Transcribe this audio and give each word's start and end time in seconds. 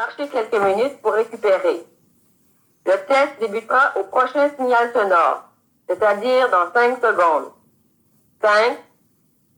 Marchez 0.00 0.28
quelques 0.28 0.54
minutes 0.54 1.02
pour 1.02 1.12
récupérer. 1.12 1.84
Le 2.86 3.06
test 3.06 3.38
débutera 3.38 3.92
au 3.96 4.04
prochain 4.04 4.48
signal 4.56 4.90
sonore, 4.94 5.44
c'est-à-dire 5.86 6.48
dans 6.48 6.72
5 6.72 6.96
secondes. 7.02 7.52
5, 8.40 8.78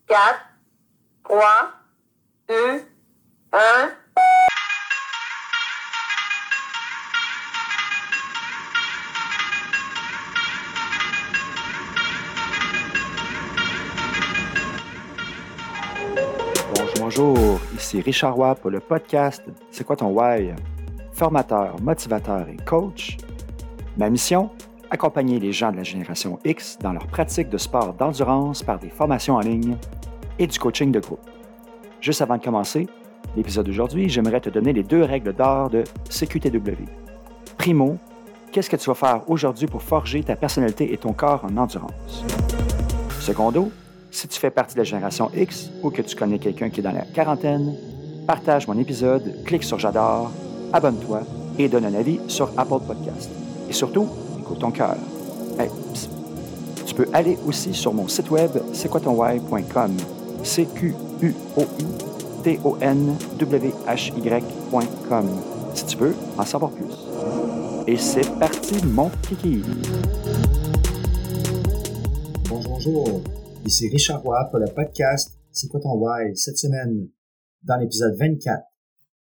4, 0.09 0.41
3, 1.23 1.45
2, 2.49 2.55
1. 3.53 3.59
Bonjour, 17.15 17.61
ici 17.77 18.01
Richard 18.01 18.39
Watt 18.39 18.59
pour 18.61 18.71
le 18.71 18.81
podcast 18.81 19.43
C'est 19.71 19.85
quoi 19.85 19.97
ton 19.97 20.09
why? 20.09 20.55
Formateur, 21.13 21.77
motivateur 21.83 22.49
et 22.49 22.57
coach. 22.65 23.19
Ma 23.99 24.09
mission? 24.09 24.49
Accompagner 24.91 25.39
les 25.39 25.53
gens 25.53 25.73
de 25.73 25.77
la 25.77 25.83
génération 25.83 26.39
X 26.43 26.79
dans 26.81 26.95
leur 26.95 27.07
pratique 27.07 27.51
de 27.51 27.59
sport 27.59 27.93
d'endurance 27.93 28.63
par 28.63 28.79
des 28.79 28.89
formations 28.89 29.35
en 29.35 29.41
ligne 29.41 29.77
et 30.39 30.47
du 30.47 30.59
coaching 30.59 30.91
de 30.91 31.01
groupe. 31.01 31.21
Juste 32.01 32.23
avant 32.23 32.39
de 32.39 32.43
commencer, 32.43 32.89
l'épisode 33.37 33.67
d'aujourd'hui, 33.67 34.09
j'aimerais 34.09 34.41
te 34.41 34.49
donner 34.49 34.73
les 34.73 34.83
deux 34.83 35.03
règles 35.03 35.35
d'or 35.35 35.69
de 35.69 35.85
CQTW. 36.09 36.87
Primo, 37.59 37.99
qu'est-ce 38.53 38.71
que 38.71 38.77
tu 38.77 38.89
vas 38.89 38.95
faire 38.95 39.29
aujourd'hui 39.29 39.67
pour 39.67 39.83
forger 39.83 40.23
ta 40.23 40.35
personnalité 40.35 40.95
et 40.95 40.97
ton 40.97 41.13
corps 41.13 41.45
en 41.45 41.59
endurance? 41.59 42.25
Secondo, 43.21 43.71
si 44.13 44.29
tu 44.29 44.39
fais 44.39 44.51
partie 44.51 44.75
de 44.75 44.81
la 44.81 44.85
génération 44.85 45.31
X 45.35 45.71
ou 45.83 45.91
que 45.91 46.03
tu 46.03 46.15
connais 46.15 46.39
quelqu'un 46.39 46.69
qui 46.69 46.81
est 46.81 46.83
dans 46.83 46.93
la 46.93 47.01
quarantaine, 47.01 47.75
partage 48.27 48.69
mon 48.69 48.79
épisode, 48.79 49.43
clique 49.45 49.65
sur 49.65 49.79
J'adore, 49.79 50.31
abonne-toi 50.73 51.23
et 51.59 51.69
donne 51.69 51.87
un 51.87 51.95
avis 51.95 52.21
sur 52.29 52.51
Apple 52.57 52.85
Podcast. 52.87 53.31
Et 53.69 53.73
surtout, 53.73 54.07
écoute 54.39 54.61
ton 54.61 54.71
cœur. 54.71 54.97
tu 56.87 56.95
peux 56.95 57.09
aller 57.15 57.39
aussi 57.47 57.73
sur 57.73 57.95
mon 57.95 58.07
site 58.07 58.31
web 58.31 58.51
c'est 58.75 58.89
quoi 58.89 59.01
ton 59.01 59.13
why.com. 59.13 59.97
C 60.45 60.69
Q 60.75 60.95
U 61.23 61.35
O 61.57 61.63
I 61.79 61.87
T 62.45 62.61
O 62.65 62.77
N 62.81 63.17
W 63.39 63.73
H 63.87 64.13
Y.com 64.15 65.27
si 65.75 65.87
tu 65.87 65.97
veux 65.97 66.15
en 66.37 66.45
savoir 66.45 66.71
plus. 66.73 66.95
Et 67.87 67.97
c'est 67.97 68.29
parti 68.39 68.85
mon 68.85 69.11
kiki. 69.23 69.63
Bonjour. 72.49 73.23
Ici 73.65 73.89
Richard 73.89 74.23
Roy 74.23 74.49
pour 74.51 74.59
le 74.59 74.67
podcast 74.75 75.39
C'est 75.53 75.69
quoi 75.69 75.79
ton 75.79 75.95
why? 75.95 76.37
Cette 76.37 76.59
semaine, 76.59 77.09
dans 77.63 77.77
l'épisode 77.77 78.17
24, 78.19 78.61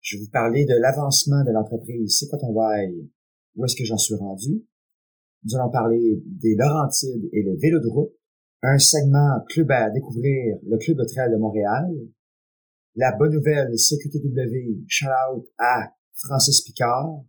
je 0.00 0.16
vais 0.16 0.24
vous 0.24 0.30
parler 0.30 0.64
de 0.64 0.74
l'avancement 0.74 1.44
de 1.44 1.52
l'entreprise. 1.52 2.18
C'est 2.18 2.26
quoi 2.26 2.40
ton 2.40 2.48
why? 2.48 3.08
Où 3.54 3.64
est-ce 3.64 3.76
que 3.76 3.84
j'en 3.84 3.98
suis 3.98 4.16
rendu? 4.16 4.64
Nous 5.44 5.54
allons 5.54 5.70
parler 5.70 6.20
des 6.26 6.56
Laurentides 6.56 7.28
et 7.32 7.42
le 7.44 7.56
vélo 7.56 7.78
de 7.78 7.88
route, 7.88 8.12
un 8.62 8.78
segment 8.78 9.44
club 9.48 9.70
à 9.70 9.90
découvrir, 9.90 10.56
le 10.68 10.76
Club 10.76 10.98
de 10.98 11.04
trail 11.04 11.30
de 11.30 11.36
Montréal, 11.36 11.92
la 12.96 13.12
bonne 13.12 13.32
nouvelle 13.32 13.72
CQTW, 13.76 14.84
shout 14.88 15.06
out 15.06 15.46
à 15.58 15.94
Francis 16.14 16.62
Picard, 16.62 17.22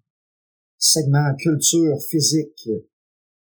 segment 0.79 1.35
culture 1.35 1.97
physique, 2.09 2.69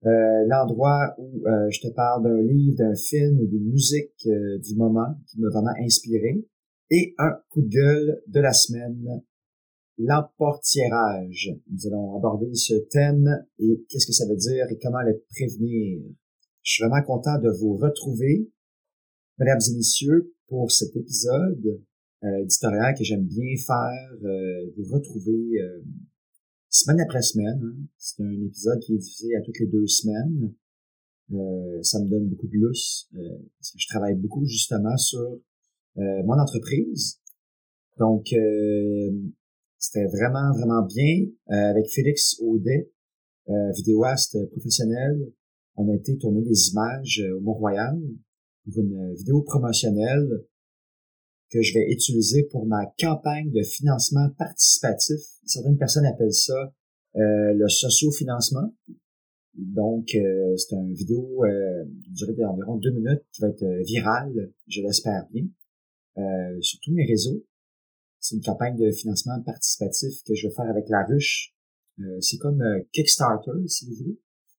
euh, 0.05 0.45
l'endroit 0.49 1.15
où 1.19 1.47
euh, 1.47 1.71
je 1.71 1.81
te 1.81 1.93
parle 1.95 2.25
d'un 2.25 2.43
livre, 2.43 2.77
d'un 2.77 2.95
film 2.95 3.39
ou 3.39 3.47
d'une 3.47 3.71
musique 3.71 4.27
euh, 4.27 4.59
du 4.59 4.75
moment 4.75 5.15
qui 5.29 5.41
m'a 5.41 5.49
vraiment 5.49 5.75
inspiré. 5.81 6.45
Et 6.91 7.15
un 7.19 7.31
coup 7.51 7.63
de 7.63 7.69
gueule 7.69 8.23
de 8.27 8.41
la 8.41 8.53
semaine, 8.53 9.23
l'emportiérage. 9.99 11.51
Nous 11.71 11.87
allons 11.87 12.17
aborder 12.17 12.53
ce 12.55 12.75
thème 12.91 13.47
et 13.61 13.85
qu'est-ce 13.89 14.09
que 14.09 14.13
ça 14.13 14.27
veut 14.27 14.37
dire 14.37 14.67
et 14.71 14.79
comment 14.83 15.03
le 15.03 15.23
prévenir. 15.31 16.03
Je 16.63 16.73
suis 16.73 16.85
vraiment 16.85 17.05
content 17.05 17.39
de 17.39 17.51
vous 17.51 17.77
retrouver, 17.77 18.51
mesdames 19.39 19.61
et 19.71 19.77
messieurs, 19.77 20.35
pour 20.49 20.73
cet 20.73 20.97
épisode 20.97 21.81
éditorial 22.41 22.95
que 22.97 23.05
j'aime 23.05 23.25
bien 23.25 23.57
faire, 23.67 24.11
vous 24.77 24.95
retrouver 24.95 25.59
semaine 26.73 27.01
après 27.01 27.23
semaine. 27.23 27.61
Hein. 27.63 27.87
C'est 27.99 28.23
un 28.23 28.47
épisode 28.47 28.81
qui 28.81 28.95
est 28.95 28.99
diffusé 28.99 29.37
à 29.37 29.43
toutes 29.43 29.59
les 29.61 29.67
deux 29.67 29.87
semaines. 29.87 30.55
Euh, 31.33 31.83
ça 31.83 32.01
me 32.01 32.09
donne 32.09 32.29
beaucoup 32.29 32.49
de 32.49 32.57
lousse 32.57 33.09
euh, 33.15 33.39
parce 33.59 33.73
que 33.73 33.79
je 33.79 33.87
travaille 33.89 34.17
beaucoup 34.17 34.45
justement 34.45 34.97
sur 34.97 35.21
euh, 35.99 36.23
mon 36.25 36.39
entreprise. 36.39 37.21
Donc, 37.99 38.35
c'était 39.79 40.07
vraiment, 40.07 40.51
vraiment 40.55 40.83
bien. 40.87 41.27
avec 41.49 41.87
Félix 41.91 42.41
Audet, 42.41 42.91
vidéaste 43.77 44.39
professionnel, 44.51 45.31
on 45.77 45.89
a 45.91 45.95
été 45.95 46.17
tourner 46.17 46.41
des 46.41 46.71
images 46.71 47.23
au 47.37 47.41
Mont-Royal 47.41 48.01
pour 48.65 48.83
une 48.83 49.15
vidéo 49.15 49.43
promotionnelle 49.43 50.47
que 51.53 51.61
je 51.61 51.75
vais 51.75 51.91
utiliser 51.91 52.45
pour 52.45 52.67
ma 52.67 52.87
campagne 52.99 53.51
de 53.51 53.63
financement 53.63 54.31
participatif. 54.39 55.21
Certaines 55.45 55.77
personnes 55.77 56.07
appellent 56.07 56.33
ça 56.33 56.73
euh, 57.17 57.53
le 57.53 57.69
sociofinancement. 57.69 58.73
Donc, 59.55 60.15
euh, 60.15 60.57
c'est 60.57 60.75
une 60.75 60.95
vidéo 60.95 61.45
euh, 61.45 61.85
durée 62.09 62.33
d'environ 62.33 62.77
deux 62.77 62.91
minutes 62.91 63.23
qui 63.33 63.43
va 63.43 63.49
être 63.49 63.63
euh, 63.63 63.83
virale, 63.83 64.51
je 64.67 64.81
l'espère 64.81 65.27
bien, 65.31 65.45
euh, 66.17 66.61
sur 66.63 66.81
tous 66.81 66.93
mes 66.93 67.05
réseaux. 67.05 67.45
C'est 68.19 68.37
une 68.37 68.43
campagne 68.43 68.77
de 68.79 68.91
financement 68.93 69.43
participatif 69.43 70.23
que 70.27 70.35
je 70.35 70.47
vais 70.47 70.55
faire 70.55 70.71
avec 70.71 70.89
La 70.89 71.05
Ruche. 71.05 71.55
c'est 72.21 72.39
comme 72.39 72.63
Kickstarter, 72.93 73.67
si 73.67 73.87
vous 73.87 73.95
voulez, 73.95 74.19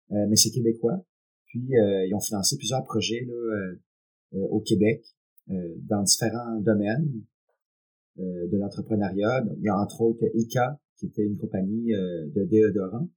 mais 0.10 0.36
c'est 0.36 0.52
québécois. 0.52 1.06
Puis, 1.46 1.70
ils 1.70 2.14
ont 2.14 2.20
financé 2.20 2.58
plusieurs 2.58 2.84
projets 2.84 3.26
là, 3.26 4.42
au 4.50 4.60
Québec. 4.60 5.02
Euh, 5.52 5.76
dans 5.90 6.04
différents 6.04 6.62
domaines 6.62 7.22
euh, 8.20 8.48
de 8.48 8.58
l'entrepreneuriat. 8.58 9.44
Il 9.58 9.64
y 9.64 9.68
a 9.68 9.78
entre 9.78 10.02
autres 10.02 10.24
ICA, 10.34 10.80
qui 10.98 11.08
était 11.08 11.26
une 11.26 11.38
compagnie 11.38 11.94
euh, 11.94 12.30
de 12.34 12.46
déodorants, 12.46 13.10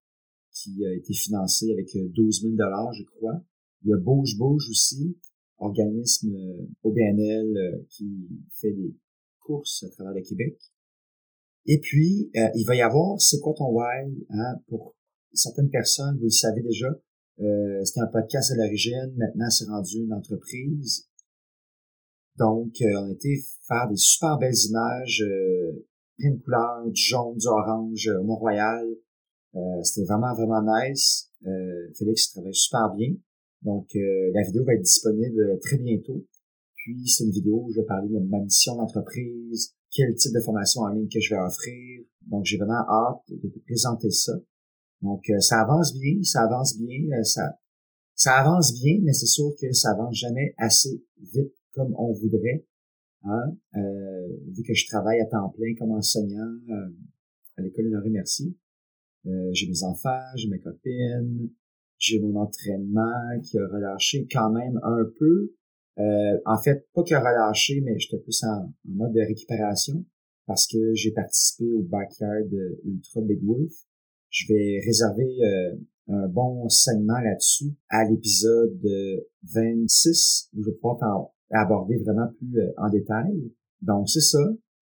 qui 0.50 0.84
a 0.84 0.92
été 0.92 1.12
financée 1.12 1.72
avec 1.72 1.97
12 1.97 2.42
000 2.42 2.54
dollars, 2.56 2.92
je 2.94 3.04
crois. 3.04 3.44
Il 3.84 3.91
y 3.91 3.92
a 3.92 3.97
Bouge 3.98 4.37
Bouge 4.38 4.69
aussi, 4.70 5.16
organisme 5.59 6.37
OBNL 6.82 7.84
qui 7.91 8.28
fait 8.60 8.72
des 8.72 8.97
courses 9.38 9.84
à 9.84 9.91
travers 9.91 10.14
le 10.14 10.22
Québec. 10.22 10.58
Et 11.66 11.78
puis, 11.78 12.31
il 12.34 12.64
va 12.66 12.75
y 12.75 12.81
avoir 12.81 13.20
C'est 13.20 13.38
quoi 13.38 13.54
ton 13.54 13.70
why? 13.70 14.26
Hein, 14.31 14.56
pour 14.66 14.97
certaines 15.32 15.70
personnes, 15.70 16.16
vous 16.16 16.25
le 16.25 16.31
savez 16.31 16.62
déjà, 16.62 16.88
euh, 17.41 17.84
c'était 17.84 18.00
un 18.00 18.06
podcast 18.06 18.50
à 18.53 18.54
l'origine, 18.56 19.12
maintenant 19.16 19.50
c'est 19.50 19.66
rendu 19.66 19.98
une 19.98 20.12
entreprise. 20.12 21.06
Donc, 22.39 22.75
euh, 22.83 23.01
on 23.01 23.09
a 23.09 23.13
été 23.13 23.41
faire 23.67 23.89
des 23.89 23.97
super 23.97 24.39
belles 24.39 24.57
images, 24.69 25.23
euh, 25.23 25.87
plein 26.19 26.31
de 26.33 26.43
couleurs, 26.43 26.91
du 26.91 27.01
jaune, 27.01 27.37
du 27.37 27.47
orange 27.47 28.09
au 28.09 28.25
Mont-Royal. 28.25 28.87
Euh, 29.55 29.83
c'était 29.83 30.07
vraiment, 30.07 30.35
vraiment 30.35 30.63
nice. 30.63 31.31
Euh, 31.47 31.93
Félix 31.99 32.33
travaille 32.33 32.55
super 32.55 32.95
bien. 32.95 33.15
Donc, 33.63 33.89
la 33.95 34.43
vidéo 34.43 34.65
va 34.65 34.75
être 34.75 34.83
disponible 34.83 35.59
très 35.61 35.79
bientôt. 35.79 36.25
Puis, 36.77 37.09
c'est 37.09 37.25
une 37.25 37.33
vidéo 37.33 37.65
où 37.65 37.73
je 37.73 37.81
vais 37.81 37.87
parler 37.87 38.09
de 38.09 38.19
ma 38.21 38.39
mission 38.39 38.77
d'entreprise, 38.77 39.75
quel 39.91 40.15
type 40.15 40.33
de 40.33 40.41
formation 40.41 40.83
en 40.83 40.91
ligne 40.91 41.09
que 41.09 41.19
je 41.19 41.35
vais 41.35 41.41
offrir. 41.41 42.05
Donc, 42.29 42.45
j'ai 42.45 42.59
vraiment 42.59 42.85
hâte 42.89 43.23
de 43.29 43.49
te 43.49 43.59
présenter 43.61 44.11
ça. 44.11 44.35
Donc, 45.03 45.25
ça 45.41 45.63
avance 45.63 45.95
bien, 45.95 46.23
ça 46.23 46.43
avance 46.43 46.79
bien, 46.79 47.23
ça, 47.25 47.59
ça 48.15 48.37
avance 48.37 48.73
bien, 48.81 49.01
mais 49.03 49.13
c'est 49.13 49.27
sûr 49.27 49.53
que 49.61 49.73
ça 49.73 49.91
avance 49.93 50.15
jamais 50.15 50.55
assez 50.59 51.03
vite 51.33 51.55
comme 51.76 51.94
on 51.97 52.12
voudrait. 52.12 52.64
Hein, 53.25 53.56
euh, 53.76 54.28
vu 54.48 54.62
que 54.62 54.75
je 54.75 54.87
travaille 54.87 55.20
à 55.20 55.26
temps 55.26 55.48
plein 55.50 55.75
comme 55.78 55.91
enseignant 55.91 56.59
euh, 56.70 56.88
à 57.56 57.62
l'école 57.62 57.87
Honoré 57.87 58.10
Mercier, 58.10 58.54
euh, 59.26 59.50
j'ai 59.52 59.69
mes 59.69 59.82
enfants, 59.82 60.20
j'ai 60.37 60.49
mes 60.49 60.61
copines, 60.61 61.50
j'ai 61.99 62.20
mon 62.20 62.37
entraînement 62.37 63.40
qui 63.43 63.58
a 63.58 63.67
relâché 63.67 64.26
quand 64.31 64.50
même 64.50 64.78
un 64.82 65.05
peu. 65.19 65.52
en 66.44 66.58
fait, 66.62 66.87
pas 66.94 67.02
qu'il 67.02 67.17
a 67.17 67.20
relâché, 67.20 67.81
mais 67.81 67.99
j'étais 67.99 68.19
plus 68.19 68.44
en, 68.44 68.72
mode 68.84 69.12
de 69.12 69.20
récupération 69.20 70.05
parce 70.46 70.67
que 70.67 70.94
j'ai 70.94 71.11
participé 71.11 71.64
au 71.72 71.82
backyard 71.82 72.46
Ultra 72.84 73.22
Big 73.22 73.43
Wolf. 73.43 73.72
Je 74.31 74.46
vais 74.52 74.81
réserver 74.84 75.26
un 76.08 76.29
bon 76.29 76.69
segment 76.69 77.19
là-dessus 77.19 77.75
à 77.88 78.05
l'épisode 78.05 78.79
26 79.43 80.50
où 80.55 80.62
je 80.62 80.70
vais 80.70 80.76
pouvoir 80.76 80.99
aborder 81.50 81.98
vraiment 81.98 82.28
plus 82.38 82.58
euh, 82.58 82.72
en 82.78 82.88
détail. 82.88 83.52
Donc, 83.82 84.08
c'est 84.08 84.20
ça. 84.20 84.44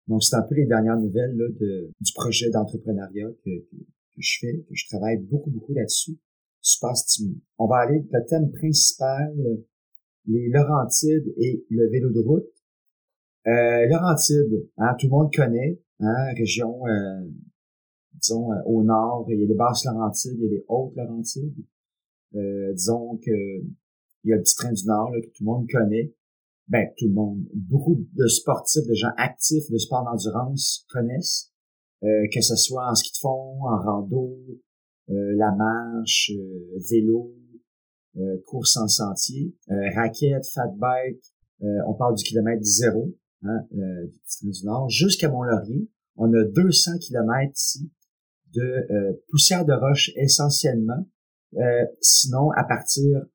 Donc, 0.08 0.24
c'est 0.24 0.36
un 0.36 0.42
peu 0.42 0.56
les 0.56 0.66
dernières 0.66 0.98
nouvelles 0.98 1.36
là, 1.36 1.46
de, 1.60 1.92
du 2.00 2.14
projet 2.14 2.50
d'entrepreneuriat 2.50 3.30
que, 3.46 3.50
que, 3.50 3.78
je 4.18 4.38
fais, 4.40 4.66
que 4.68 4.76
je 4.76 4.88
travaille 4.88 5.18
beaucoup, 5.18 5.52
beaucoup 5.52 5.74
là-dessus. 5.74 6.18
Super 6.62 6.96
stimulant. 6.96 7.40
On 7.58 7.68
va 7.68 7.78
aller, 7.78 8.06
le 8.12 8.26
thème 8.26 8.52
principal, 8.52 9.34
les 10.26 10.50
Laurentides 10.50 11.34
et 11.38 11.66
le 11.70 11.90
vélo 11.90 12.10
de 12.12 12.20
route. 12.20 12.46
Euh, 13.48 13.88
Laurentides, 13.88 14.68
hein, 14.78 14.96
tout 15.00 15.08
le 15.08 15.12
monde 15.12 15.34
connaît, 15.34 15.80
hein, 16.02 16.34
région 16.36 16.86
euh, 16.86 17.22
disons, 18.16 18.50
au 18.66 18.84
nord, 18.84 19.26
il 19.30 19.40
y 19.40 19.44
a 19.44 19.48
les 19.48 19.54
basses 19.54 19.86
Laurentides, 19.86 20.36
il 20.38 20.44
y 20.44 20.48
a 20.48 20.52
les 20.52 20.66
hautes 20.68 20.94
Laurentides. 20.98 21.56
disons 22.34 23.18
que 23.18 23.64
il 24.24 24.30
y 24.30 24.34
a 24.34 24.36
le 24.36 24.42
petit 24.42 24.56
train 24.56 24.72
du 24.72 24.86
Nord 24.86 25.12
que 25.14 25.28
tout 25.28 25.44
le 25.44 25.46
monde 25.46 25.68
connaît. 25.72 26.14
Ben, 26.70 26.88
tout 26.98 27.08
le 27.08 27.14
monde. 27.14 27.44
Beaucoup 27.54 28.06
de 28.14 28.28
sportifs, 28.28 28.88
de 28.88 28.94
gens 28.94 29.12
actifs 29.18 29.70
de 29.72 29.78
sport 29.78 30.06
d'endurance 30.06 30.86
connaissent. 30.90 31.52
que 32.02 32.42
ce 32.42 32.56
soit 32.56 32.88
en 32.90 32.96
ski 32.96 33.12
de 33.12 33.18
fond, 33.18 33.64
en 33.64 33.78
rando, 33.82 34.38
la 35.08 35.52
marche, 35.52 36.32
vélo, 36.92 37.34
course 38.46 38.78
en 38.78 38.88
sentier, 38.88 39.56
raquette, 39.96 40.46
fat 40.54 40.72
bike, 40.78 41.24
on 41.88 41.96
parle 41.96 42.16
du 42.16 42.24
kilomètre 42.24 42.64
zéro, 42.64 43.16
hein, 43.44 43.66
du 44.44 44.66
Nord, 44.66 44.90
jusqu'à 44.90 45.30
Mont-Laurier. 45.30 45.90
On 46.16 46.32
a 46.34 46.44
200 46.44 47.00
kilomètres 47.00 47.54
ici 47.56 47.92
de 48.54 49.20
poussière 49.30 49.66
de 49.66 49.74
roche 49.74 50.12
essentiellement. 50.16 51.06
sinon, 52.00 52.52
à 52.52 52.64
partir 52.64 53.26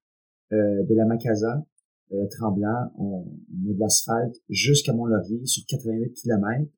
euh, 0.52 0.84
de 0.84 0.94
la 0.94 1.06
Macasa, 1.06 1.64
euh, 2.14 2.26
Tremblant, 2.30 2.92
on, 2.98 3.24
met 3.62 3.74
de 3.74 3.80
l'asphalte 3.80 4.36
jusqu'à 4.48 4.92
Mont-Laurier 4.92 5.44
sur 5.46 5.64
88 5.66 6.12
km. 6.14 6.70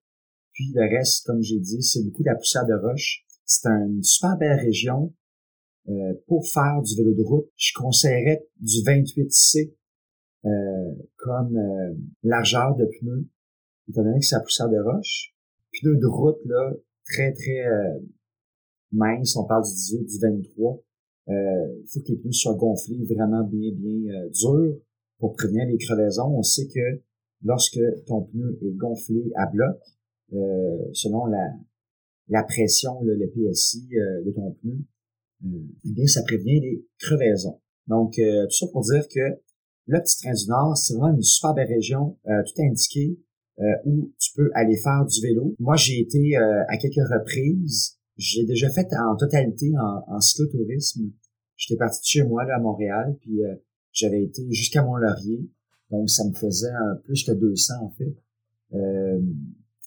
Puis 0.52 0.72
le 0.74 0.82
reste, 0.96 1.26
comme 1.26 1.42
j'ai 1.42 1.58
dit, 1.58 1.82
c'est 1.82 2.02
beaucoup 2.04 2.22
de 2.22 2.28
la 2.28 2.36
poussière 2.36 2.66
de 2.66 2.74
roche. 2.74 3.24
C'est 3.44 3.68
une 3.68 4.02
super 4.02 4.36
belle 4.38 4.58
région. 4.58 5.12
Euh, 5.88 6.14
pour 6.26 6.46
faire 6.48 6.82
du 6.82 6.96
vélo 6.96 7.14
de 7.14 7.22
route, 7.22 7.46
je 7.56 7.72
conseillerais 7.76 8.44
du 8.58 8.78
28C 8.78 9.72
euh, 10.44 10.50
comme 11.16 11.56
euh, 11.56 11.94
largeur 12.24 12.74
de 12.74 12.86
pneus, 12.86 13.28
étant 13.88 14.02
donné 14.02 14.18
que 14.18 14.24
c'est 14.24 14.34
la 14.34 14.42
poussière 14.42 14.68
de 14.68 14.80
roche. 14.80 15.32
Pneus 15.72 15.96
de 15.96 16.06
route, 16.06 16.38
là, 16.44 16.72
très, 17.04 17.32
très 17.32 17.62
mince, 18.90 19.36
on 19.36 19.44
parle 19.44 19.64
du 19.64 19.70
18, 19.70 20.06
du 20.06 20.18
23. 20.18 20.82
Euh, 21.28 21.32
il 21.82 21.88
faut 21.88 22.00
que 22.00 22.08
les 22.08 22.16
pneus 22.18 22.32
soient 22.32 22.54
gonflés 22.54 23.02
vraiment 23.04 23.42
bien, 23.42 23.72
bien 23.74 24.14
euh, 24.14 24.28
durs 24.30 24.76
pour 25.18 25.34
prévenir 25.34 25.66
les 25.66 25.78
crevaisons. 25.78 26.36
On 26.36 26.42
sait 26.42 26.66
que 26.66 27.02
lorsque 27.42 27.78
ton 28.06 28.22
pneu 28.22 28.58
est 28.62 28.72
gonflé 28.72 29.30
à 29.36 29.46
bloc, 29.46 29.78
euh, 30.32 30.76
selon 30.92 31.26
la, 31.26 31.52
la 32.28 32.42
pression, 32.42 33.00
le 33.02 33.26
PSI 33.28 33.88
de 33.88 34.30
ton 34.32 34.52
pneu, 34.62 34.78
eh 35.44 35.92
bien, 35.92 36.06
ça 36.06 36.22
prévient 36.22 36.60
les 36.60 36.86
crevaisons. 36.98 37.60
Donc, 37.86 38.14
tout 38.14 38.56
ça 38.56 38.66
pour 38.72 38.82
dire 38.82 39.06
que 39.08 39.38
le 39.86 40.00
petit 40.00 40.18
train 40.18 40.32
du 40.32 40.48
Nord, 40.48 40.76
c'est 40.76 40.94
vraiment 40.94 41.14
une 41.14 41.22
super 41.22 41.54
belle 41.54 41.68
région, 41.68 42.18
tout 42.24 42.62
indiqué, 42.62 43.20
où 43.84 44.12
tu 44.18 44.32
peux 44.34 44.50
aller 44.54 44.76
faire 44.76 45.04
du 45.06 45.20
vélo. 45.20 45.54
Moi, 45.60 45.76
j'ai 45.76 46.00
été 46.00 46.36
à 46.36 46.76
quelques 46.78 47.06
reprises 47.08 47.96
j'ai 48.16 48.44
déjà 48.44 48.70
fait 48.70 48.86
en 48.94 49.16
totalité 49.16 49.72
en, 49.78 50.14
en 50.14 50.20
cyclotourisme. 50.20 51.10
J'étais 51.56 51.78
parti 51.78 52.00
de 52.00 52.06
chez 52.06 52.22
moi 52.24 52.44
là, 52.44 52.56
à 52.56 52.60
Montréal, 52.60 53.16
puis 53.20 53.44
euh, 53.44 53.54
j'avais 53.96 54.22
été 54.22 54.42
jusqu'à 54.52 54.82
Mont-Laurier. 54.82 55.48
Donc, 55.90 56.10
ça 56.10 56.24
me 56.24 56.32
faisait 56.32 56.72
plus 57.04 57.24
que 57.24 57.32
200 57.32 57.74
en 57.82 57.90
fait. 57.90 58.14
Euh, 58.74 59.20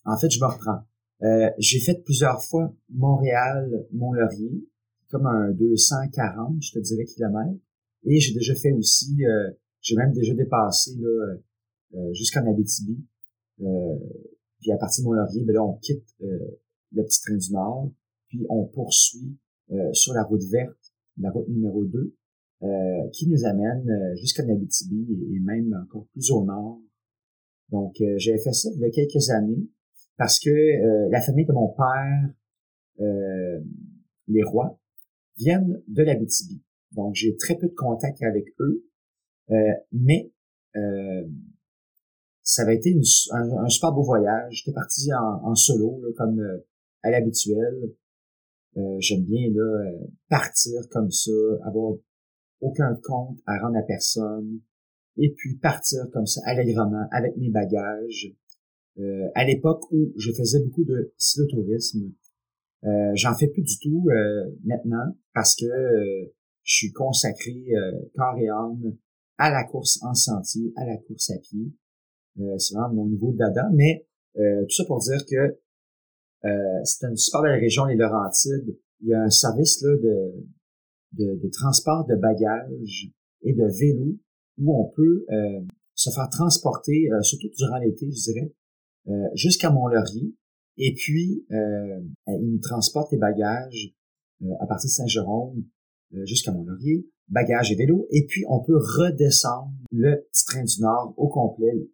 en 0.06 0.18
fait, 0.18 0.30
je 0.30 0.40
me 0.40 0.46
reprends. 0.46 0.80
Euh, 1.22 1.50
j'ai 1.58 1.80
fait 1.80 2.02
plusieurs 2.04 2.42
fois 2.44 2.74
Montréal, 2.90 3.86
Mont-Laurier, 3.92 4.66
comme 5.10 5.26
un 5.26 5.52
240, 5.52 6.62
je 6.62 6.72
te 6.72 6.80
dirais, 6.80 7.04
kilomètres. 7.06 7.60
Et 8.06 8.20
j'ai 8.20 8.34
déjà 8.34 8.56
fait 8.56 8.72
aussi, 8.72 9.18
j'ai 9.82 9.96
même 9.96 10.14
déjà 10.14 10.34
dépassé 10.34 10.96
là 11.00 11.36
jusqu'en 12.14 12.50
Abitibi. 12.50 12.98
puis 13.58 14.72
à 14.72 14.78
partir 14.78 15.04
de 15.04 15.10
Mont-Laurier, 15.10 15.44
ben 15.44 15.54
là, 15.54 15.64
on 15.64 15.74
quitte 15.80 16.06
le 16.22 17.04
petit 17.04 17.22
train 17.22 17.36
du 17.36 17.52
Nord 17.52 17.92
puis 18.30 18.46
on 18.50 18.66
poursuit 18.66 19.38
euh, 19.72 19.94
sur 19.94 20.14
la 20.14 20.24
route 20.24 20.44
verte, 20.44 20.94
la 21.18 21.32
route 21.32 21.50
numéro 21.50 21.84
2, 21.84 22.00
euh, 22.00 22.14
qui 23.14 23.30
nous 23.30 23.46
amène 23.46 23.90
euh, 23.90 24.16
jusqu'à 24.16 24.44
Nabitibi 24.44 25.08
et, 25.34 25.40
même 25.40 25.74
encore 25.86 26.06
plus 26.12 26.32
au 26.32 26.44
nord. 26.44 26.82
Donc, 27.70 27.96
j'avais 28.18 28.40
fait 28.40 28.52
ça 28.52 28.70
il 28.74 28.82
y 28.82 28.86
a 28.86 28.90
quelques 28.90 29.30
années 29.30 29.70
parce 30.18 30.40
que 30.40 30.50
la 31.12 31.22
famille 31.22 31.46
de 31.46 31.54
mon 31.54 31.70
père, 31.70 32.34
les 34.28 34.44
rois, 34.44 34.80
viennent 35.38 35.80
de 35.88 36.02
l'Abitibi. 36.02 36.64
Donc, 36.94 37.14
j'ai 37.14 37.38
très 37.38 37.56
peu 37.56 37.68
de 37.68 37.76
contact 37.76 38.24
avec 38.24 38.48
eux, 38.60 38.84
mais 39.92 40.34
ça 42.42 42.64
avait 42.64 42.78
été 42.78 43.00
un, 43.32 43.70
super 43.70 43.92
beau 43.92 44.02
voyage. 44.02 44.52
J'étais 44.52 44.74
parti 44.74 45.14
en, 45.14 45.54
solo, 45.54 46.02
comme 46.18 46.42
à 47.04 47.12
l'habituel. 47.12 47.94
Euh, 48.78 48.98
j'aime 49.00 49.24
bien 49.24 49.50
là 49.52 49.62
euh, 49.62 50.08
partir 50.30 50.82
comme 50.92 51.10
ça, 51.10 51.32
avoir 51.66 51.96
aucun 52.62 52.96
compte 53.04 53.38
à 53.46 53.60
rendre 53.60 53.78
à 53.78 53.82
personne, 53.84 54.60
et 55.18 55.34
puis 55.36 55.56
partir 55.56 56.10
comme 56.12 56.26
ça 56.26 56.42
allègrement 56.46 57.08
avec 57.12 57.36
mes 57.38 57.50
bagages. 57.50 58.34
Euh, 59.00 59.28
à 59.36 59.46
l'époque 59.46 59.84
où 59.92 60.14
je 60.18 60.32
faisais 60.32 60.60
beaucoup 60.64 60.84
de 60.84 61.14
cyclotourisme, 61.18 62.12
euh, 62.86 63.12
j'en 63.16 63.34
fais 63.36 63.48
plus 63.48 63.64
du 63.64 63.78
tout 63.80 64.08
maintenant 64.64 65.16
parce 65.34 65.56
que 65.56 65.66
je 66.64 66.74
suis 66.74 66.92
consacré 66.92 67.66
corps 68.16 68.38
et 68.40 68.50
âme 68.50 68.96
à 69.38 69.52
la 69.52 69.64
course 69.64 70.00
en 70.04 70.14
sentier, 70.14 70.74
à 70.76 70.86
la 70.86 70.98
course 70.98 71.30
à 71.32 71.38
pied. 71.38 71.74
c'est 72.58 72.76
vraiment 72.76 72.94
mon 72.94 73.06
nouveau 73.06 73.34
dada, 73.34 73.70
mais 73.74 74.06
tout 74.36 74.76
ça 74.76 74.86
pour 74.86 75.00
dire 75.00 75.26
que 75.30 75.60
euh, 76.46 76.82
c'est 76.84 77.08
une 77.08 77.18
super 77.18 77.42
belle 77.42 77.60
région, 77.60 77.86
les 77.86 77.96
Laurentides. 77.96 78.78
Il 79.02 79.10
y 79.10 79.14
a 79.14 79.22
un 79.22 79.30
service 79.30 79.82
là, 79.82 79.96
de, 79.98 80.34
de, 81.14 81.50
transport 81.52 82.06
de 82.08 82.16
bagages 82.16 83.12
et 83.42 83.54
de 83.54 83.66
vélos 83.80 84.18
où 84.58 84.80
on 84.80 84.92
peut 84.96 85.26
euh, 85.32 85.62
se 86.00 86.10
faire 86.12 86.30
transporter, 86.30 87.12
euh, 87.12 87.22
surtout 87.22 87.50
durant 87.58 87.78
l'été, 87.78 88.10
je 88.10 88.32
dirais, 88.32 88.54
euh, 89.10 89.28
jusqu'à 89.34 89.70
Mont-Laurier. 89.70 90.34
Et 90.78 90.94
puis, 90.94 91.46
euh, 91.52 92.00
ils 92.28 92.52
nous 92.54 92.60
transportent 92.60 93.12
les 93.12 93.18
bagages 93.18 93.94
à 94.62 94.66
partir 94.66 94.88
de 94.88 94.94
Saint-Jérôme 94.94 95.66
jusqu'à 96.24 96.54
Mont-Laurier, 96.54 97.06
bagages 97.28 97.74
et 97.74 97.76
vélos. 97.76 98.08
Et 98.12 98.26
puis, 98.26 98.46
on 98.48 98.62
peut 98.62 98.78
redescendre 98.78 99.74
le 99.92 100.26
petit 100.32 100.46
train 100.46 100.64
du 100.64 100.82
Nord 100.82 101.14
au 101.18 101.28
complet 101.28 101.90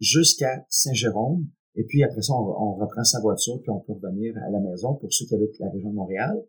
jusqu'à 0.00 0.66
Saint-Jérôme. 0.68 1.48
Et 1.76 1.84
puis 1.84 2.02
après 2.02 2.20
ça, 2.20 2.34
on, 2.34 2.74
reprend 2.74 3.04
sa 3.04 3.20
voiture, 3.20 3.58
puis 3.62 3.70
on 3.70 3.80
peut 3.80 3.94
revenir 3.94 4.36
à 4.36 4.50
la 4.50 4.60
maison 4.60 4.94
pour 4.94 5.12
ceux 5.12 5.24
qui 5.24 5.34
habitent 5.34 5.58
la 5.58 5.70
région 5.70 5.90
de 5.90 5.94
Montréal. 5.94 6.42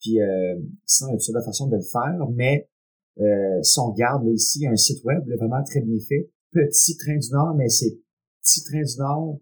Puis 0.00 0.20
euh, 0.20 0.58
sinon, 0.86 1.10
il 1.10 1.12
y 1.12 1.14
a 1.14 1.18
toutes 1.18 1.26
sortes 1.26 1.38
de 1.38 1.44
façons 1.44 1.68
de 1.68 1.76
le 1.76 1.82
faire, 1.82 2.28
mais 2.34 2.68
euh, 3.20 3.62
si 3.62 3.78
on 3.78 3.92
regarde 3.92 4.26
ici, 4.28 4.60
il 4.60 4.62
y 4.62 4.66
a 4.66 4.70
un 4.70 4.76
site 4.76 5.04
web 5.04 5.22
vraiment 5.38 5.62
très 5.64 5.80
bien 5.80 5.98
fait. 6.08 6.30
Petit 6.52 6.96
Train 6.96 7.18
du 7.18 7.30
Nord, 7.30 7.54
mais 7.54 7.68
c'est 7.68 7.98
Petit 8.42 8.64
Train 8.64 8.82
du 8.82 8.98
Nord, 8.98 9.40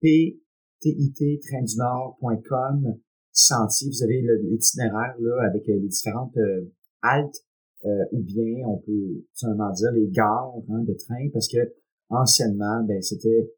p 0.00 0.40
t 0.80 0.90
i 0.90 1.12
t 1.12 1.40
train 1.40 1.62
du 1.62 1.76
Nord.com, 1.78 2.98
sentier. 3.32 3.88
Vous 3.88 4.02
avez 4.02 4.22
l'itinéraire 4.42 5.14
là 5.18 5.46
avec 5.48 5.66
euh, 5.68 5.78
les 5.80 5.88
différentes 5.88 6.36
euh, 6.36 6.70
haltes, 7.00 7.46
euh, 7.86 8.04
ou 8.12 8.22
bien 8.22 8.66
on 8.66 8.78
peut 8.78 9.24
simplement 9.32 9.70
dire 9.72 9.92
les 9.92 10.08
gares 10.08 10.52
hein, 10.68 10.82
de 10.82 10.92
train, 10.94 11.28
parce 11.32 11.48
que 11.48 11.72
anciennement, 12.10 12.82
ben 12.84 13.00
c'était 13.00 13.50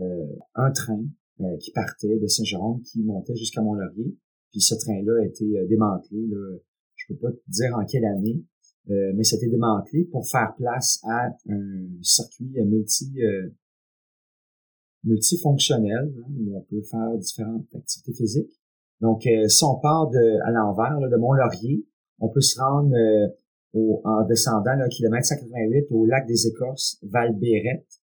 euh, 0.00 0.26
un 0.54 0.70
train 0.70 1.04
euh, 1.40 1.56
qui 1.58 1.72
partait 1.72 2.18
de 2.18 2.26
Saint-Jérôme, 2.26 2.82
qui 2.82 3.02
montait 3.02 3.36
jusqu'à 3.36 3.60
Mont-Laurier. 3.60 4.16
Puis 4.52 4.60
ce 4.60 4.74
train-là 4.74 5.22
a 5.22 5.26
été 5.26 5.44
euh, 5.58 5.66
démantelé. 5.66 6.26
Là, 6.28 6.58
je 6.94 7.12
peux 7.12 7.18
pas 7.18 7.32
te 7.32 7.42
dire 7.48 7.74
en 7.74 7.84
quelle 7.84 8.04
année, 8.04 8.44
mais 8.86 9.24
c'était 9.24 9.48
démantelé 9.48 10.04
pour 10.04 10.28
faire 10.28 10.54
place 10.56 11.00
à 11.04 11.30
un 11.48 11.86
circuit 12.02 12.52
multi 12.64 13.12
multifonctionnel 15.02 16.14
hein, 16.16 16.32
où 16.38 16.56
on 16.56 16.60
peut 16.62 16.82
faire 16.82 17.16
différentes 17.18 17.66
activités 17.74 18.12
physiques. 18.12 18.60
Donc, 19.00 19.22
si 19.48 19.64
on 19.64 19.80
part 19.80 20.10
de 20.10 20.46
à 20.46 20.52
l'envers 20.52 21.00
de 21.00 21.16
Mont-Laurier, 21.16 21.84
on 22.20 22.28
peut 22.28 22.40
se 22.40 22.60
rendre 22.60 22.94
au, 23.72 24.00
en 24.04 24.24
descendant 24.26 24.74
là, 24.74 24.88
kilomètre 24.88 25.26
188 25.26 25.86
au 25.90 26.06
lac 26.06 26.26
des 26.28 26.46
Écorces, 26.46 26.98
Val-Bérette, 27.02 28.02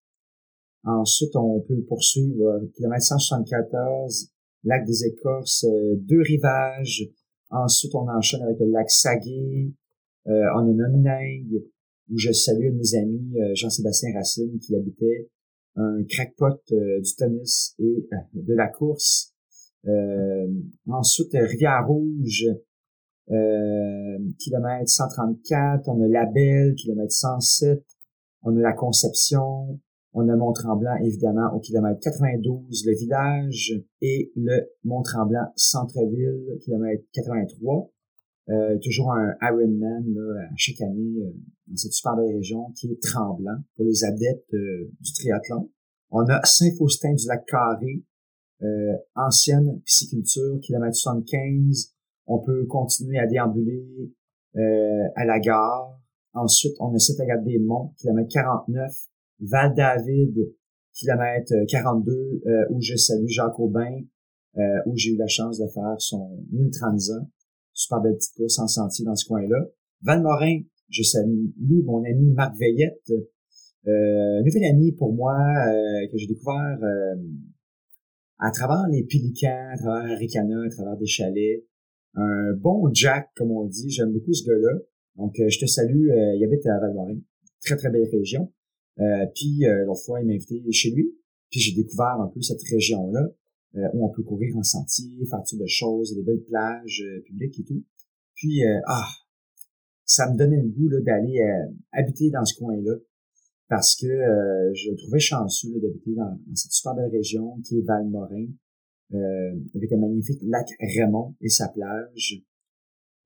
Ensuite, 0.86 1.36
on 1.36 1.60
peut 1.62 1.82
poursuivre 1.88 2.48
euh, 2.48 2.68
kilomètre 2.76 3.04
174, 3.04 4.32
lac 4.64 4.86
des 4.86 5.06
Écorces, 5.06 5.66
euh, 5.66 5.96
deux 5.98 6.22
rivages. 6.22 7.10
Ensuite, 7.50 7.96
on 7.96 8.08
enchaîne 8.10 8.42
avec 8.42 8.60
le 8.60 8.68
lac 8.68 8.90
Saguet. 8.90 9.72
Euh, 10.28 10.46
on 10.56 10.70
a 10.70 10.74
Nominègue, 10.74 11.64
où 12.12 12.18
je 12.18 12.32
salue 12.32 12.72
mes 12.74 12.96
amis 12.96 13.34
Jean-Sébastien 13.54 14.14
Racine 14.14 14.60
qui 14.60 14.76
habitait 14.76 15.30
un 15.76 16.04
crackpot 16.08 16.60
du 16.70 17.16
tennis 17.16 17.74
et 17.80 18.08
de 18.34 18.54
la 18.54 18.68
course. 18.68 19.34
ensuite, 20.88 21.32
Rivière-Rouge, 21.34 22.46
kilomètre 24.38 24.90
134. 24.90 25.88
On 25.88 26.04
a 26.04 26.08
La 26.08 26.26
Belle, 26.26 26.76
kilomètre 26.76 27.14
107. 27.14 27.84
On 28.44 28.56
a 28.58 28.60
La 28.60 28.74
Conception, 28.74 29.80
On 30.14 30.28
a 30.28 30.36
Mont-Tremblant, 30.36 30.96
évidemment, 31.04 31.54
au 31.54 31.60
kilomètre 31.60 32.00
92, 32.02 32.86
le 32.86 32.96
village, 32.98 33.80
et 34.02 34.32
le 34.36 34.72
Mont-Tremblant 34.84 35.52
centre-ville, 35.56 36.58
kilomètre 36.62 37.04
83. 37.14 37.92
Euh, 38.50 38.80
toujours 38.82 39.12
un 39.12 39.36
Ironman 39.44 40.04
là, 40.12 40.42
à 40.42 40.56
chaque 40.56 40.82
année 40.82 41.22
euh, 41.22 41.32
dans 41.68 41.76
cette 41.76 41.94
super 41.94 42.16
région 42.16 42.72
qui 42.76 42.88
est 42.88 43.00
Tremblant 43.00 43.58
pour 43.76 43.86
les 43.86 44.04
adeptes 44.04 44.52
euh, 44.56 44.92
du 45.00 45.14
triathlon. 45.14 45.70
On 46.10 46.28
a 46.28 46.44
Saint-Faustin 46.44 47.14
du 47.14 47.28
Lac-Carré, 47.28 48.04
euh, 48.64 48.98
ancienne 49.14 49.80
pisciculture, 49.86 50.60
kilomètre 50.62 50.96
75. 50.96 51.94
On 52.26 52.40
peut 52.40 52.66
continuer 52.66 53.20
à 53.20 53.28
déambuler 53.28 53.86
à 54.56 55.26
la 55.26 55.40
gare. 55.40 56.00
Ensuite, 56.34 56.74
on 56.80 56.94
a 56.94 57.00
Saint-Agathe-des 57.00 57.60
Monts, 57.60 57.94
kilomètre 57.98 58.30
49. 58.34 59.09
Val-David, 59.42 60.36
kilomètre 60.94 61.54
42, 61.68 62.42
où 62.72 62.82
je 62.82 62.96
salue 62.96 63.28
Jacques 63.28 63.60
Aubin, 63.60 64.02
où 64.86 64.96
j'ai 64.96 65.12
eu 65.12 65.18
la 65.18 65.28
chance 65.28 65.60
de 65.60 65.68
faire 65.68 65.96
son 66.00 66.44
Ultranza 66.52 67.22
super 67.80 68.02
belle 68.02 68.16
petite 68.16 68.36
course 68.36 68.60
en 68.60 68.68
sentier 68.68 69.06
dans 69.06 69.16
ce 69.16 69.26
coin-là. 69.26 69.66
Valmorin, 70.02 70.62
je 70.90 71.04
salue 71.04 71.84
mon 71.86 72.04
ami 72.04 72.32
Marc 72.32 72.58
Veillette, 72.58 73.10
euh, 73.88 74.44
nouvel 74.44 74.66
ami 74.66 74.92
pour 74.92 75.14
moi 75.14 75.34
euh, 75.34 76.08
que 76.12 76.18
j'ai 76.18 76.28
découvert 76.28 76.78
euh, 76.84 77.16
à 78.40 78.52
travers 78.52 78.86
les 78.92 79.04
Pélicans, 79.04 79.70
à 79.72 79.78
travers 79.78 80.12
Aricana, 80.12 80.62
à 80.66 80.70
travers 80.70 80.98
des 80.98 81.06
chalets. 81.06 81.64
Un 82.16 82.54
bon 82.58 82.90
Jack, 82.94 83.30
comme 83.36 83.52
on 83.52 83.66
dit. 83.66 83.90
J'aime 83.90 84.12
beaucoup 84.12 84.34
ce 84.34 84.46
gars-là. 84.46 84.80
Donc, 85.16 85.40
euh, 85.40 85.48
je 85.48 85.60
te 85.60 85.66
salue. 85.66 86.08
il 86.36 86.44
habite 86.44 86.66
à 86.66 86.80
Valmorin. 86.80 87.20
Très, 87.64 87.78
très 87.78 87.90
belle 87.90 88.08
région. 88.12 88.52
Puis, 89.36 89.64
l'autre 89.86 90.04
fois, 90.06 90.22
il 90.22 90.28
m'a 90.28 90.34
invité 90.34 90.62
chez 90.72 90.92
lui. 90.92 91.16
Puis, 91.50 91.60
j'ai 91.60 91.76
découvert 91.76 92.20
un 92.20 92.28
peu 92.28 92.42
cette 92.42 92.62
région-là. 92.64 93.30
Euh, 93.76 93.88
où 93.94 94.04
on 94.04 94.10
peut 94.10 94.24
courir 94.24 94.58
en 94.58 94.64
sentier, 94.64 95.24
faire 95.30 95.44
toutes 95.48 95.60
de 95.60 95.68
choses, 95.68 96.16
des 96.16 96.24
belles 96.24 96.44
plages 96.44 97.04
euh, 97.06 97.22
publiques 97.22 97.60
et 97.60 97.64
tout. 97.64 97.84
Puis, 98.34 98.66
euh, 98.66 98.80
ah, 98.88 99.06
ça 100.06 100.32
me 100.32 100.36
donnait 100.36 100.60
le 100.60 100.70
goût 100.70 100.90
d'aller 100.90 101.40
habiter 101.92 102.32
dans 102.32 102.44
ce 102.44 102.58
coin-là 102.58 102.96
parce 103.68 103.96
que 103.96 104.08
je 104.08 104.96
trouvais 104.96 105.20
chanceux 105.20 105.80
d'habiter 105.80 106.16
dans, 106.16 106.36
cette 106.56 106.72
super 106.72 106.96
belle 106.96 107.12
région 107.12 107.62
qui 107.62 107.78
est 107.78 107.82
Valmorin, 107.82 108.48
avec 109.76 109.92
un 109.92 109.98
magnifique 109.98 110.42
lac 110.42 110.68
Raymond 110.80 111.36
et 111.42 111.50
sa 111.50 111.68
plage. 111.68 112.42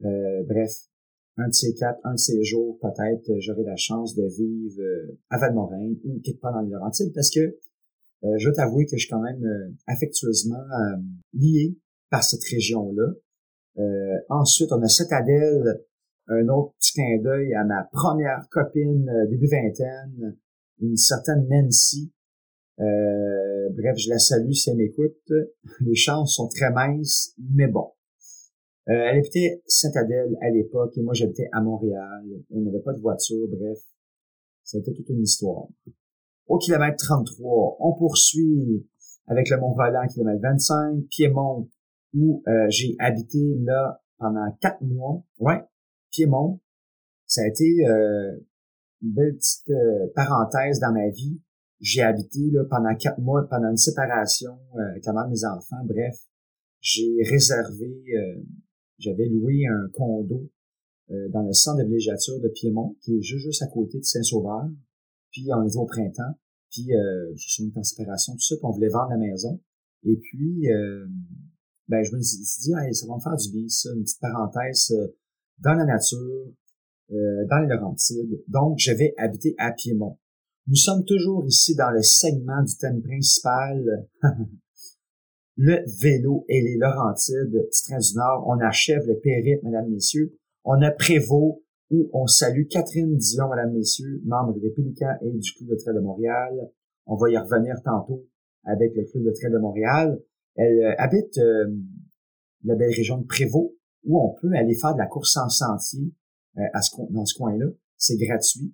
bref, 0.01 0.89
un 1.37 1.47
de 1.47 1.53
ces 1.53 1.73
quatre, 1.73 1.99
un 2.03 2.13
de 2.13 2.19
ces 2.19 2.43
jours, 2.43 2.77
peut-être, 2.79 3.39
j'aurai 3.39 3.63
la 3.63 3.75
chance 3.75 4.15
de 4.15 4.23
vivre 4.37 4.81
à 5.29 5.37
Valmorin 5.39 5.93
ou 6.03 6.19
quelque 6.23 6.39
part 6.39 6.53
dans 6.53 6.61
les 6.61 6.69
Laurentides 6.69 7.11
parce 7.13 7.31
que 7.31 7.57
euh, 8.25 8.37
je 8.37 8.45
dois 8.45 8.55
t'avouer 8.55 8.85
que 8.85 8.95
je 8.95 9.01
suis 9.01 9.09
quand 9.09 9.21
même 9.21 9.43
euh, 9.43 9.69
affectueusement 9.87 10.61
euh, 10.61 10.97
lié 11.33 11.77
par 12.09 12.23
cette 12.23 12.43
région-là. 12.43 13.13
ensuite, 14.29 14.71
on 14.71 14.81
a 14.81 14.87
Citadelle, 14.87 15.81
un 16.27 16.47
autre 16.47 16.73
petit 16.79 16.93
clin 16.93 17.17
d'œil 17.21 17.53
à 17.55 17.63
ma 17.63 17.89
première 17.91 18.45
copine 18.51 19.11
début 19.29 19.47
vingtaine, 19.47 20.37
une 20.79 20.95
certaine 20.95 21.47
Nancy. 21.49 22.13
bref, 22.77 23.97
je 23.97 24.09
la 24.09 24.19
salue 24.19 24.51
si 24.51 24.69
elle 24.69 24.77
m'écoute. 24.77 25.31
Les 25.81 25.95
chances 25.95 26.35
sont 26.35 26.47
très 26.47 26.71
minces, 26.71 27.33
mais 27.39 27.67
bon. 27.67 27.92
Elle 28.85 29.17
habitait 29.17 29.61
Citadelle 29.65 30.37
à 30.41 30.49
l'époque 30.49 30.97
et 30.97 31.01
moi 31.01 31.13
j'habitais 31.13 31.49
à 31.51 31.61
Montréal. 31.61 32.23
On 32.51 32.61
n'avait 32.61 32.81
pas 32.81 32.93
de 32.93 32.99
voiture, 32.99 33.47
bref. 33.47 33.79
C'était 34.63 34.93
toute 34.93 35.09
une 35.09 35.21
histoire. 35.21 35.67
Au 36.47 36.57
kilomètre 36.57 36.97
33, 36.97 37.77
on 37.79 37.93
poursuit 37.93 38.85
avec 39.27 39.49
le 39.49 39.57
Mont-Roland, 39.57 40.07
kilomètre 40.07 40.41
25, 40.41 41.05
Piémont, 41.09 41.69
où 42.13 42.43
euh, 42.47 42.67
j'ai 42.69 42.95
habité 42.99 43.39
là 43.61 44.01
pendant 44.17 44.51
quatre 44.61 44.81
mois. 44.81 45.23
Ouais, 45.39 45.61
Piémont, 46.11 46.59
ça 47.25 47.41
a 47.41 47.47
été 47.47 47.87
euh, 47.87 48.37
une 49.01 49.13
belle 49.13 49.35
petite 49.35 49.69
euh, 49.69 50.07
parenthèse 50.15 50.79
dans 50.79 50.91
ma 50.91 51.09
vie. 51.09 51.41
J'ai 51.79 52.01
habité 52.01 52.39
là 52.51 52.63
pendant 52.69 52.95
quatre 52.95 53.19
mois, 53.19 53.47
pendant 53.49 53.69
une 53.69 53.77
séparation 53.77 54.57
avec 54.91 55.05
la 55.05 55.11
de 55.25 55.29
mes 55.29 55.45
enfants. 55.45 55.83
Bref, 55.85 56.15
j'ai 56.79 57.15
réservé, 57.29 58.03
j'avais 59.03 59.27
loué 59.27 59.65
un 59.67 59.89
condo 59.93 60.49
dans 61.09 61.43
le 61.43 61.53
centre 61.53 61.79
de 61.79 61.83
villégiature 61.83 62.39
de 62.39 62.47
Piémont, 62.47 62.95
qui 63.01 63.17
est 63.17 63.21
juste, 63.21 63.45
juste 63.45 63.61
à 63.61 63.67
côté 63.67 63.99
de 63.99 64.03
Saint-Sauveur. 64.03 64.69
Puis 65.31 65.47
on 65.53 65.67
était 65.67 65.77
au 65.77 65.85
printemps. 65.85 66.33
Puis 66.71 66.95
euh, 66.95 67.31
je 67.35 67.49
suis 67.49 67.71
en 67.75 67.83
séparation, 67.83 68.33
tout 68.33 68.41
ça, 68.41 68.55
puis 68.55 68.65
on 68.65 68.71
voulait 68.71 68.89
vendre 68.89 69.11
la 69.11 69.17
maison. 69.17 69.59
Et 70.03 70.15
puis 70.15 70.71
euh, 70.71 71.05
ben 71.87 72.03
je 72.03 72.15
me 72.15 72.21
suis 72.21 72.37
dit, 72.37 72.71
ça 72.93 73.07
va 73.07 73.15
me 73.15 73.19
faire 73.19 73.35
du 73.35 73.51
bien, 73.51 73.67
ça, 73.67 73.89
une 73.93 74.03
petite 74.03 74.19
parenthèse 74.19 74.91
euh, 74.91 75.07
dans 75.59 75.73
la 75.73 75.85
nature, 75.85 76.53
euh, 77.11 77.45
dans 77.49 77.59
les 77.59 77.67
Laurentides. 77.67 78.43
Donc, 78.47 78.79
je 78.79 78.91
vais 78.91 79.13
habiter 79.17 79.53
à 79.57 79.71
Piémont. 79.71 80.17
Nous 80.67 80.75
sommes 80.75 81.03
toujours 81.05 81.45
ici 81.45 81.75
dans 81.75 81.91
le 81.91 82.01
segment 82.01 82.63
du 82.63 82.75
thème 82.77 83.01
principal, 83.01 84.07
le 85.55 85.83
vélo 86.01 86.45
et 86.49 86.61
les 86.61 86.77
Laurentides, 86.77 87.51
du 87.51 87.81
train 87.87 87.99
du 87.99 88.15
Nord. 88.15 88.45
On 88.47 88.59
achève 88.59 89.05
le 89.07 89.19
périple, 89.19 89.65
mesdames, 89.65 89.89
messieurs. 89.89 90.35
On 90.63 90.81
a 90.81 90.91
Prévost, 90.91 91.61
où 91.91 92.09
on 92.13 92.25
salue 92.25 92.67
Catherine 92.69 93.15
Dion, 93.17 93.49
mesdames, 93.49 93.73
messieurs, 93.73 94.21
membre 94.25 94.59
des 94.59 94.71
Pélicans 94.71 95.15
et 95.21 95.31
du 95.31 95.53
Club 95.53 95.69
de 95.69 95.75
trail 95.75 95.95
de 95.95 95.99
Montréal. 95.99 96.71
On 97.05 97.15
va 97.15 97.29
y 97.29 97.37
revenir 97.37 97.75
tantôt 97.83 98.25
avec 98.63 98.95
le 98.95 99.03
Club 99.03 99.25
de 99.25 99.31
trail 99.31 99.51
de 99.51 99.59
Montréal. 99.59 100.19
Elle 100.55 100.79
euh, 100.79 100.95
habite 100.97 101.37
euh, 101.37 101.67
la 102.63 102.75
belle 102.75 102.93
région 102.95 103.17
de 103.17 103.25
Prévost, 103.25 103.73
où 104.05 104.19
on 104.19 104.33
peut 104.41 104.51
aller 104.55 104.75
faire 104.75 104.93
de 104.93 104.99
la 104.99 105.07
course 105.07 105.37
en 105.37 105.49
sentier 105.49 106.13
euh, 106.57 106.61
à 106.73 106.81
ce, 106.81 106.95
dans 107.11 107.25
ce 107.25 107.37
coin-là. 107.37 107.67
C'est 107.97 108.17
gratuit. 108.17 108.73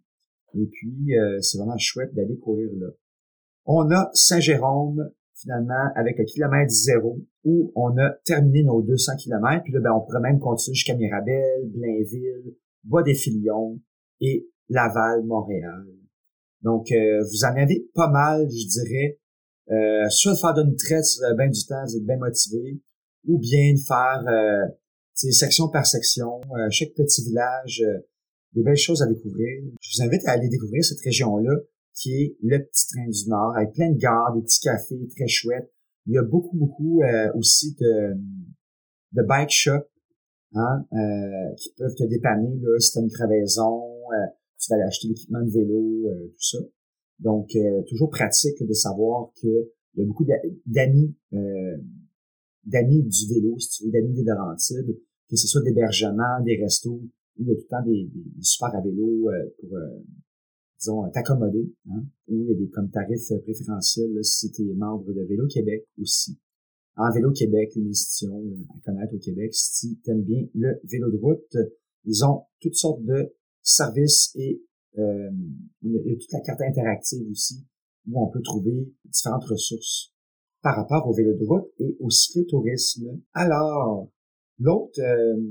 Et 0.56 0.66
puis, 0.66 1.12
c'est 1.42 1.60
vraiment 1.60 1.78
chouette 1.78 2.12
d'aller 2.16 2.36
courir 2.40 2.72
là. 2.80 2.88
On 3.66 3.92
a 3.92 4.10
Saint-Jérôme, 4.14 5.12
finalement, 5.42 5.90
avec 5.96 6.18
le 6.18 6.26
kilomètre 6.26 6.72
zéro, 6.72 7.20
où 7.44 7.72
on 7.76 7.98
a 7.98 8.12
terminé 8.26 8.64
nos 8.64 8.82
200 8.82 9.16
kilomètres. 9.18 9.64
Puis 9.64 9.74
là, 9.74 9.80
ben, 9.80 9.92
on 9.94 10.02
pourrait 10.02 10.22
même 10.22 10.40
continuer 10.40 10.76
jusqu'à 10.76 10.96
Mirabel, 10.96 11.70
Blainville, 11.70 12.56
Bois 12.84 13.04
des 13.04 13.16
Filions 13.16 13.80
et 14.22 14.48
Laval, 14.70 15.24
Montréal. 15.26 15.86
Donc, 16.62 16.92
euh, 16.92 17.22
vous 17.22 17.46
en 17.46 17.56
avez 17.56 17.90
pas 17.94 18.10
mal, 18.10 18.48
je 18.50 18.68
dirais. 18.68 19.20
Euh, 19.72 20.10
soit 20.10 20.34
de 20.34 20.38
faire 20.38 20.54
d'une 20.54 20.76
traite, 20.76 21.06
si 21.06 21.20
vous 21.20 21.36
bien 21.38 21.48
du 21.48 21.66
temps, 21.66 21.84
vous 21.86 21.96
êtes 21.96 22.06
bien 22.06 22.18
motivé, 22.18 22.82
ou 23.28 23.40
bien 23.40 23.74
de 23.74 23.80
faire 23.80 24.24
euh, 24.28 24.68
section 25.14 25.70
par 25.70 25.86
section, 25.86 26.42
euh, 26.58 26.68
chaque 26.72 26.94
petit 26.96 27.24
village, 27.24 27.84
des 28.54 28.64
belles 28.64 28.78
choses 28.78 29.02
à 29.02 29.06
découvrir. 29.06 29.62
Je 29.82 29.96
vous 29.96 30.08
invite 30.08 30.26
à 30.28 30.32
aller 30.32 30.50
découvrir 30.50 30.84
cette 30.84 31.02
région-là, 31.02 31.56
qui 32.00 32.14
est 32.14 32.38
le 32.42 32.60
petit 32.60 32.88
train 32.88 33.08
du 33.08 33.30
Nord, 33.30 33.56
avec 33.56 33.74
plein 33.74 33.92
de 33.92 33.98
gares, 33.98 34.34
des 34.36 34.42
petits 34.42 34.62
cafés 34.62 35.08
très 35.16 35.28
chouettes. 35.28 35.72
Il 36.06 36.14
y 36.14 36.18
a 36.18 36.24
beaucoup, 36.24 36.58
beaucoup 36.58 37.02
aussi 37.36 37.76
de, 37.80 38.16
de 39.14 39.24
bike 39.24 39.50
shops 39.50 39.90
hein, 40.54 40.86
euh, 40.94 41.56
qui 41.58 41.74
peuvent 41.78 41.96
te 41.96 42.04
dépanner 42.04 42.60
là, 42.62 42.80
si 42.80 42.92
tu 42.92 43.00
as 43.00 43.02
une 43.02 43.12
crevaison, 43.12 43.82
euh, 43.82 44.28
tu 44.58 44.70
vas 44.70 44.76
aller 44.76 44.86
acheter 44.86 45.08
l'équipement 45.08 45.42
de 45.42 45.52
vélo, 45.52 46.10
euh, 46.10 46.28
tout 46.28 46.58
ça. 46.58 46.58
Donc, 47.20 47.50
toujours 47.90 48.10
pratique 48.10 48.66
de 48.66 48.72
savoir 48.72 49.32
que 49.42 49.48
il 49.96 50.00
y 50.00 50.04
a 50.04 50.06
beaucoup 50.06 50.26
d'amis 50.66 51.14
d'amis 52.64 53.04
du 53.04 53.34
vélo, 53.34 53.60
si 53.60 53.70
tu 53.72 53.86
veux, 53.86 53.92
d'amis 53.92 54.14
des 54.14 54.24
Laurentides, 54.24 54.98
que 55.30 55.36
ce 55.36 55.46
soit 55.46 55.62
d'hébergement, 55.62 56.42
des 56.46 56.56
restos, 56.56 57.02
il 57.38 57.48
y 57.48 57.52
a 57.52 57.56
tout 57.56 57.62
le 57.62 57.68
temps 57.68 57.84
des, 57.86 58.06
des, 58.06 58.42
super 58.42 58.74
à 58.74 58.82
vélo 58.82 59.30
pour, 59.60 59.78
disons, 60.80 61.10
t'accommoder, 61.12 61.74
hein, 61.92 62.04
où 62.28 62.36
il 62.36 62.50
y 62.50 62.52
a 62.52 62.56
des 62.56 62.70
comme 62.70 62.90
tarifs 62.90 63.34
préférentiels 63.44 64.24
si 64.24 64.52
tu 64.52 64.70
es 64.70 64.74
membre 64.74 65.14
de 65.14 65.22
Vélo 65.24 65.48
Québec 65.48 65.86
aussi 66.00 66.40
en 67.00 67.12
Vélo 67.12 67.32
Québec, 67.32 67.72
une 67.76 67.90
institution 67.90 68.38
euh, 68.38 68.76
à 68.76 68.86
connaître 68.86 69.14
au 69.16 69.20
Québec. 69.20 69.54
Si 69.54 70.00
tu 70.04 70.12
aimes 70.12 70.24
bien 70.24 70.46
le 70.54 70.80
vélo 70.84 71.10
de 71.10 71.18
route, 71.18 71.58
ils 72.04 72.26
ont 72.26 72.44
toutes 72.60 72.76
sortes 72.76 73.04
de 73.04 73.34
services 73.62 74.32
et 74.36 74.62
euh, 74.98 75.30
toute 75.82 76.32
la 76.34 76.42
carte 76.42 76.62
interactive 76.62 77.26
aussi, 77.32 77.66
où 78.08 78.22
on 78.22 78.30
peut 78.30 78.42
trouver 78.42 78.92
différentes 79.06 79.46
ressources 79.46 80.14
par 80.62 80.76
rapport 80.76 81.08
au 81.08 81.14
vélo 81.14 81.34
de 81.38 81.46
route 81.46 81.72
et 81.80 81.96
au 82.02 82.10
cyclotourisme. 82.10 83.22
Alors, 83.34 84.12
l'autre 84.60 85.00
euh, 85.00 85.42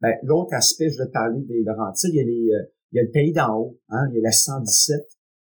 ben, 0.00 0.14
l'autre 0.22 0.54
aspect, 0.54 0.88
je 0.88 0.94
voulais 0.94 1.08
te 1.08 1.12
parler 1.12 1.42
des 1.42 1.62
Laurentides, 1.64 2.10
il 2.12 2.16
y 2.16 2.20
a, 2.20 2.24
les, 2.24 2.50
euh, 2.52 2.64
il 2.92 2.96
y 2.96 3.00
a 3.00 3.02
le 3.02 3.10
pays 3.10 3.32
d'en 3.32 3.58
haut, 3.58 3.78
hein, 3.88 4.06
il 4.10 4.16
y 4.16 4.18
a 4.18 4.22
la 4.22 4.32
117, 4.32 5.00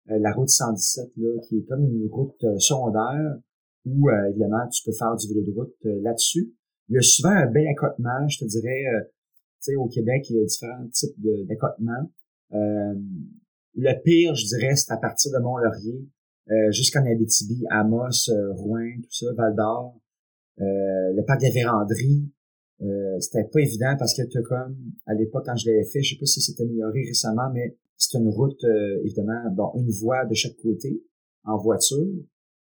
la 0.07 0.33
route 0.33 0.49
117, 0.49 1.13
là, 1.17 1.41
qui 1.47 1.59
est 1.59 1.67
comme 1.69 1.85
une 1.85 2.09
route 2.11 2.45
secondaire 2.59 3.39
où 3.87 4.09
euh, 4.11 4.31
évidemment 4.31 4.69
tu 4.69 4.83
peux 4.85 4.93
faire 4.93 5.17
du 5.17 5.29
vélo 5.29 5.43
de 5.43 5.53
route 5.53 5.75
euh, 5.87 6.01
là-dessus. 6.03 6.53
Il 6.89 6.97
y 6.97 6.99
a 6.99 7.03
souvent 7.03 7.31
un 7.31 7.47
bel 7.47 7.67
accotement, 7.69 8.29
je 8.29 8.39
te 8.39 8.45
dirais, 8.45 8.85
euh, 8.95 9.05
tu 9.63 9.73
sais, 9.73 9.77
au 9.77 9.87
Québec, 9.87 10.29
il 10.31 10.37
y 10.37 10.41
a 10.41 10.45
différents 10.45 10.89
types 10.89 11.15
d'accotements. 11.47 12.11
le 12.51 14.03
pire, 14.03 14.35
je 14.35 14.47
dirais, 14.47 14.75
c'est 14.75 14.93
à 14.93 14.97
partir 14.97 15.33
de 15.33 15.39
Mont-Laurier 15.39 16.09
euh, 16.51 16.73
jusqu'en 16.73 17.07
Abitibi, 17.07 17.65
Amos, 17.71 18.29
euh, 18.29 18.53
Rouen, 18.55 18.97
tout 19.03 19.13
ça, 19.13 19.27
Val 19.37 19.55
d'Or, 19.55 20.01
euh, 20.61 21.13
le 21.15 21.25
parc 21.25 21.41
des 21.41 21.53
Vérandries. 22.81 23.23
c'était 23.23 23.45
pas 23.45 23.61
évident 23.61 23.95
parce 23.99 24.15
que 24.15 24.23
tu 24.23 24.43
comme, 24.43 24.77
à 25.07 25.15
l'époque, 25.15 25.45
quand 25.47 25.57
je 25.57 25.71
l'avais 25.71 25.85
fait, 25.85 26.03
je 26.03 26.15
sais 26.15 26.19
pas 26.19 26.27
si 26.27 26.41
c'était 26.41 26.65
amélioré 26.65 27.05
récemment, 27.07 27.51
mais 27.53 27.77
c'est 27.97 28.19
une 28.19 28.29
route, 28.29 28.65
évidemment, 29.05 29.51
bon, 29.53 29.73
une 29.77 29.91
voie 29.91 30.25
de 30.25 30.35
chaque 30.35 30.57
côté 30.57 31.03
en 31.45 31.59
voiture. 31.59 32.09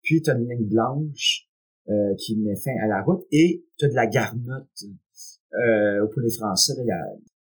Puis 0.02 0.20
tu 0.22 0.30
as 0.30 0.34
une 0.34 0.48
ligne 0.48 0.68
blanche 0.68 1.48
qui 2.18 2.36
met 2.36 2.56
fin 2.56 2.74
à 2.82 2.86
la 2.86 3.02
route 3.02 3.24
et 3.30 3.64
tu 3.78 3.84
as 3.86 3.88
de 3.88 3.94
la 3.94 4.06
garnotte 4.06 4.84
euh, 5.54 6.04
au 6.04 6.08
poulet 6.08 6.30
français, 6.30 6.74
la, 6.84 7.00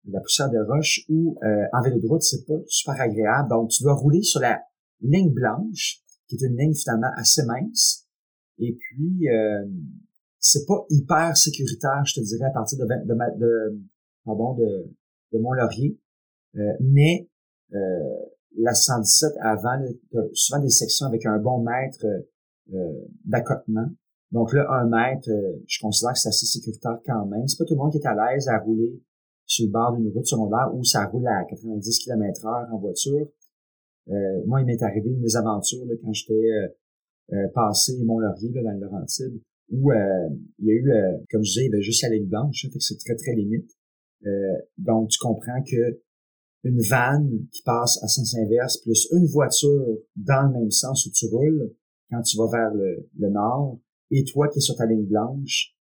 la 0.09 0.19
poussière 0.19 0.49
de 0.49 0.57
roche 0.57 1.01
ou 1.09 1.37
en 1.43 1.81
vélo 1.83 1.99
de 1.99 2.07
route, 2.07 2.23
c'est 2.23 2.45
pas 2.45 2.59
super 2.65 2.99
agréable. 2.99 3.49
Donc, 3.49 3.69
tu 3.69 3.83
dois 3.83 3.93
rouler 3.93 4.23
sur 4.23 4.39
la 4.39 4.59
ligne 5.01 5.31
blanche 5.31 6.03
qui 6.27 6.35
est 6.35 6.47
une 6.47 6.57
ligne 6.57 6.73
finalement 6.73 7.11
assez 7.15 7.43
mince. 7.45 8.07
Et 8.59 8.73
puis, 8.73 9.29
euh, 9.29 9.65
c'est 10.43 10.65
pas 10.65 10.85
hyper 10.89 11.37
sécuritaire, 11.37 12.03
je 12.05 12.15
te 12.15 12.19
dirais, 12.19 12.45
à 12.45 12.51
partir 12.51 12.77
de, 12.77 12.83
de, 12.83 13.39
de, 13.39 13.81
pardon, 14.25 14.53
de, 14.55 14.91
de 15.31 15.39
Mont-Laurier. 15.39 15.97
Euh, 16.57 16.73
mais 16.81 17.29
euh, 17.73 17.77
la 18.59 18.73
117 18.73 19.35
avant, 19.41 19.81
souvent 20.33 20.61
des 20.61 20.69
sections 20.69 21.07
avec 21.07 21.25
un 21.25 21.39
bon 21.39 21.63
mètre 21.63 22.05
euh, 22.73 23.07
d'accotement. 23.23 23.87
Donc 24.31 24.51
là, 24.51 24.67
un 24.69 24.85
mètre, 24.89 25.29
euh, 25.29 25.63
je 25.65 25.79
considère 25.79 26.11
que 26.11 26.19
c'est 26.19 26.29
assez 26.29 26.45
sécuritaire 26.45 26.99
quand 27.05 27.25
même. 27.25 27.47
C'est 27.47 27.57
pas 27.57 27.65
tout 27.65 27.75
le 27.75 27.79
monde 27.79 27.93
qui 27.93 27.99
est 27.99 28.05
à 28.05 28.13
l'aise 28.13 28.49
à 28.49 28.59
rouler 28.59 29.01
sur 29.45 29.65
le 29.65 29.71
bord 29.71 29.95
d'une 29.95 30.11
route 30.11 30.25
secondaire 30.25 30.71
où 30.73 30.83
ça 30.83 31.05
roule 31.05 31.27
à 31.27 31.45
90 31.45 31.99
km 31.99 32.45
heure 32.45 32.67
en 32.69 32.79
voiture. 32.79 33.27
Euh, 34.09 34.41
moi, 34.45 34.59
il 34.59 34.65
m'est 34.65 34.83
arrivé 34.83 35.09
une 35.09 35.21
mésaventure 35.21 35.85
là, 35.85 35.93
quand 36.03 36.11
j'étais 36.11 36.49
euh, 37.31 37.47
passé 37.55 37.97
Mont-Laurier 38.03 38.49
dans 38.49 38.71
le 38.71 38.79
Laurentide, 38.81 39.41
où 39.69 39.91
il 39.91 40.65
y 40.65 40.71
a 40.71 40.73
eu, 40.73 40.91
comme 41.31 41.43
je 41.43 41.51
disais, 41.51 41.65
il 41.65 41.81
juste 41.81 42.03
la 42.03 42.09
ligne 42.09 42.27
blanche, 42.27 42.65
hein, 42.65 42.69
fait 42.71 42.77
que 42.77 42.83
c'est 42.83 42.97
très, 42.97 43.15
très 43.15 43.35
limite. 43.35 43.69
donc, 44.77 45.09
tu 45.09 45.19
comprends 45.19 45.61
que 45.63 46.01
une 46.63 46.81
vanne 46.81 47.45
qui 47.51 47.61
passe 47.63 48.01
à 48.03 48.07
sens 48.07 48.35
inverse 48.35 48.77
plus 48.77 49.09
une 49.11 49.25
voiture 49.25 49.97
dans 50.15 50.47
le 50.47 50.59
même 50.59 50.71
sens 50.71 51.05
où 51.05 51.11
tu 51.11 51.27
roules 51.27 51.73
quand 52.09 52.21
tu 52.21 52.37
vas 52.37 52.47
vers 52.49 52.73
le, 52.73 53.29
nord 53.29 53.79
et 54.11 54.23
toi 54.23 54.47
qui 54.47 54.59
es 54.59 54.61
sur 54.61 54.75
ta 54.75 54.85
ligne 54.85 55.05
blanche, 55.05 55.75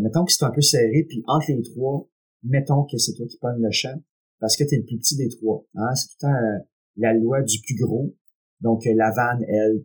mettons 0.00 0.24
que 0.24 0.32
c'est 0.32 0.44
un 0.44 0.50
peu 0.50 0.60
serré, 0.60 1.06
puis 1.08 1.22
entre 1.26 1.52
les 1.52 1.62
trois, 1.62 2.06
mettons 2.42 2.84
que 2.84 2.98
c'est 2.98 3.14
toi 3.14 3.26
qui 3.26 3.38
pognes 3.38 3.62
le 3.62 3.70
champ 3.70 4.02
parce 4.42 4.56
que 4.56 4.64
tu 4.64 4.74
es 4.74 4.78
le 4.78 4.84
plus 4.84 4.98
petit 4.98 5.16
des 5.16 5.28
trois. 5.28 5.64
Hein? 5.76 5.94
C'est 5.94 6.08
tout 6.08 6.26
le 6.26 6.32
temps 6.32 6.66
la 6.96 7.14
loi 7.14 7.42
du 7.42 7.60
plus 7.60 7.76
gros. 7.76 8.14
Donc, 8.60 8.86
euh, 8.86 8.94
la 8.94 9.12
vanne, 9.12 9.44
elle, 9.48 9.84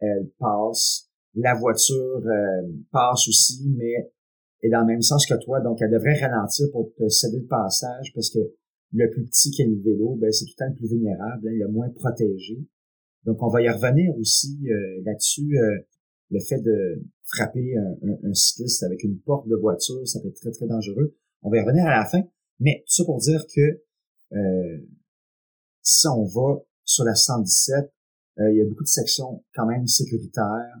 elle 0.00 0.30
passe. 0.38 1.07
La 1.34 1.54
voiture 1.54 2.22
euh, 2.24 2.68
passe 2.90 3.28
aussi, 3.28 3.68
mais 3.76 4.10
est 4.62 4.70
dans 4.70 4.80
le 4.80 4.86
même 4.86 5.02
sens 5.02 5.26
que 5.26 5.34
toi. 5.44 5.60
Donc, 5.60 5.80
elle 5.80 5.90
devrait 5.90 6.18
ralentir 6.18 6.66
pour 6.72 6.92
te 6.96 7.08
céder 7.08 7.38
le 7.40 7.46
passage 7.46 8.12
parce 8.14 8.30
que 8.30 8.38
le 8.92 9.10
plus 9.10 9.24
petit 9.26 9.50
qui 9.50 9.62
est 9.62 9.66
le 9.66 9.80
vélo, 9.80 10.16
ben, 10.16 10.32
c'est 10.32 10.46
tout 10.46 10.52
le 10.58 10.64
temps 10.64 10.70
le 10.70 10.76
plus 10.76 10.88
vulnérable, 10.88 11.48
hein, 11.48 11.52
le 11.52 11.68
moins 11.68 11.88
protégé. 11.90 12.58
Donc, 13.24 13.42
on 13.42 13.48
va 13.48 13.62
y 13.62 13.68
revenir 13.68 14.16
aussi 14.18 14.58
euh, 14.70 15.02
là-dessus. 15.04 15.56
le 16.30 16.40
fait 16.40 16.60
de 16.60 17.02
frapper 17.24 17.76
un, 17.76 18.34
cycliste 18.34 18.82
avec 18.82 19.02
une 19.02 19.18
porte 19.20 19.48
de 19.48 19.56
voiture, 19.56 20.06
ça 20.08 20.20
peut 20.20 20.28
être 20.28 20.40
très, 20.40 20.50
très 20.50 20.66
dangereux. 20.66 21.14
On 21.42 21.50
va 21.50 21.58
y 21.58 21.60
revenir 21.60 21.86
à 21.86 21.98
la 21.98 22.06
fin. 22.06 22.22
Mais 22.58 22.82
tout 22.86 22.94
ça 22.94 23.04
pour 23.04 23.18
dire 23.18 23.44
que 23.54 23.82
si 25.82 26.06
on 26.06 26.24
va 26.24 26.60
sur 26.84 27.04
la 27.04 27.14
117, 27.14 27.92
euh, 28.40 28.50
il 28.50 28.58
y 28.58 28.60
a 28.60 28.64
beaucoup 28.64 28.84
de 28.84 28.88
sections 28.88 29.44
quand 29.54 29.66
même 29.66 29.86
sécuritaires. 29.86 30.76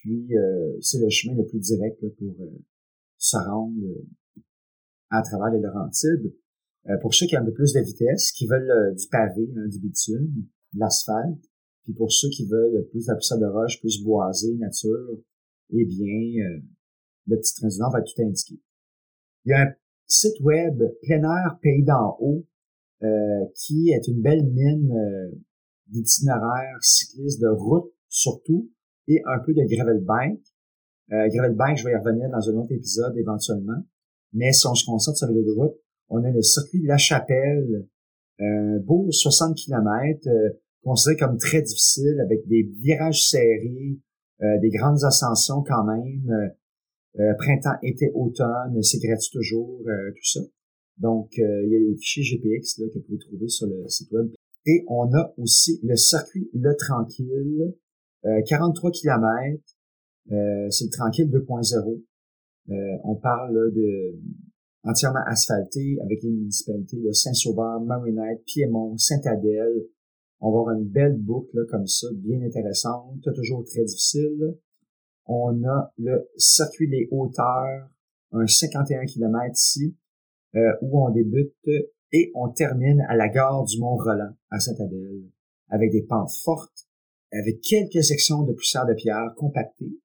Puis 0.00 0.36
euh, 0.36 0.76
c'est 0.80 0.98
le 0.98 1.08
chemin 1.10 1.36
le 1.36 1.46
plus 1.46 1.60
direct 1.60 2.00
pour 2.18 2.34
euh, 2.40 2.58
se 3.18 3.36
rendre 3.36 3.80
à 5.10 5.22
travers 5.22 5.50
les 5.50 5.60
Laurentides. 5.60 6.34
pour 7.02 7.14
ceux 7.14 7.26
qui 7.26 7.36
ont 7.36 7.44
peu 7.44 7.52
plus 7.52 7.72
de 7.72 7.80
vitesse, 7.80 8.32
qui 8.32 8.46
veulent 8.46 8.94
du 8.94 9.06
pavé, 9.08 9.50
hein, 9.56 9.68
du 9.68 9.78
bitume, 9.80 10.46
de 10.72 10.78
l'asphalte, 10.78 11.44
puis 11.84 11.92
pour 11.94 12.12
ceux 12.12 12.28
qui 12.28 12.46
veulent 12.46 12.86
plus 12.90 13.06
de 13.06 13.40
de 13.40 13.46
roche, 13.46 13.80
plus 13.80 14.02
boisé, 14.02 14.54
nature, 14.54 15.18
eh 15.70 15.84
bien, 15.84 16.60
le 17.26 17.36
petit 17.36 17.54
train 17.54 17.68
du 17.68 17.78
va 17.78 17.98
être 17.98 18.12
tout 18.14 18.22
indiqué. 18.22 18.60
Il 19.44 19.50
y 19.50 19.52
a 19.52 19.62
un 19.62 19.74
site 20.06 20.40
web 20.40 20.82
plein 21.02 21.22
air 21.22 21.58
pays 21.62 21.84
d'en 21.84 22.16
haut 22.20 22.46
euh, 23.02 23.46
qui 23.54 23.90
est 23.90 24.06
une 24.08 24.20
belle 24.20 24.44
mine 24.44 24.92
euh, 24.92 25.30
d'itinéraires 25.86 26.82
cyclistes 26.82 27.40
de 27.40 27.48
route 27.48 27.90
surtout 28.08 28.70
et 29.08 29.22
un 29.26 29.38
peu 29.40 29.52
de 29.52 29.64
gravel 29.64 30.02
bike. 30.04 30.44
Euh, 31.12 31.28
gravel 31.28 31.56
bike, 31.56 31.78
je 31.78 31.84
vais 31.84 31.92
y 31.92 31.96
revenir 31.96 32.30
dans 32.30 32.48
un 32.48 32.54
autre 32.54 32.72
épisode 32.72 33.16
éventuellement. 33.16 33.82
Mais 34.32 34.52
si 34.52 34.66
on 34.66 34.74
se 34.74 34.84
concentre 34.84 35.18
sur 35.18 35.28
le 35.28 35.52
route, 35.54 35.76
on 36.08 36.22
a 36.24 36.30
le 36.30 36.42
circuit 36.42 36.82
La 36.82 36.96
Chapelle, 36.96 37.86
un 38.38 38.78
beau 38.78 39.10
60 39.10 39.56
km, 39.56 40.28
euh, 40.28 40.50
considéré 40.82 41.16
comme 41.18 41.38
très 41.38 41.62
difficile, 41.62 42.20
avec 42.20 42.46
des 42.46 42.62
virages 42.80 43.28
serrés, 43.28 43.98
des 44.62 44.70
grandes 44.70 45.04
ascensions 45.04 45.62
quand 45.62 45.84
même. 45.84 46.54
printemps, 47.36 47.76
été, 47.82 48.10
automne, 48.14 48.82
c'est 48.82 48.98
gratuit 48.98 49.28
toujours, 49.30 49.82
tout 49.84 50.24
ça. 50.24 50.40
Donc, 51.00 51.30
euh, 51.38 51.62
il 51.64 51.72
y 51.72 51.76
a 51.76 51.78
les 51.78 51.96
fichiers 51.96 52.22
GPX 52.22 52.78
là, 52.78 52.86
que 52.92 52.98
vous 52.98 53.04
pouvez 53.04 53.18
trouver 53.18 53.48
sur 53.48 53.66
le 53.66 53.88
site 53.88 54.12
web. 54.12 54.30
Et 54.66 54.84
on 54.88 55.10
a 55.14 55.32
aussi 55.38 55.80
le 55.82 55.96
circuit 55.96 56.50
Le 56.52 56.76
Tranquille, 56.76 57.74
43 58.22 58.90
km. 58.90 59.60
Euh, 60.30 60.68
c'est 60.70 60.84
le 60.84 60.90
Tranquille 60.90 61.30
2.0. 61.30 62.02
Euh, 62.70 62.98
on 63.04 63.16
parle 63.16 63.72
de 63.72 64.18
entièrement 64.84 65.22
asphalté 65.26 65.98
avec 66.02 66.22
les 66.22 66.30
municipalités 66.30 66.98
de 66.98 67.12
Saint-Sauveur, 67.12 67.80
Marinette, 67.80 68.44
Piémont, 68.44 68.96
Saint-Adèle. 68.96 69.86
On 70.40 70.52
va 70.52 70.60
avoir 70.60 70.76
une 70.76 70.88
belle 70.88 71.18
boucle 71.18 71.66
comme 71.70 71.86
ça, 71.86 72.06
bien 72.14 72.40
intéressante, 72.42 73.20
toujours 73.34 73.64
très 73.64 73.84
difficile. 73.84 74.56
On 75.26 75.62
a 75.64 75.92
le 75.98 76.30
circuit 76.36 76.88
Les 76.88 77.08
Hauteurs, 77.10 77.90
un 78.32 78.46
51 78.46 79.04
km 79.04 79.52
ici. 79.52 79.96
Euh, 80.56 80.72
où 80.82 81.06
on 81.06 81.10
débute 81.10 81.54
et 82.10 82.32
on 82.34 82.48
termine 82.48 83.00
à 83.08 83.14
la 83.14 83.28
gare 83.28 83.64
du 83.64 83.78
Mont-Roland, 83.78 84.34
à 84.50 84.58
Saint-Adèle, 84.58 85.22
avec 85.68 85.92
des 85.92 86.02
pentes 86.02 86.32
fortes, 86.42 86.88
avec 87.32 87.60
quelques 87.60 88.02
sections 88.02 88.42
de 88.42 88.52
poussière 88.52 88.86
de 88.86 88.94
pierre 88.94 89.34
compactées. 89.36 89.98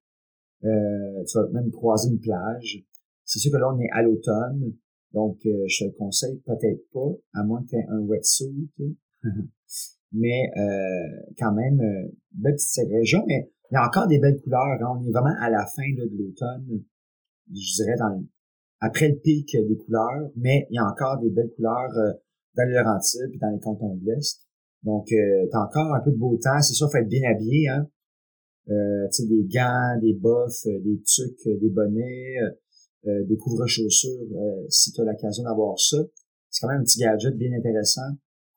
Euh, 0.64 1.24
tu 1.26 1.38
vas 1.38 1.48
même 1.50 1.72
croiser 1.72 2.10
une 2.10 2.20
plage. 2.20 2.84
C'est 3.24 3.40
sûr 3.40 3.52
que 3.52 3.58
là, 3.58 3.74
on 3.74 3.80
est 3.80 3.90
à 3.92 4.02
l'automne, 4.02 4.74
donc 5.14 5.38
euh, 5.46 5.66
je 5.68 5.80
te 5.80 5.84
le 5.86 5.92
conseille 5.98 6.42
peut-être 6.46 6.90
pas, 6.92 7.12
à 7.34 7.44
moins 7.44 7.64
que 7.64 7.70
tu 7.70 7.76
aies 7.76 7.86
un 7.90 8.00
wetsuit. 8.00 8.70
mais 10.12 10.52
euh, 10.58 11.32
quand 11.38 11.54
même, 11.54 11.80
euh, 11.82 12.12
belle 12.32 12.56
petite 12.56 12.90
région, 12.90 13.24
mais 13.28 13.52
il 13.72 13.76
y 13.76 13.78
a 13.78 13.86
encore 13.86 14.08
des 14.08 14.20
belles 14.20 14.40
couleurs. 14.42 14.78
Hein. 14.82 15.00
On 15.00 15.04
est 15.04 15.12
vraiment 15.12 15.36
à 15.40 15.50
la 15.50 15.66
fin 15.66 15.90
de 15.98 16.10
l'automne, 16.18 16.84
je 17.52 17.84
dirais 17.84 17.98
dans 17.98 18.10
le 18.10 18.26
après 18.82 19.08
le 19.08 19.16
pic 19.16 19.56
des 19.56 19.78
couleurs, 19.78 20.30
mais 20.36 20.68
il 20.70 20.76
y 20.76 20.78
a 20.78 20.86
encore 20.86 21.20
des 21.20 21.30
belles 21.30 21.52
couleurs 21.56 21.92
euh, 21.98 22.12
dans 22.56 22.68
les 22.68 22.76
Laurentides 22.76 23.30
puis 23.30 23.40
dans 23.40 23.50
les 23.50 23.60
cantons 23.60 23.96
de 23.96 24.06
l'Est. 24.06 24.45
Donc, 24.86 25.12
euh, 25.12 25.48
t'as 25.52 25.66
encore 25.66 25.94
un 25.94 26.00
peu 26.00 26.12
de 26.12 26.18
beau 26.18 26.38
temps. 26.38 26.62
C'est 26.62 26.74
sûr, 26.74 26.90
faut 26.90 26.98
être 26.98 27.10
bien 27.10 27.28
habillé, 27.30 27.68
hein. 27.68 27.90
Euh, 28.70 29.08
tu 29.12 29.24
sais, 29.24 29.28
des 29.28 29.44
gants, 29.44 30.00
des 30.02 30.14
boffes, 30.14 30.66
euh, 30.68 30.80
des 30.80 31.02
tucs, 31.02 31.46
des 31.46 31.70
bonnets, 31.70 32.38
des 33.04 33.38
couvre-chaussures, 33.38 34.26
si 34.68 34.92
tu 34.92 35.00
as 35.00 35.04
l'occasion 35.04 35.44
d'avoir 35.44 35.78
ça. 35.80 35.98
C'est 36.50 36.62
quand 36.62 36.70
même 36.70 36.82
un 36.82 36.84
petit 36.84 37.00
gadget 37.00 37.38
bien 37.38 37.54
intéressant, 37.54 38.02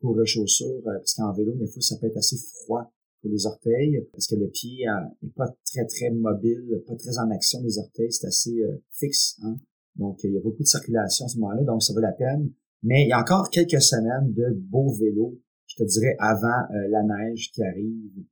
couvre-chaussures, 0.00 0.80
parce 0.84 1.12
qu'en 1.12 1.34
vélo, 1.34 1.52
des 1.52 1.66
fois, 1.66 1.82
ça 1.82 1.96
peut 2.00 2.06
être 2.06 2.16
assez 2.16 2.36
froid 2.54 2.90
pour 3.20 3.30
les 3.30 3.44
orteils, 3.44 4.08
parce 4.10 4.26
que 4.26 4.36
le 4.36 4.48
pied 4.48 4.86
est 5.22 5.34
pas 5.34 5.54
très, 5.66 5.84
très 5.84 6.10
mobile, 6.12 6.82
pas 6.86 6.96
très 6.96 7.18
en 7.18 7.30
action, 7.30 7.60
les 7.62 7.76
orteils, 7.78 8.10
c'est 8.10 8.26
assez 8.26 8.56
fixe, 8.92 9.36
hein. 9.42 9.58
Donc, 9.96 10.24
il 10.24 10.32
y 10.32 10.38
a 10.38 10.40
beaucoup 10.40 10.62
de 10.62 10.68
circulation 10.68 11.26
à 11.26 11.28
ce 11.28 11.38
moment-là, 11.40 11.64
donc 11.64 11.82
ça 11.82 11.92
vaut 11.92 12.00
la 12.00 12.12
peine. 12.12 12.50
Mais 12.82 13.02
il 13.02 13.08
y 13.08 13.12
a 13.12 13.20
encore 13.20 13.50
quelques 13.50 13.82
semaines 13.82 14.32
de 14.32 14.46
beaux 14.54 14.94
vélos, 14.94 15.38
te 15.78 15.84
dirais, 15.84 16.16
avant 16.18 16.48
euh, 16.48 16.88
la 16.90 17.02
neige 17.02 17.50
qui 17.52 17.62
arrive. 17.62 18.24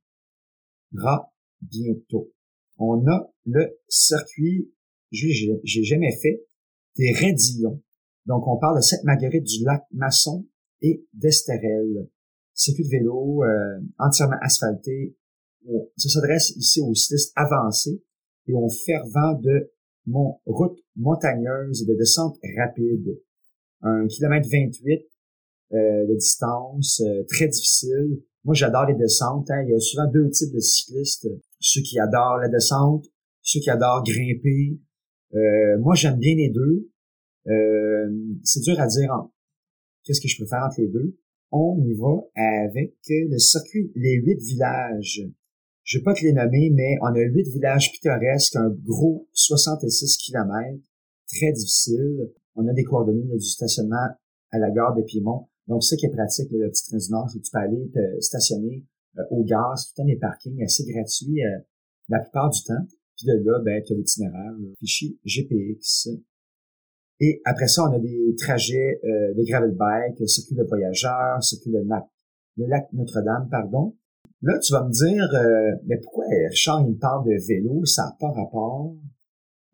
Bientôt. 1.61 2.31
On 2.77 3.05
a 3.07 3.31
le 3.45 3.79
circuit, 3.87 4.71
j'ai 5.11 5.83
jamais 5.83 6.15
fait, 6.21 6.45
des 6.95 7.11
Rédillons. 7.11 7.81
Donc, 8.25 8.47
on 8.47 8.57
parle 8.57 8.77
de 8.77 8.81
cette 8.81 9.03
marguerite 9.03 9.43
du 9.43 9.63
lac 9.63 9.83
Masson 9.91 10.45
et 10.81 11.05
d'Estérel. 11.13 12.09
Circuit 12.53 12.83
de 12.83 12.89
vélo 12.89 13.43
euh, 13.43 13.79
entièrement 13.97 14.37
asphalté. 14.41 15.15
Ça 15.97 16.09
s'adresse 16.09 16.51
ici 16.51 16.81
aux 16.81 16.93
cyclistes 16.93 17.33
avancés 17.35 18.01
et 18.47 18.53
aux 18.53 18.69
fervents 18.69 19.33
de 19.33 19.71
mon, 20.05 20.39
route 20.45 20.79
montagneuse 20.95 21.85
de 21.85 21.93
descente 21.95 22.37
rapide. 22.57 23.19
Un 23.81 24.07
kilomètre 24.07 24.47
28 24.49 24.91
euh, 24.91 24.99
de 25.71 26.15
distance, 26.15 27.01
euh, 27.01 27.23
très 27.27 27.47
difficile. 27.47 28.21
Moi, 28.43 28.53
j'adore 28.53 28.85
les 28.85 28.95
descentes. 28.95 29.49
Hein. 29.51 29.63
Il 29.63 29.71
y 29.71 29.73
a 29.73 29.79
souvent 29.79 30.07
deux 30.07 30.29
types 30.29 30.53
de 30.53 30.59
cyclistes. 30.59 31.27
Ceux 31.59 31.81
qui 31.81 31.99
adorent 31.99 32.37
la 32.37 32.49
descente, 32.49 33.05
ceux 33.41 33.59
qui 33.59 33.69
adorent 33.69 34.03
grimper. 34.03 34.79
Euh, 35.35 35.77
moi, 35.79 35.95
j'aime 35.95 36.17
bien 36.17 36.35
les 36.35 36.49
deux. 36.49 36.89
Euh, 37.47 38.09
c'est 38.43 38.61
dur 38.61 38.79
à 38.79 38.87
dire 38.87 39.09
qu'est-ce 40.03 40.21
que 40.21 40.27
je 40.27 40.37
préfère 40.37 40.63
entre 40.65 40.81
les 40.81 40.87
deux. 40.87 41.17
On 41.51 41.81
y 41.85 41.93
va 41.93 42.23
avec 42.35 42.95
le 43.09 43.37
circuit 43.37 43.91
Les 43.95 44.15
Huit 44.15 44.39
Villages. 44.39 45.27
Je 45.83 45.97
vais 45.97 46.03
pas 46.03 46.13
te 46.13 46.21
les 46.21 46.33
nommer, 46.33 46.69
mais 46.69 46.97
on 47.01 47.05
a 47.05 47.19
huit 47.19 47.47
villages 47.47 47.93
pittoresques, 47.93 48.57
un 48.57 48.69
gros 48.69 49.29
66 49.31 50.17
km, 50.17 50.77
très 51.27 51.53
difficile. 51.53 52.29
On 52.55 52.67
a 52.67 52.73
des 52.73 52.83
coordonnées 52.83 53.37
du 53.37 53.45
stationnement 53.45 54.09
à 54.51 54.59
la 54.59 54.69
gare 54.69 54.95
de 54.95 55.01
Piémont. 55.03 55.47
Donc, 55.67 55.83
ce 55.83 55.95
qui 55.95 56.05
est 56.05 56.09
pratique, 56.09 56.49
le 56.51 56.69
petit 56.69 56.85
train 56.89 56.97
du 56.97 57.11
Nord, 57.11 57.29
c'est 57.29 57.41
tu 57.41 57.51
peux 57.51 57.59
aller 57.59 57.89
te 57.93 58.21
stationner 58.21 58.85
euh, 59.17 59.23
au 59.31 59.43
gaz, 59.43 59.87
tout 59.87 59.93
le 59.97 60.03
temps 60.03 60.07
des 60.07 60.17
parkings 60.17 60.63
assez 60.63 60.85
gratuits 60.85 61.43
euh, 61.43 61.59
la 62.09 62.19
plupart 62.19 62.49
du 62.49 62.63
temps. 62.63 62.85
Puis 63.17 63.27
de 63.27 63.33
là, 63.43 63.59
ben, 63.59 63.81
tu 63.83 63.93
as 63.93 63.95
l'itinéraire, 63.95 64.53
le 64.59 64.73
fichier 64.79 65.17
GPX. 65.25 66.09
Et 67.19 67.41
après 67.45 67.67
ça, 67.67 67.83
on 67.83 67.93
a 67.93 67.99
des 67.99 68.35
trajets 68.37 68.99
euh, 69.03 69.33
de 69.33 69.43
gravel 69.43 69.71
bike, 69.71 70.29
circuit 70.29 70.55
de 70.55 70.63
voyageurs, 70.63 71.43
circuit 71.43 71.71
le 71.71 71.83
lac, 71.83 72.05
le 72.57 72.67
lac 72.67 72.87
Notre-Dame, 72.93 73.47
pardon. 73.49 73.95
Là, 74.43 74.59
tu 74.59 74.71
vas 74.71 74.83
me 74.83 74.91
dire, 74.91 75.27
euh, 75.33 75.75
mais 75.87 75.97
pourquoi 75.97 76.25
Richard, 76.49 76.81
il 76.81 76.93
me 76.93 76.99
parle 76.99 77.25
de 77.25 77.35
vélo, 77.47 77.83
ça 77.85 78.03
n'a 78.03 78.15
pas 78.19 78.31
rapport. 78.31 78.95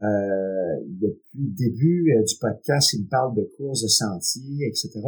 Euh, 0.04 0.80
depuis 0.86 1.40
le 1.40 1.54
début 1.54 2.14
du 2.26 2.36
podcast, 2.40 2.94
il 2.94 3.04
me 3.04 3.10
parle 3.10 3.36
de 3.36 3.44
courses 3.58 3.84
de 3.84 3.88
sentiers, 3.88 4.68
etc. 4.68 5.02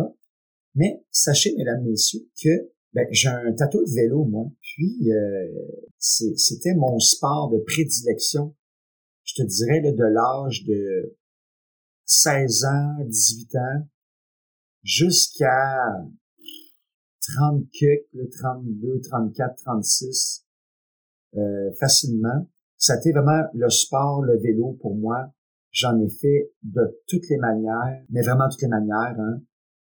Mais 0.76 1.04
sachez, 1.12 1.56
mesdames, 1.58 1.84
messieurs, 1.86 2.28
que 2.42 2.72
ben, 2.94 3.08
j'ai 3.12 3.28
un 3.30 3.52
tatou 3.54 3.84
de 3.84 3.92
vélo, 3.94 4.26
moi. 4.26 4.46
Puis, 4.62 5.12
euh, 5.12 5.48
c'était 5.98 6.76
mon 6.76 7.00
sport 7.00 7.50
de 7.52 7.60
prédilection. 7.60 8.56
Je 9.24 9.34
te 9.36 9.48
dirais, 9.48 9.82
là, 9.82 9.92
de 9.92 10.04
l'âge 10.04 10.64
de 10.66 11.18
16 12.06 12.66
ans, 12.66 13.06
18 13.06 13.56
ans, 13.56 13.88
jusqu'à 14.84 16.06
30 17.36 17.64
le 18.14 18.30
32, 18.30 19.02
34, 19.02 19.56
36, 19.58 20.46
euh, 21.36 21.74
facilement. 21.80 22.48
C'était 22.78 23.12
vraiment 23.12 23.44
le 23.54 23.70
sport, 23.70 24.22
le 24.22 24.38
vélo 24.38 24.78
pour 24.82 24.96
moi. 24.96 25.34
J'en 25.72 26.00
ai 26.00 26.10
fait 26.10 26.54
de 26.64 27.02
toutes 27.08 27.28
les 27.30 27.38
manières, 27.38 28.04
mais 28.10 28.22
vraiment 28.22 28.48
toutes 28.48 28.62
les 28.62 28.68
manières. 28.68 29.20
Hein. 29.20 29.42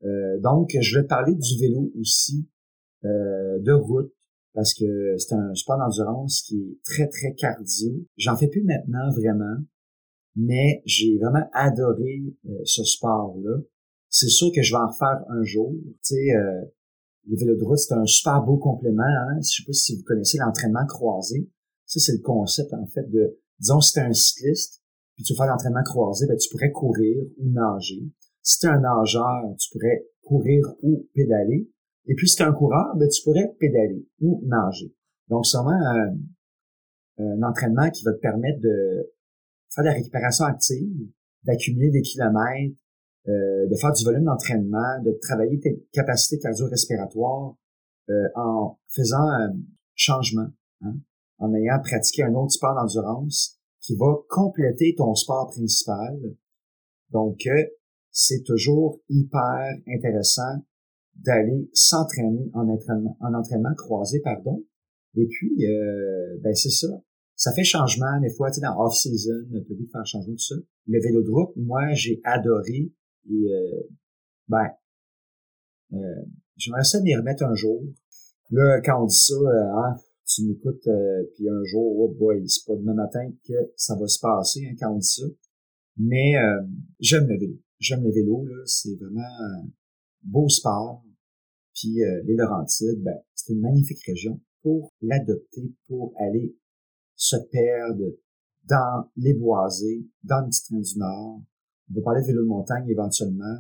Euh, 0.04 0.40
donc, 0.40 0.70
je 0.80 1.00
vais 1.00 1.08
parler 1.08 1.34
du 1.34 1.60
vélo 1.60 1.92
aussi, 2.00 2.48
euh, 3.06 3.60
de 3.60 3.72
route, 3.72 4.12
parce 4.54 4.74
que 4.74 5.16
c'est 5.18 5.36
un 5.36 5.54
sport 5.54 5.78
d'endurance 5.78 6.42
qui 6.42 6.58
est 6.58 6.78
très, 6.84 7.08
très 7.08 7.34
cardio. 7.36 7.92
J'en 8.18 8.36
fais 8.36 8.48
plus 8.48 8.64
maintenant 8.64 9.12
vraiment, 9.12 9.58
mais 10.36 10.82
j'ai 10.86 11.18
vraiment 11.18 11.46
adoré 11.54 12.24
euh, 12.48 12.60
ce 12.64 12.84
sport-là. 12.84 13.58
C'est 14.10 14.30
sûr 14.30 14.50
que 14.56 14.62
je 14.62 14.74
vais 14.74 14.80
en 14.80 14.88
refaire 14.88 15.24
un 15.30 15.44
jour. 15.44 15.74
Tu 15.74 16.16
sais, 16.16 16.36
euh, 16.36 16.66
le 17.28 17.38
vélo 17.38 17.56
de 17.56 17.64
route, 17.64 17.78
c'est 17.78 17.94
un 17.94 18.06
super 18.06 18.42
beau 18.44 18.58
complément. 18.58 19.04
Hein? 19.04 19.40
Je 19.42 19.58
sais 19.58 19.64
pas 19.66 19.74
si 19.74 19.96
vous 19.96 20.04
connaissez 20.04 20.38
l'entraînement 20.38 20.86
croisé. 20.88 21.50
Ça, 21.86 22.00
c'est 22.00 22.14
le 22.14 22.24
concept, 22.24 22.74
en 22.74 22.88
fait, 22.88 23.10
de, 23.10 23.38
disons, 23.60 23.82
si 23.82 23.94
tu 23.94 24.00
un 24.00 24.14
cycliste, 24.14 24.82
puis 25.16 25.24
tu 25.24 25.34
veux 25.34 25.38
faire 25.38 25.48
l'entraînement 25.48 25.84
croisé, 25.84 26.28
ben, 26.28 26.38
tu 26.38 26.50
pourrais 26.50 26.72
courir 26.72 27.26
ou 27.38 27.50
nager. 27.52 28.04
Si 28.48 28.60
tu 28.60 28.68
es 28.68 28.70
un 28.70 28.80
nageur, 28.80 29.44
tu 29.60 29.70
pourrais 29.72 30.08
courir 30.24 30.64
ou 30.82 31.06
pédaler. 31.14 31.70
Et 32.06 32.16
puis, 32.16 32.30
si 32.30 32.38
tu 32.38 32.44
es 32.44 32.46
un 32.46 32.54
coureur, 32.54 32.96
ben, 32.96 33.10
tu 33.10 33.22
pourrais 33.22 33.54
pédaler 33.60 34.08
ou 34.22 34.42
nager. 34.46 34.96
Donc, 35.28 35.46
c'est 35.46 35.58
vraiment 35.58 35.72
un, 35.86 36.16
un 37.26 37.44
entraînement 37.44 37.90
qui 37.90 38.06
va 38.06 38.14
te 38.14 38.20
permettre 38.20 38.62
de 38.62 39.14
faire 39.70 39.84
de 39.84 39.90
la 39.90 39.96
récupération 39.96 40.46
active, 40.46 41.10
d'accumuler 41.44 41.92
des 41.92 42.02
kilomètres, 42.02 42.78
euh, 43.28 43.68
de 43.68 43.76
faire 43.76 43.92
du 43.92 44.06
volume 44.06 44.24
d'entraînement, 44.24 45.04
de 45.04 45.12
travailler 45.22 45.60
tes 45.60 45.86
capacités 45.92 46.40
cardio-respiratoires 46.40 47.54
euh, 48.10 48.30
en 48.36 48.80
faisant 48.88 49.28
un 49.28 49.58
changement, 49.94 50.48
hein, 50.86 50.96
en 51.40 51.54
ayant 51.54 51.82
pratiqué 51.82 52.24
un 52.24 52.34
autre 52.34 52.54
sport 52.54 52.76
d'endurance 52.76 53.60
qui 53.82 53.98
va 53.98 54.16
compléter 54.30 54.96
ton 54.96 55.14
sport 55.16 55.50
principal. 55.50 56.18
Donc, 57.10 57.46
euh, 57.48 57.66
c'est 58.20 58.44
toujours 58.44 59.00
hyper 59.10 59.78
intéressant 59.88 60.66
d'aller 61.16 61.70
s'entraîner 61.74 62.50
en 62.54 62.68
entraînement, 62.68 63.18
en 63.22 63.34
entraînement 63.34 63.74
croisé, 63.76 64.20
pardon. 64.22 64.64
Et 65.16 65.28
puis, 65.28 65.66
ben 66.42 66.54
c'est 66.54 66.70
ça. 66.70 66.88
Ça 67.36 67.54
fait 67.54 67.64
changement 67.64 68.20
des 68.20 68.32
fois, 68.32 68.50
tu 68.50 68.56
sais, 68.56 68.62
dans 68.62 68.84
off-season, 68.84 69.46
as 69.56 69.60
goût 69.60 69.76
de 69.76 69.90
faire 69.92 70.06
changement, 70.06 70.34
tout 70.34 70.40
ça. 70.40 70.56
Le 70.88 71.00
vélo 71.00 71.22
de 71.22 71.30
route, 71.30 71.56
moi, 71.56 71.94
j'ai 71.94 72.20
adoré 72.24 72.92
et 73.30 73.54
euh, 73.54 73.84
ben, 74.48 74.68
euh, 75.94 76.26
j'aimerais 76.56 76.84
ça 76.84 77.00
m'y 77.02 77.16
remettre 77.16 77.44
un 77.44 77.54
jour. 77.54 77.84
Là, 78.50 78.82
quand 78.84 79.04
on 79.04 79.06
dit 79.06 79.16
ça, 79.16 79.36
euh, 79.36 79.72
hein, 79.76 79.96
tu 80.26 80.46
m'écoutes, 80.46 80.88
euh, 80.88 81.24
puis 81.36 81.48
un 81.48 81.64
jour, 81.66 82.00
oh 82.00 82.16
boy, 82.18 82.44
c'est 82.50 82.66
pas 82.66 82.76
demain 82.76 82.96
matin 82.96 83.32
que 83.48 83.54
ça 83.76 83.96
va 83.96 84.08
se 84.08 84.20
passer 84.20 84.66
hein, 84.66 84.76
quand 84.80 84.94
on 84.94 84.98
dit 84.98 85.08
ça. 85.08 85.26
Mais 85.98 86.38
euh, 86.38 86.64
j'aime 87.00 87.28
le 87.28 87.38
vélo. 87.38 87.54
J'aime 87.80 88.04
le 88.04 88.12
vélo, 88.12 88.46
là, 88.46 88.64
c'est 88.66 88.96
vraiment 88.96 89.22
un 89.22 89.70
beau 90.24 90.50
sport. 90.50 91.04
Puis 91.74 92.00
les 92.26 92.36
Laurentides, 92.36 93.04
ben, 93.04 93.16
c'est 93.36 93.54
une 93.54 93.62
magnifique 93.62 94.04
région 94.06 94.42
pour 94.64 94.92
l'adopter, 95.02 95.72
pour 95.88 96.14
aller 96.18 96.58
se 97.16 97.36
perdre 97.52 98.16
dans 98.68 99.10
les 99.16 99.34
boisés, 99.34 100.08
dans 100.24 100.42
le 100.42 100.50
petit 100.50 100.64
train 100.66 100.80
du 100.80 100.98
Nord, 100.98 101.42
on 101.90 101.94
va 101.96 102.02
parler 102.02 102.22
de 102.22 102.28
vélo 102.28 102.44
de 102.44 102.48
montagne 102.48 102.90
éventuellement. 102.90 103.58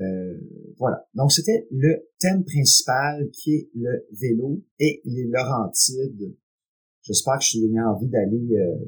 Euh, 0.00 0.74
voilà. 0.78 1.06
Donc, 1.14 1.32
c'était 1.32 1.66
le 1.70 2.08
thème 2.18 2.44
principal 2.44 3.30
qui 3.30 3.54
est 3.54 3.70
le 3.74 4.06
vélo 4.12 4.62
et 4.78 5.00
les 5.04 5.26
Laurentides. 5.26 6.34
J'espère 7.02 7.38
que 7.38 7.44
je 7.44 7.52
t'ai 7.52 7.66
donné 7.66 7.80
envie 7.80 8.08
d'aller 8.08 8.56
euh, 8.56 8.84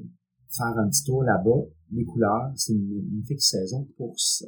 faire 0.51 0.79
un 0.79 0.89
petit 0.89 1.05
tour 1.05 1.23
là-bas. 1.23 1.67
Les 1.91 2.05
couleurs, 2.05 2.51
c'est 2.55 2.73
une 2.73 3.03
magnifique 3.11 3.41
saison 3.41 3.87
pour 3.97 4.13
ça. 4.19 4.47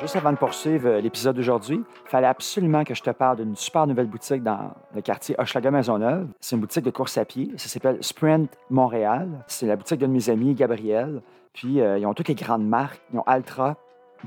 Juste 0.00 0.16
avant 0.16 0.32
de 0.32 0.36
poursuivre 0.36 0.88
euh, 0.88 1.00
l'épisode 1.00 1.36
d'aujourd'hui, 1.36 1.76
il 1.76 2.10
fallait 2.10 2.26
absolument 2.26 2.84
que 2.84 2.94
je 2.94 3.02
te 3.02 3.10
parle 3.10 3.36
d'une 3.36 3.54
super 3.54 3.86
nouvelle 3.86 4.08
boutique 4.08 4.42
dans 4.42 4.74
le 4.94 5.00
quartier 5.02 5.36
Hochelaga 5.38 5.70
Maisonneuve. 5.70 6.28
C'est 6.40 6.56
une 6.56 6.60
boutique 6.60 6.84
de 6.84 6.90
course 6.90 7.16
à 7.16 7.24
pied. 7.24 7.52
Ça 7.56 7.68
s'appelle 7.68 7.98
Sprint 8.02 8.50
Montréal. 8.70 9.44
C'est 9.46 9.66
la 9.66 9.76
boutique 9.76 10.00
de 10.00 10.06
mes 10.06 10.30
amis, 10.30 10.54
Gabriel. 10.54 11.22
Puis, 11.52 11.80
euh, 11.80 11.98
ils 11.98 12.06
ont 12.06 12.14
toutes 12.14 12.28
les 12.28 12.34
grandes 12.34 12.66
marques. 12.66 13.00
Ils 13.12 13.18
ont 13.18 13.22
Altra, 13.22 13.76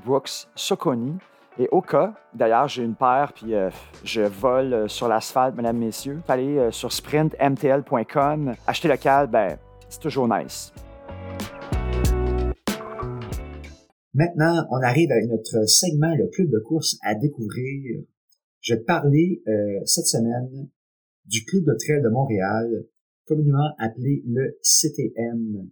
Brooks, 0.06 0.48
Soconi 0.56 1.16
et 1.60 1.68
Oka. 1.72 2.13
D'ailleurs, 2.34 2.68
j'ai 2.70 2.84
une 2.84 2.96
paire, 2.96 3.34
puis 3.34 3.54
euh, 3.54 3.70
je 4.04 4.22
vole 4.22 4.90
sur 4.90 5.08
l'asphalte, 5.08 5.56
mesdames, 5.56 5.78
messieurs. 5.78 6.22
Allez 6.30 6.72
sur 6.72 6.94
sprintmtl.com. 6.94 8.54
Acheter 8.68 8.88
local, 8.88 9.28
ben, 9.28 9.58
c'est 9.89 10.00
toujours 10.00 10.28
nice. 10.28 10.73
Maintenant, 14.13 14.65
on 14.71 14.82
arrive 14.82 15.12
à 15.12 15.21
notre 15.28 15.67
segment, 15.69 16.15
le 16.15 16.28
club 16.28 16.50
de 16.50 16.60
course 16.60 16.97
à 17.04 17.15
découvrir. 17.15 18.02
Je 18.62 18.76
te 18.76 18.84
parler 18.84 19.43
cette 19.86 20.08
semaine 20.08 20.69
du 21.28 21.43
club 21.45 21.65
de 21.65 21.73
trail 21.73 22.02
de 22.02 22.10
Montréal, 22.10 22.86
communément 23.26 23.69
appelé 23.78 24.23
le 24.26 24.58
CTM. 24.62 25.69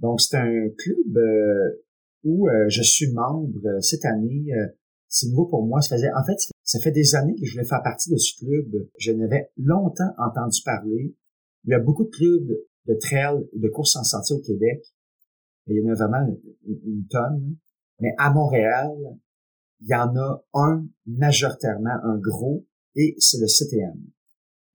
Donc, 0.00 0.20
c'est 0.20 0.36
un 0.36 0.68
club 0.76 1.16
euh, 1.16 1.84
où 2.24 2.48
euh, 2.48 2.66
je 2.68 2.82
suis 2.82 3.12
membre 3.12 3.66
euh, 3.66 3.80
cette 3.80 4.04
année. 4.04 4.48
c'est 5.08 5.28
nouveau 5.28 5.46
pour 5.46 5.64
moi. 5.64 5.80
Ça 5.80 5.96
faisait, 5.96 6.12
en 6.12 6.24
fait, 6.24 6.36
ça 6.62 6.80
fait 6.80 6.90
des 6.90 7.14
années 7.14 7.34
que 7.34 7.46
je 7.46 7.52
voulais 7.52 7.66
faire 7.66 7.82
partie 7.82 8.10
de 8.10 8.16
ce 8.16 8.36
club. 8.38 8.88
Je 8.98 9.12
n'avais 9.12 9.50
longtemps 9.56 10.12
entendu 10.18 10.60
parler. 10.64 11.14
Il 11.64 11.70
y 11.70 11.74
a 11.74 11.80
beaucoup 11.80 12.04
de 12.04 12.10
clubs 12.10 12.58
de 12.86 12.94
trail 12.94 13.46
de 13.52 13.68
courses 13.68 13.96
en 13.96 14.04
sentier 14.04 14.36
au 14.36 14.40
Québec. 14.40 14.82
il 15.66 15.76
y 15.76 15.86
en 15.86 15.92
a 15.92 15.94
vraiment 15.94 16.26
une, 16.66 17.06
tonne. 17.10 17.56
Mais 18.00 18.14
à 18.18 18.30
Montréal, 18.30 18.90
il 19.80 19.88
y 19.88 19.94
en 19.94 20.14
a 20.16 20.44
un 20.54 20.86
majoritairement, 21.06 21.96
un 22.02 22.18
gros, 22.18 22.64
et 22.94 23.14
c'est 23.18 23.38
le 23.38 23.46
CTM. 23.46 23.98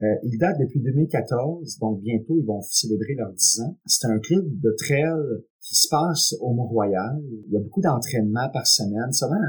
Euh, 0.04 0.16
il 0.24 0.38
date 0.40 0.58
depuis 0.60 0.82
2014, 0.82 1.78
donc 1.80 2.02
bientôt 2.02 2.36
ils 2.36 2.46
vont 2.46 2.62
célébrer 2.64 3.14
leurs 3.16 3.34
10 3.34 3.62
ans. 3.62 3.78
C'est 3.86 4.08
un 4.08 4.20
club 4.20 4.46
de 4.60 4.76
trail 4.78 5.44
qui 5.62 5.76
se 5.76 5.88
passe 5.90 6.36
au 6.42 6.54
Mont-Royal. 6.54 7.22
Il 7.48 7.54
y 7.54 7.58
a 7.58 7.60
beaucoup 7.60 7.82
d'entraînement 7.82 8.50
par 8.52 8.66
semaine. 8.66 9.12
C'est 9.12 9.26
vraiment, 9.26 9.46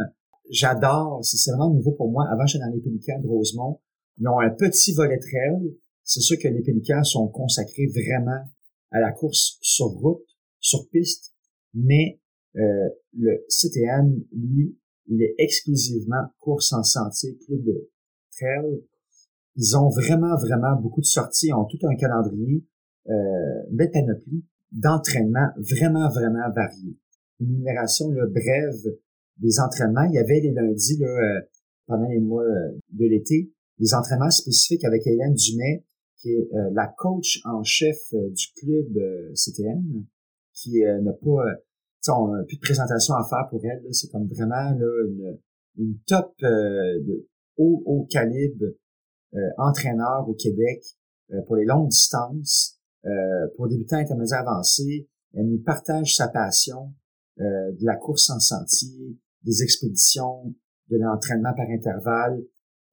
j'adore, 0.50 1.24
c'est 1.24 1.50
vraiment 1.50 1.70
nouveau 1.70 1.92
pour 1.92 2.10
moi. 2.10 2.28
Avant, 2.30 2.44
j'étais 2.44 2.64
dans 2.64 2.70
les 2.70 2.80
Pélicans 2.80 3.18
de 3.20 3.28
Rosemont. 3.28 3.80
Ils 4.18 4.28
ont 4.28 4.40
un 4.40 4.50
petit 4.50 4.92
volet 4.92 5.18
trail. 5.18 5.74
C'est 6.12 6.20
sûr 6.20 6.36
que 6.38 6.48
les 6.48 6.62
Pélicans 6.62 7.02
sont 7.04 7.28
consacrés 7.28 7.86
vraiment 7.86 8.44
à 8.90 9.00
la 9.00 9.12
course 9.12 9.56
sur 9.62 9.86
route, 9.86 10.26
sur 10.60 10.86
piste, 10.90 11.32
mais 11.72 12.20
euh, 12.56 12.88
le 13.14 13.42
CTM, 13.48 14.22
lui, 14.30 14.76
il 15.06 15.22
est 15.22 15.34
exclusivement 15.38 16.22
course 16.38 16.74
en 16.74 16.82
sentier, 16.82 17.38
club 17.46 17.64
de 17.64 17.90
trail. 18.30 18.84
Ils 19.56 19.74
ont 19.74 19.88
vraiment, 19.88 20.36
vraiment 20.36 20.78
beaucoup 20.78 21.00
de 21.00 21.06
sorties. 21.06 21.46
Ils 21.48 21.54
ont 21.54 21.64
tout 21.64 21.78
un 21.86 21.96
calendrier, 21.96 22.66
euh, 23.08 23.88
panoplie 23.90 24.44
d'entraînements 24.70 25.48
vraiment, 25.56 26.10
vraiment 26.10 26.50
variés. 26.54 26.98
Une 27.40 27.56
numération 27.56 28.10
là, 28.10 28.26
brève 28.26 28.96
des 29.38 29.60
entraînements. 29.60 30.04
Il 30.04 30.14
y 30.14 30.18
avait 30.18 30.40
les 30.40 30.52
lundis 30.52 30.98
là, 30.98 31.06
euh, 31.06 31.40
pendant 31.86 32.08
les 32.08 32.20
mois 32.20 32.42
euh, 32.42 32.78
de 32.90 33.06
l'été, 33.06 33.50
des 33.78 33.94
entraînements 33.94 34.30
spécifiques 34.30 34.84
avec 34.84 35.06
Hélène 35.06 35.34
Dumais, 35.34 35.84
qui 36.22 36.30
est 36.30 36.48
euh, 36.54 36.70
la 36.72 36.86
coach 36.86 37.40
en 37.44 37.62
chef 37.62 37.98
du 38.12 38.46
club 38.56 38.96
CTM, 39.34 40.06
qui 40.54 40.80
n'a 40.80 41.12
pas 41.12 41.44
on 42.08 42.28
n'a 42.28 42.44
plus 42.44 42.56
de 42.56 42.62
présentation 42.62 43.14
à 43.14 43.24
faire 43.28 43.46
pour 43.50 43.64
elle. 43.64 43.82
C'est 43.92 44.10
comme 44.10 44.26
vraiment 44.26 44.70
là, 44.70 45.36
une, 45.76 45.98
top 46.06 46.34
de 46.40 47.28
haut, 47.56 47.82
haut 47.86 48.06
calibre 48.10 48.66
entraîneur 49.56 50.28
au 50.28 50.34
Québec 50.34 50.82
pour 51.46 51.54
les 51.54 51.64
longues 51.64 51.90
distances, 51.90 52.80
pour 53.56 53.68
débutants 53.68 53.98
intermédiaires 53.98 54.48
avancés. 54.48 55.08
Elle 55.32 55.48
nous 55.48 55.62
partage 55.62 56.16
sa 56.16 56.26
passion 56.26 56.92
de 57.38 57.86
la 57.86 57.94
course 57.94 58.30
en 58.30 58.40
sentier, 58.40 59.16
des 59.44 59.62
expéditions, 59.62 60.52
de 60.92 60.98
l'entraînement 60.98 61.54
par 61.54 61.68
intervalle. 61.68 62.42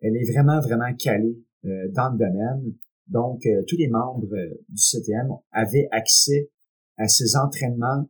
Elle 0.02 0.16
est 0.16 0.32
vraiment, 0.32 0.60
vraiment 0.62 0.94
calée 0.96 1.38
euh, 1.66 1.90
dans 1.92 2.12
le 2.12 2.18
domaine. 2.18 2.74
Donc, 3.10 3.46
euh, 3.46 3.64
tous 3.68 3.78
les 3.78 3.90
membres 3.90 4.34
euh, 4.34 4.64
du 4.70 4.82
CTM 4.82 5.30
avaient 5.52 5.88
accès 5.92 6.50
à 6.98 7.08
ces 7.08 7.36
entraînements 7.36 8.10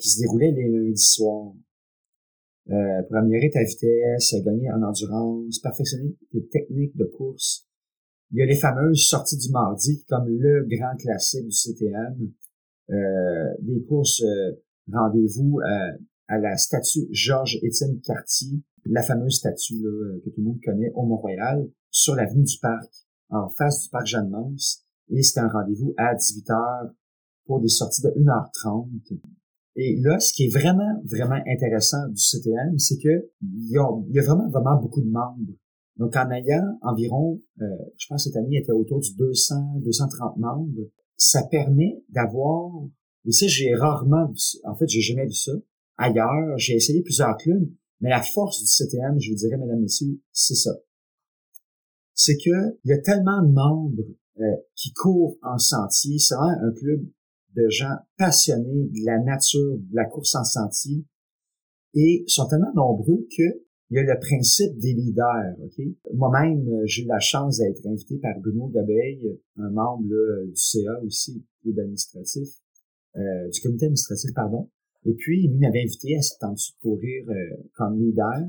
qui 0.00 0.10
se 0.10 0.20
déroulaient 0.22 0.50
les 0.50 0.68
lundis 0.68 0.96
soirs. 1.00 1.54
pour 2.66 3.16
améliorer 3.16 3.50
ta 3.50 3.62
vitesse, 3.62 4.34
gagner 4.44 4.68
en 4.72 4.82
endurance, 4.82 5.60
perfectionner 5.60 6.16
tes 6.32 6.44
techniques 6.48 6.96
de 6.96 7.04
course. 7.04 7.68
Il 8.32 8.40
y 8.40 8.42
a 8.42 8.46
les 8.46 8.56
fameuses 8.56 9.06
sorties 9.06 9.38
du 9.38 9.48
mardi, 9.52 10.04
comme 10.08 10.26
le 10.26 10.66
grand 10.68 10.96
classique 10.96 11.46
du 11.46 11.52
CTM, 11.52 12.32
des 13.60 13.82
courses 13.88 14.24
rendez-vous 14.92 15.60
à 16.26 16.38
la 16.38 16.56
statue 16.56 17.06
Georges-Étienne 17.12 18.00
Cartier, 18.00 18.58
la 18.86 19.04
fameuse 19.04 19.36
statue 19.36 19.80
que 20.24 20.30
tout 20.30 20.40
le 20.40 20.44
monde 20.46 20.60
connaît 20.64 20.90
au 20.96 21.06
Mont-Royal, 21.06 21.70
sur 21.90 22.16
l'avenue 22.16 22.42
du 22.42 22.58
Parc, 22.60 22.90
en 23.30 23.48
face 23.50 23.84
du 23.84 23.88
Parc 23.90 24.06
Jeanne-Mance. 24.06 24.84
Et 25.10 25.22
c'est 25.22 25.40
un 25.40 25.48
rendez-vous 25.48 25.94
à 25.96 26.14
18h 26.14 26.92
pour 27.46 27.60
des 27.60 27.68
sorties 27.68 28.02
de 28.02 28.08
1h30. 28.08 28.88
Et 29.76 29.96
là, 30.00 30.18
ce 30.20 30.32
qui 30.32 30.44
est 30.44 30.48
vraiment, 30.48 31.00
vraiment 31.04 31.40
intéressant 31.46 32.08
du 32.08 32.20
CTM, 32.20 32.78
c'est 32.78 32.98
que 32.98 33.30
il 33.42 33.70
y, 33.70 33.78
a, 33.78 34.22
vraiment, 34.22 34.48
vraiment 34.50 34.80
beaucoup 34.80 35.00
de 35.00 35.10
membres. 35.10 35.54
Donc, 35.96 36.16
en 36.16 36.30
ayant 36.30 36.78
environ, 36.82 37.40
euh, 37.60 37.66
je 37.98 38.06
pense 38.08 38.24
cette 38.24 38.36
année, 38.36 38.48
il 38.52 38.58
était 38.58 38.72
autour 38.72 39.00
du 39.00 39.14
200, 39.16 39.80
230 39.84 40.36
membres, 40.38 40.88
ça 41.16 41.42
permet 41.44 42.02
d'avoir, 42.08 42.72
et 43.26 43.32
ça, 43.32 43.46
j'ai 43.46 43.74
rarement 43.74 44.32
en 44.64 44.74
fait, 44.76 44.88
j'ai 44.88 45.02
jamais 45.02 45.26
vu 45.26 45.34
ça, 45.34 45.52
ailleurs. 45.98 46.56
J'ai 46.56 46.74
essayé 46.74 47.02
plusieurs 47.02 47.36
clubs, 47.36 47.68
mais 48.00 48.10
la 48.10 48.22
force 48.22 48.60
du 48.60 48.66
CTM, 48.66 49.20
je 49.20 49.30
vous 49.30 49.36
dirais, 49.36 49.56
mesdames, 49.58 49.80
messieurs, 49.80 50.18
c'est 50.32 50.54
ça. 50.54 50.72
C'est 52.22 52.36
que 52.36 52.76
il 52.84 52.90
y 52.90 52.92
a 52.92 52.98
tellement 52.98 53.42
de 53.42 53.50
membres 53.50 54.04
euh, 54.40 54.56
qui 54.76 54.92
courent 54.92 55.38
en 55.42 55.56
sentier. 55.56 56.18
C'est 56.18 56.34
vraiment 56.34 56.68
un 56.68 56.72
club 56.72 57.06
de 57.56 57.68
gens 57.70 57.96
passionnés 58.18 58.88
de 58.88 59.06
la 59.06 59.18
nature, 59.18 59.78
de 59.78 59.96
la 59.96 60.04
course 60.04 60.34
en 60.34 60.44
sentier, 60.44 61.04
et 61.94 62.24
sont 62.26 62.46
tellement 62.46 62.72
nombreux 62.74 63.26
que 63.36 63.62
il 63.92 63.96
y 63.96 63.98
a 63.98 64.02
le 64.02 64.20
principe 64.20 64.78
des 64.78 64.92
leaders. 64.92 65.56
Moi-même, 66.14 66.64
j'ai 66.84 67.02
eu 67.02 67.06
la 67.06 67.18
chance 67.18 67.58
d'être 67.58 67.84
invité 67.86 68.18
par 68.18 68.38
Bruno 68.38 68.68
Gabeille, 68.68 69.40
un 69.56 69.70
membre 69.70 70.04
du 70.46 70.52
CA 70.54 71.00
aussi, 71.04 71.42
club 71.62 71.78
administratif, 71.80 72.48
euh, 73.16 73.48
du 73.48 73.60
comité 73.60 73.86
administratif, 73.86 74.30
pardon, 74.32 74.68
et 75.06 75.14
puis, 75.14 75.48
lui 75.48 75.58
m'avait 75.58 75.82
invité 75.82 76.16
à 76.16 76.22
cette 76.22 76.40
de 76.40 76.80
courir 76.80 77.24
euh, 77.28 77.56
comme 77.74 77.98
leader. 77.98 78.48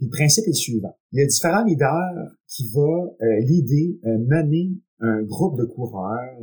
Le 0.00 0.08
principe 0.08 0.44
est 0.44 0.50
le 0.50 0.54
suivant. 0.54 0.96
Il 1.12 1.20
y 1.20 1.22
a 1.22 1.26
différents 1.26 1.64
leaders 1.64 2.32
qui 2.46 2.70
vont 2.72 3.16
euh, 3.20 3.40
l'idée 3.40 3.98
euh, 4.04 4.18
mener 4.18 4.72
un 5.00 5.22
groupe 5.22 5.58
de 5.58 5.64
coureurs 5.64 6.38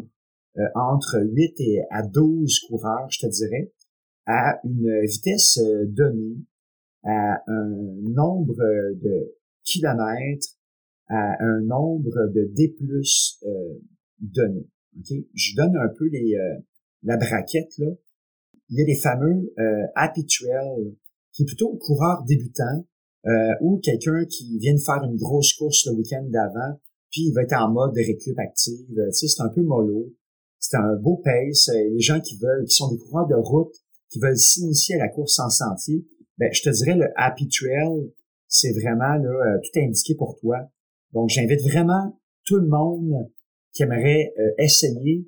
euh, 0.57 0.61
entre 0.75 1.21
8 1.21 1.53
et 1.59 1.81
à 1.91 2.03
12 2.03 2.59
coureurs, 2.67 3.07
je 3.09 3.19
te 3.19 3.31
dirais, 3.31 3.71
à 4.25 4.59
une 4.63 5.01
vitesse 5.05 5.59
donnée, 5.87 6.37
à 7.03 7.41
un 7.47 7.95
nombre 8.01 8.55
de 8.55 9.35
kilomètres, 9.63 10.47
à 11.09 11.43
un 11.43 11.61
nombre 11.61 12.31
de 12.33 12.49
D+, 12.55 12.73
euh, 13.43 13.79
donné. 14.19 14.67
Okay? 14.99 15.27
Je 15.33 15.55
donne 15.55 15.75
un 15.75 15.89
peu 15.89 16.07
les, 16.07 16.37
la 17.03 17.17
braquette, 17.17 17.77
là 17.79 17.87
il 18.69 18.79
y 18.79 18.81
a 18.81 18.85
les 18.85 18.95
fameux 18.95 19.53
euh, 19.59 19.85
habituels, 19.95 20.95
qui 21.31 21.43
est 21.43 21.45
plutôt 21.45 21.75
coureur 21.77 22.23
débutant 22.23 22.85
euh, 23.25 23.53
ou 23.61 23.79
quelqu'un 23.79 24.25
qui 24.25 24.57
vient 24.57 24.73
de 24.73 24.79
faire 24.79 25.01
une 25.03 25.15
grosse 25.15 25.53
course 25.53 25.85
le 25.85 25.93
week-end 25.93 26.25
d'avant, 26.27 26.79
puis 27.09 27.21
il 27.27 27.33
va 27.33 27.43
être 27.43 27.53
en 27.53 27.71
mode 27.71 27.93
de 27.93 28.01
récup 28.01 28.37
active. 28.37 28.85
Tu 28.87 29.13
sais, 29.13 29.27
c'est 29.27 29.41
un 29.41 29.49
peu 29.49 29.61
mollo. 29.61 30.11
C'est 30.59 30.75
un 30.75 30.95
beau 30.95 31.21
pace. 31.23 31.69
Euh, 31.69 31.89
les 31.93 31.99
gens 31.99 32.19
qui 32.19 32.37
veulent, 32.37 32.65
qui 32.65 32.75
sont 32.75 32.91
des 32.91 32.97
coureurs 32.97 33.27
de 33.27 33.35
route, 33.35 33.73
qui 34.09 34.19
veulent 34.19 34.37
s'initier 34.37 34.95
à 34.95 35.05
la 35.05 35.07
course 35.09 35.39
en 35.39 35.49
sentier, 35.49 36.05
ben, 36.37 36.49
je 36.51 36.63
te 36.63 36.69
dirais 36.69 36.95
le 36.95 37.07
Happy 37.15 37.47
Trail, 37.47 38.11
c'est 38.47 38.71
vraiment 38.73 39.15
là, 39.15 39.29
euh, 39.29 39.59
tout 39.63 39.79
indiqué 39.79 40.15
pour 40.15 40.37
toi. 40.39 40.57
Donc, 41.13 41.29
j'invite 41.29 41.61
vraiment 41.61 42.19
tout 42.45 42.57
le 42.57 42.67
monde 42.67 43.29
qui 43.71 43.83
aimerait 43.83 44.33
essayer 44.59 45.27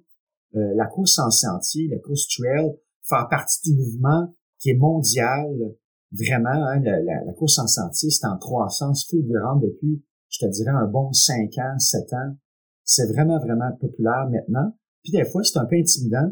la 0.54 0.86
course 0.86 1.18
en 1.18 1.32
sentier, 1.32 1.88
la 1.88 1.98
course 1.98 2.28
trail, 2.28 2.72
faire 3.04 3.28
partie 3.30 3.72
du 3.72 3.76
mouvement 3.76 4.34
qui 4.60 4.70
est 4.70 4.76
mondial. 4.76 5.76
Vraiment, 6.18 6.66
hein, 6.68 6.80
la, 6.80 7.34
course 7.34 7.60
en 7.60 7.68
sentier, 7.68 8.10
c'est 8.10 8.26
en 8.26 8.38
croissance 8.38 9.06
fulgurante 9.10 9.62
depuis, 9.62 10.04
je 10.30 10.46
te 10.46 10.52
dirais, 10.52 10.72
un 10.72 10.88
bon 10.88 11.12
5 11.12 11.58
ans, 11.58 11.78
7 11.78 12.14
ans. 12.14 12.38
C'est 12.84 13.12
vraiment, 13.12 13.40
vraiment 13.40 13.72
populaire 13.80 14.30
maintenant. 14.30 14.76
Puis 15.04 15.12
des 15.12 15.26
fois, 15.26 15.44
c'est 15.44 15.58
un 15.58 15.66
peu 15.66 15.76
intimidant. 15.76 16.32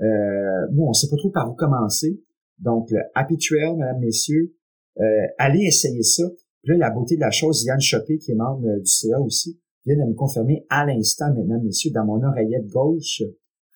Euh, 0.00 0.66
bon, 0.72 0.88
on 0.88 0.92
sait 0.92 1.08
pas 1.08 1.16
trop 1.16 1.30
par 1.30 1.50
où 1.50 1.54
commencer. 1.54 2.20
Donc, 2.58 2.90
le 2.90 3.00
Happy 3.14 3.36
Trail, 3.38 3.76
mesdames, 3.76 4.00
messieurs, 4.00 4.54
euh, 5.00 5.26
allez 5.38 5.64
essayer 5.64 6.02
ça. 6.02 6.24
Puis 6.62 6.72
là, 6.72 6.88
la 6.88 6.90
beauté 6.90 7.16
de 7.16 7.20
la 7.20 7.30
chose, 7.30 7.64
Yann 7.64 7.80
Chopé, 7.80 8.18
qui 8.18 8.32
est 8.32 8.36
membre 8.36 8.66
euh, 8.66 8.78
du 8.80 8.86
CA 8.86 9.20
aussi, 9.20 9.60
vient 9.84 9.96
de 9.96 10.10
me 10.10 10.14
confirmer 10.14 10.64
à 10.70 10.86
l'instant, 10.86 11.32
mesdames, 11.34 11.62
messieurs, 11.64 11.90
dans 11.92 12.04
mon 12.04 12.22
oreillette 12.22 12.66
gauche, 12.66 13.22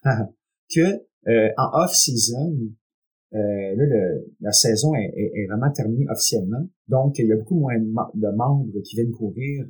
que 0.74 0.80
euh, 1.28 1.48
en 1.56 1.82
off-season, 1.82 2.54
euh, 3.34 3.74
là, 3.76 4.20
la 4.40 4.52
saison 4.52 4.94
est, 4.94 5.46
vraiment 5.48 5.70
terminée 5.72 6.06
officiellement. 6.10 6.68
Donc, 6.88 7.18
il 7.18 7.26
y 7.26 7.32
a 7.32 7.36
beaucoup 7.36 7.58
moins 7.58 7.78
de, 7.78 8.36
membres 8.36 8.80
qui 8.84 8.96
viennent 8.96 9.12
courir 9.12 9.66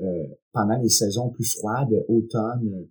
euh, 0.00 0.26
pendant 0.52 0.78
les 0.78 0.88
saisons 0.88 1.30
plus 1.30 1.44
froides, 1.44 1.92
automne, 2.08 2.88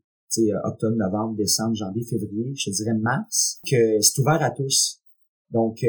octobre, 0.63 0.95
novembre, 0.95 1.35
décembre, 1.35 1.75
janvier, 1.75 2.03
février, 2.03 2.53
je 2.55 2.69
dirais 2.69 2.93
mars, 2.93 3.59
que 3.69 3.99
c'est 4.01 4.19
ouvert 4.19 4.41
à 4.41 4.51
tous. 4.51 5.01
Donc, 5.49 5.83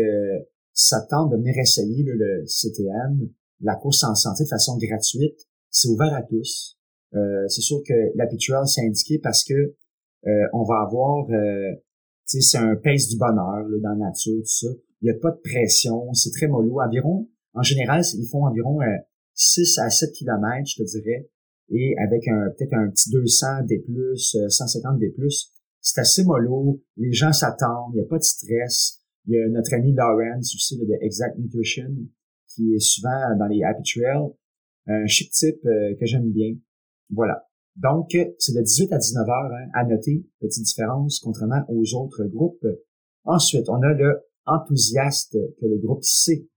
ça 0.73 1.01
tente 1.03 1.31
de 1.31 1.37
venir 1.37 1.57
essayer 1.59 2.03
le 2.05 2.45
CTM, 2.47 3.29
la 3.61 3.77
course 3.77 4.03
en 4.03 4.15
santé 4.15 4.45
de 4.45 4.49
façon 4.49 4.77
gratuite. 4.79 5.47
C'est 5.71 5.89
ouvert 5.89 6.13
à 6.13 6.23
tous. 6.23 6.77
c'est 7.13 7.61
sûr 7.61 7.83
que 7.87 7.95
l'habituel 8.17 8.67
c'est 8.67 8.85
indiqué 8.85 9.21
parce 9.21 9.45
que 9.45 9.77
euh, 10.27 10.47
on 10.53 10.63
va 10.63 10.83
avoir, 10.83 11.27
euh, 11.31 11.73
c'est 12.41 12.59
un 12.59 12.77
pace 12.77 13.09
du 13.09 13.17
bonheur 13.17 13.69
là, 13.69 13.79
dans 13.83 13.89
la 13.91 14.07
nature, 14.07 14.41
tout 14.41 14.47
ça. 14.47 14.69
Il 15.01 15.07
n'y 15.07 15.11
a 15.11 15.15
pas 15.15 15.31
de 15.31 15.41
pression, 15.43 16.13
c'est 16.15 16.31
très 16.31 16.47
mollo. 16.47 16.81
Environ, 16.81 17.29
en 17.55 17.63
général, 17.63 18.03
ils 18.15 18.27
font 18.27 18.47
environ 18.47 18.79
6 19.35 19.79
euh, 19.79 19.83
à 19.83 19.91
7 19.91 20.13
km, 20.13 20.67
je 20.67 20.83
te 20.83 20.89
dirais, 20.89 21.29
et 21.71 21.95
avec 21.99 22.27
un 22.29 22.51
peut-être 22.57 22.75
un 22.75 22.89
petit 22.91 23.11
200 23.11 23.65
des 23.65 23.81
plus, 23.81 24.37
150 24.49 24.99
des 24.99 25.11
plus. 25.11 25.51
C'est 25.81 26.01
assez 26.01 26.25
mollo, 26.25 26.81
les 26.97 27.13
gens 27.13 27.33
s'attendent, 27.33 27.93
il 27.95 27.99
n'y 27.99 28.05
a 28.05 28.09
pas 28.09 28.19
de 28.19 28.23
stress. 28.23 29.01
Il 29.27 29.35
y 29.35 29.39
a 29.39 29.49
notre 29.49 29.75
ami 29.75 29.93
Lawrence 29.93 30.55
aussi 30.55 30.79
de 30.79 30.85
Exact 31.01 31.39
Nutrition, 31.39 31.91
qui 32.49 32.75
est 32.75 32.81
souvent 32.81 33.37
dans 33.39 33.47
les 33.47 33.63
Happy 33.63 33.83
Trails, 33.83 34.31
un 34.87 35.07
chic 35.07 35.31
type 35.33 35.63
que 35.63 36.07
j'aime 36.07 36.31
bien. 36.31 36.55
Voilà. 37.11 37.47
Donc, 37.77 38.11
c'est 38.39 38.55
de 38.55 38.61
18 38.61 38.93
à 38.93 38.99
19 38.99 39.29
heures 39.29 39.53
hein, 39.53 39.69
à 39.75 39.85
noter, 39.85 40.27
petite 40.41 40.65
différence, 40.65 41.21
contrairement 41.21 41.65
aux 41.69 41.95
autres 41.95 42.25
groupes. 42.25 42.67
Ensuite, 43.25 43.69
on 43.69 43.81
a 43.83 43.93
le 43.95 44.21
enthousiaste, 44.47 45.37
que 45.61 45.67
le 45.67 45.79
groupe 45.79 46.03
C. 46.03 46.49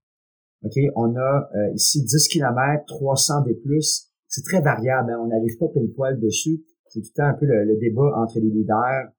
OK, 0.62 0.78
on 0.96 1.14
a 1.16 1.48
euh, 1.54 1.72
ici 1.74 2.02
10 2.02 2.28
km, 2.28 2.84
300 2.86 3.42
des 3.42 3.54
plus. 3.54 4.10
C'est 4.28 4.42
très 4.42 4.60
variable, 4.60 5.12
hein, 5.12 5.20
on 5.22 5.28
n'arrive 5.28 5.56
pas 5.58 5.68
pile 5.68 5.92
poil 5.94 6.18
dessus. 6.18 6.64
C'est 6.88 7.00
tout 7.00 7.08
le 7.14 7.16
temps 7.16 7.28
un 7.28 7.34
peu 7.34 7.46
le, 7.46 7.76
débat 7.78 8.10
entre 8.16 8.40
les 8.40 8.50
leaders, 8.50 9.10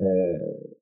euh, 0.00 0.04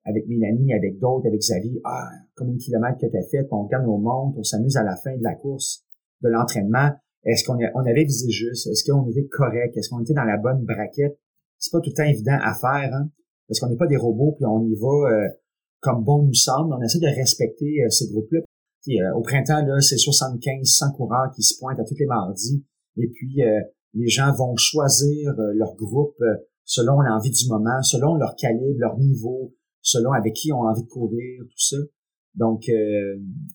avec 0.05 0.27
Mélanie, 0.27 0.73
avec 0.73 0.99
d'autres, 0.99 1.27
avec 1.27 1.39
Xavier. 1.39 1.79
Ah, 1.85 2.09
combien 2.35 2.55
de 2.55 2.59
kilomètres 2.59 2.97
que 2.99 3.07
tu 3.07 3.17
as 3.17 3.27
fait, 3.29 3.47
on 3.51 3.65
gagne 3.65 3.85
au 3.85 3.97
monde, 3.97 4.33
on 4.37 4.43
s'amuse 4.43 4.77
à 4.77 4.83
la 4.83 4.95
fin 4.95 5.15
de 5.15 5.23
la 5.23 5.35
course, 5.35 5.85
de 6.21 6.29
l'entraînement. 6.29 6.91
Est-ce 7.25 7.43
qu'on 7.43 7.57
on 7.75 7.85
avait 7.85 8.05
visé 8.05 8.29
juste? 8.29 8.67
Est-ce 8.67 8.89
qu'on 8.89 9.09
était 9.09 9.27
correct? 9.27 9.75
Est-ce 9.75 9.89
qu'on 9.89 10.01
était 10.01 10.13
dans 10.13 10.23
la 10.23 10.37
bonne 10.37 10.63
braquette? 10.63 11.19
C'est 11.57 11.71
pas 11.71 11.81
tout 11.81 11.89
le 11.89 11.95
temps 11.95 12.09
évident 12.09 12.37
à 12.41 12.53
faire, 12.53 12.93
hein? 12.93 13.09
Parce 13.47 13.59
qu'on 13.59 13.69
n'est 13.69 13.77
pas 13.77 13.87
des 13.87 13.97
robots, 13.97 14.33
puis 14.37 14.45
on 14.45 14.63
y 14.63 14.75
va 14.75 15.11
euh, 15.11 15.27
comme 15.81 16.03
bon 16.03 16.23
nous 16.23 16.33
semble. 16.33 16.73
On 16.73 16.81
essaie 16.81 16.99
de 16.99 17.07
respecter 17.07 17.83
euh, 17.83 17.89
ces 17.89 18.07
groupes-là. 18.07 18.39
Euh, 18.39 19.15
au 19.15 19.21
printemps, 19.21 19.65
là, 19.65 19.81
c'est 19.81 19.97
75, 19.97 20.65
100 20.65 20.93
coureurs 20.93 21.31
qui 21.35 21.43
se 21.43 21.59
pointent 21.59 21.79
à 21.79 21.83
tous 21.83 21.97
les 21.99 22.05
mardis. 22.05 22.63
Et 22.97 23.07
puis, 23.07 23.41
les 23.93 24.07
gens 24.07 24.33
vont 24.33 24.55
choisir 24.57 25.31
leur 25.53 25.75
groupe 25.75 26.21
selon 26.65 26.99
l'envie 26.99 27.29
du 27.29 27.47
moment, 27.47 27.81
selon 27.81 28.15
leur 28.15 28.35
calibre, 28.35 28.77
leur 28.77 28.97
niveau, 28.97 29.53
selon 29.81 30.11
avec 30.11 30.33
qui 30.33 30.51
on 30.51 30.63
a 30.63 30.71
envie 30.71 30.83
de 30.83 30.87
courir, 30.87 31.43
tout 31.43 31.59
ça. 31.59 31.77
Donc, 32.35 32.63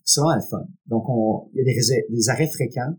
c'est 0.05 0.21
vraiment 0.21 0.37
le 0.37 0.49
fun. 0.49 0.67
Donc, 0.87 1.05
on, 1.09 1.51
il 1.53 1.59
y 1.59 1.71
a 1.71 2.05
des 2.09 2.29
arrêts 2.31 2.47
fréquents 2.47 2.95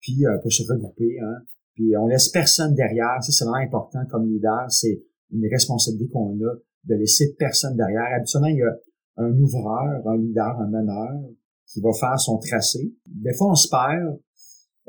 puis 0.00 0.26
euh, 0.26 0.38
pour 0.38 0.52
se 0.52 0.62
regrouper. 0.70 1.18
Hein, 1.20 1.42
puis 1.74 1.96
on 1.96 2.06
laisse 2.06 2.28
personne 2.28 2.74
derrière. 2.74 3.22
Ça, 3.22 3.32
c'est 3.32 3.44
vraiment 3.44 3.64
important 3.64 4.00
comme 4.10 4.26
leader. 4.26 4.66
C'est 4.70 5.02
une 5.30 5.46
responsabilité 5.50 6.10
qu'on 6.12 6.34
a 6.34 6.54
de 6.84 6.94
laisser 6.94 7.34
personne 7.38 7.76
derrière. 7.76 8.06
Habituellement, 8.16 8.48
il 8.48 8.56
y 8.56 8.62
a 8.62 8.76
un 9.16 9.36
ouvreur, 9.38 10.06
un 10.06 10.16
leader, 10.16 10.60
un 10.60 10.68
meneur 10.68 11.30
qui 11.66 11.80
va 11.80 11.92
faire 11.92 12.18
son 12.18 12.38
tracé. 12.38 12.94
Des 13.06 13.34
fois, 13.34 13.50
on 13.50 13.54
se 13.54 13.68
perd. 13.68 14.18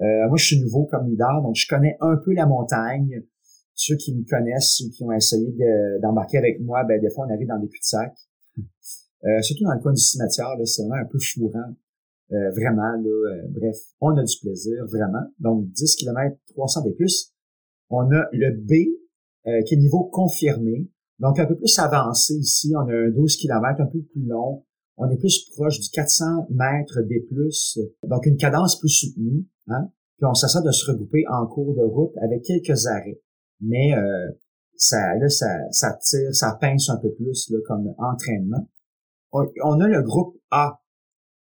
Euh, 0.02 0.28
moi, 0.30 0.38
je 0.38 0.45
suis 0.45 0.62
nouveau 0.62 0.86
comme 0.86 1.10
leader, 1.10 1.41
donc 1.41 1.56
je 1.56 1.67
connais 1.67 1.98
un 2.00 2.15
peu 2.17 2.34
la 2.34 2.45
montagne. 2.45 3.24
Ceux 3.74 3.95
qui 3.95 4.15
me 4.15 4.24
connaissent 4.24 4.82
ou 4.82 4.89
qui 4.89 5.04
ont 5.04 5.12
essayé 5.12 5.54
d'embarquer 6.02 6.38
avec 6.38 6.62
moi, 6.62 6.84
ben, 6.84 7.00
des 7.00 7.10
fois, 7.10 7.26
on 7.28 7.34
arrive 7.34 7.48
dans 7.48 7.60
des 7.60 7.67
cul-de-sac. 7.67 8.13
Euh, 9.26 9.41
surtout 9.41 9.65
dans 9.65 9.74
le 9.74 9.82
coin 9.82 9.91
du 9.91 10.02
cimetière, 10.02 10.56
c'est 10.65 10.82
vraiment 10.84 11.02
un 11.02 11.06
peu 11.06 11.19
fourrant. 11.19 11.74
Euh, 12.32 12.52
vraiment, 12.52 12.92
là, 12.92 13.10
euh, 13.10 13.48
bref, 13.50 13.76
on 14.02 14.15
a 14.15 14.24
du 14.24 14.36
plaisir, 14.39 14.86
vraiment. 14.86 15.26
Donc, 15.39 15.72
10 15.72 15.96
km, 15.96 16.38
300 16.50 16.84
des 16.84 16.94
plus. 16.94 17.34
On 17.89 18.12
a 18.12 18.28
le 18.32 18.52
B, 18.52 18.72
euh, 19.48 19.62
qui 19.63 19.74
est 19.74 19.78
niveau 19.78 20.06
confirmé. 20.06 20.88
Donc, 21.18 21.39
un 21.39 21.48
peu 21.48 21.56
plus 21.56 21.78
avancé 21.80 22.36
ici. 22.36 22.72
On 22.76 22.88
a 22.88 22.94
un 22.94 23.10
12 23.10 23.36
km 23.38 23.82
un 23.82 23.88
peu 23.88 24.02
plus 24.04 24.26
long. 24.26 24.63
On 24.98 25.10
est 25.10 25.18
plus 25.18 25.50
proche 25.56 25.80
du 25.80 25.89
400 25.89 26.48
mètres 26.52 27.02
des 27.08 27.22
plus. 27.22 27.80
Donc, 28.04 28.26
une 28.28 28.38
cadence 28.38 28.78
plus 28.78 28.89
soutenue. 28.89 29.48
Hein? 29.68 29.89
Puis, 30.18 30.26
on 30.26 30.36
s'assure 30.36 30.62
de 30.62 30.72
se 30.72 30.92
regrouper 30.92 31.24
en 31.32 31.48
cours 31.48 31.74
de 31.74 31.82
route 31.84 32.15
avec 32.22 32.44
quelques 32.44 32.86
arrêts. 32.86 33.20
Mais 33.62 33.92
ça, 34.76 35.15
là, 35.15 35.28
ça, 35.30 35.48
ça 35.72 35.94
tire, 36.02 36.34
ça 36.34 36.58
pince 36.60 36.89
un 36.89 36.98
peu 36.98 37.12
plus 37.12 37.50
là, 37.50 37.58
comme 37.65 37.94
entraînement. 37.98 38.70
on 39.32 39.80
a 39.80 39.88
le 39.88 40.02
groupe 40.02 40.38
A, 40.52 40.80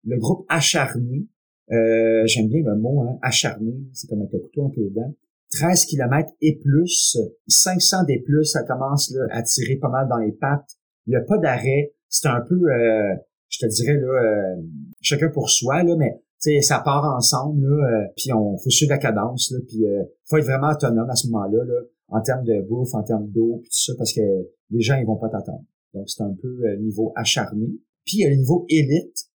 le 0.08 0.18
groupe 0.18 0.46
acharné, 0.50 1.28
euh, 1.72 2.24
j'aime 2.26 2.48
bien 2.48 2.62
le 2.66 2.78
mot, 2.78 3.02
hein, 3.02 3.20
acharné, 3.22 3.74
c'est 3.94 4.08
comme 4.08 4.22
un 4.22 4.26
couteau 4.26 4.64
entre 4.64 4.80
les 4.80 4.90
dents. 4.90 5.14
13 5.52 5.86
km 5.86 6.30
et 6.42 6.58
plus, 6.58 7.18
500 7.48 8.04
des 8.06 8.20
plus, 8.20 8.46
ça 8.46 8.64
commence 8.64 9.12
là, 9.12 9.28
à 9.32 9.44
tirer 9.44 9.76
pas 9.76 9.90
mal 9.90 10.08
dans 10.10 10.18
les 10.18 10.32
pattes. 10.32 10.78
Il 11.06 11.12
n'y 11.12 11.16
a 11.16 11.22
pas 11.22 11.38
d'arrêt. 11.38 11.94
C'est 12.10 12.28
un 12.28 12.42
peu, 12.42 12.56
euh, 12.56 13.16
je 13.50 13.60
te 13.60 13.66
dirais, 13.66 13.98
là, 13.98 14.08
euh, 14.08 14.62
chacun 15.02 15.30
pour 15.30 15.50
soi, 15.50 15.84
là, 15.84 15.96
mais 15.98 16.22
ça 16.62 16.80
part 16.80 17.04
ensemble, 17.16 17.62
là, 17.68 18.08
puis 18.16 18.32
on 18.32 18.58
faut 18.58 18.70
suivre 18.70 18.92
la 18.92 19.00
cadence, 19.00 19.52
là, 19.52 19.60
puis 19.68 19.84
faut 20.30 20.38
être 20.38 20.46
vraiment 20.46 20.70
autonome 20.70 21.10
à 21.10 21.16
ce 21.16 21.28
moment-là, 21.28 21.64
là, 21.66 21.82
en 22.10 22.22
termes 22.22 22.46
de 22.46 22.62
bouffe, 22.62 22.94
en 22.94 23.04
termes 23.04 23.28
d'eau, 23.30 23.60
puis 23.62 23.70
tout 23.70 23.92
ça, 23.92 23.94
parce 23.98 24.14
que 24.14 24.22
les 24.70 24.82
gens, 24.82 24.96
ils 24.96 25.06
vont 25.06 25.18
pas 25.18 25.30
t'attendre. 25.30 25.66
Donc, 25.94 26.08
c'est 26.08 26.22
un 26.24 26.34
peu 26.40 26.76
niveau 26.80 27.12
acharné. 27.16 27.68
Puis, 28.06 28.18
il 28.18 28.22
y 28.22 28.26
a 28.26 28.30
le 28.30 28.36
niveau 28.36 28.66
élite, 28.70 29.28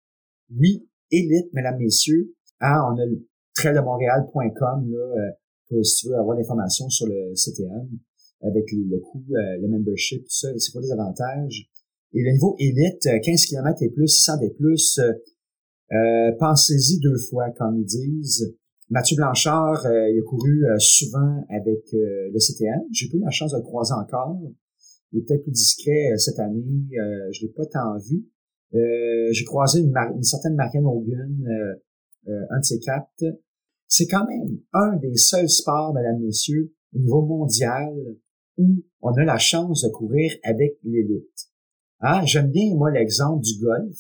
oui, 0.59 0.89
élite, 1.11 1.53
mesdames, 1.53 1.79
messieurs. 1.79 2.35
Ah, 2.61 2.89
on 2.91 2.99
a 2.99 3.07
le 3.07 3.27
traildemontréal.com 3.55 4.91
là, 4.91 4.99
euh, 4.99 5.31
pour 5.69 5.85
si 5.85 5.97
tu 5.97 6.09
veux 6.09 6.17
avoir 6.17 6.37
l'information 6.37 6.89
sur 6.89 7.07
le 7.07 7.35
CTM 7.35 7.89
avec 8.43 8.65
le 8.73 8.99
coût, 8.99 9.25
euh, 9.31 9.59
le 9.61 9.69
membership, 9.69 10.23
tout 10.23 10.31
ça, 10.31 10.49
c'est 10.57 10.73
quoi 10.73 10.81
les 10.81 10.91
avantages. 10.91 11.69
Et 12.15 12.23
le 12.23 12.33
niveau 12.33 12.57
élite, 12.59 13.03
15 13.03 13.09
euh, 13.09 13.49
km 13.49 13.83
et 13.83 13.91
plus, 13.91 14.09
600 14.09 14.41
et 14.43 14.51
plus, 14.51 15.01
pensez-y 16.39 16.99
deux 17.01 17.19
fois, 17.31 17.51
comme 17.51 17.79
ils 17.79 17.85
disent. 17.85 18.55
Mathieu 18.91 19.17
Blanchard, 19.17 19.87
il 19.87 20.19
a 20.19 20.23
couru 20.23 20.65
souvent 20.79 21.47
avec 21.49 21.81
le 21.93 22.39
CTM. 22.39 22.83
J'ai 22.91 23.09
pas 23.09 23.17
eu 23.17 23.21
la 23.21 23.31
chance 23.31 23.53
de 23.53 23.57
le 23.57 23.63
croiser 23.63 23.95
encore. 23.95 24.39
Il 25.13 25.21
est 25.21 25.23
peut-être 25.23 25.45
plus 25.45 25.53
discret 25.53 26.13
cette 26.19 26.39
année. 26.39 26.89
je 26.91 27.41
l'ai 27.41 27.53
pas 27.53 27.65
tant 27.65 27.97
vu. 27.99 28.27
Euh, 28.75 29.29
j'ai 29.33 29.45
croisé 29.45 29.81
une, 29.81 29.95
une, 30.15 30.23
certaine 30.23 30.55
Marianne 30.55 30.87
Hogan, 30.87 31.45
euh, 31.47 31.75
euh, 32.29 32.47
un 32.51 32.61
de 32.61 32.65
ces 32.65 32.79
quatre. 32.79 33.25
C'est 33.87 34.07
quand 34.07 34.27
même 34.27 34.59
un 34.73 34.97
des 34.97 35.17
seuls 35.17 35.49
sports, 35.49 35.93
mesdames, 35.93 36.21
messieurs, 36.21 36.73
au 36.95 36.99
niveau 36.99 37.23
mondial 37.23 37.93
où 38.57 38.83
on 39.01 39.13
a 39.13 39.25
la 39.25 39.39
chance 39.39 39.83
de 39.83 39.91
courir 39.91 40.33
avec 40.43 40.79
l'élite. 40.85 41.51
Ah, 42.01 42.23
J'aime 42.25 42.51
bien, 42.51 42.75
moi, 42.75 42.91
l'exemple 42.91 43.43
du 43.43 43.61
golf 43.61 43.99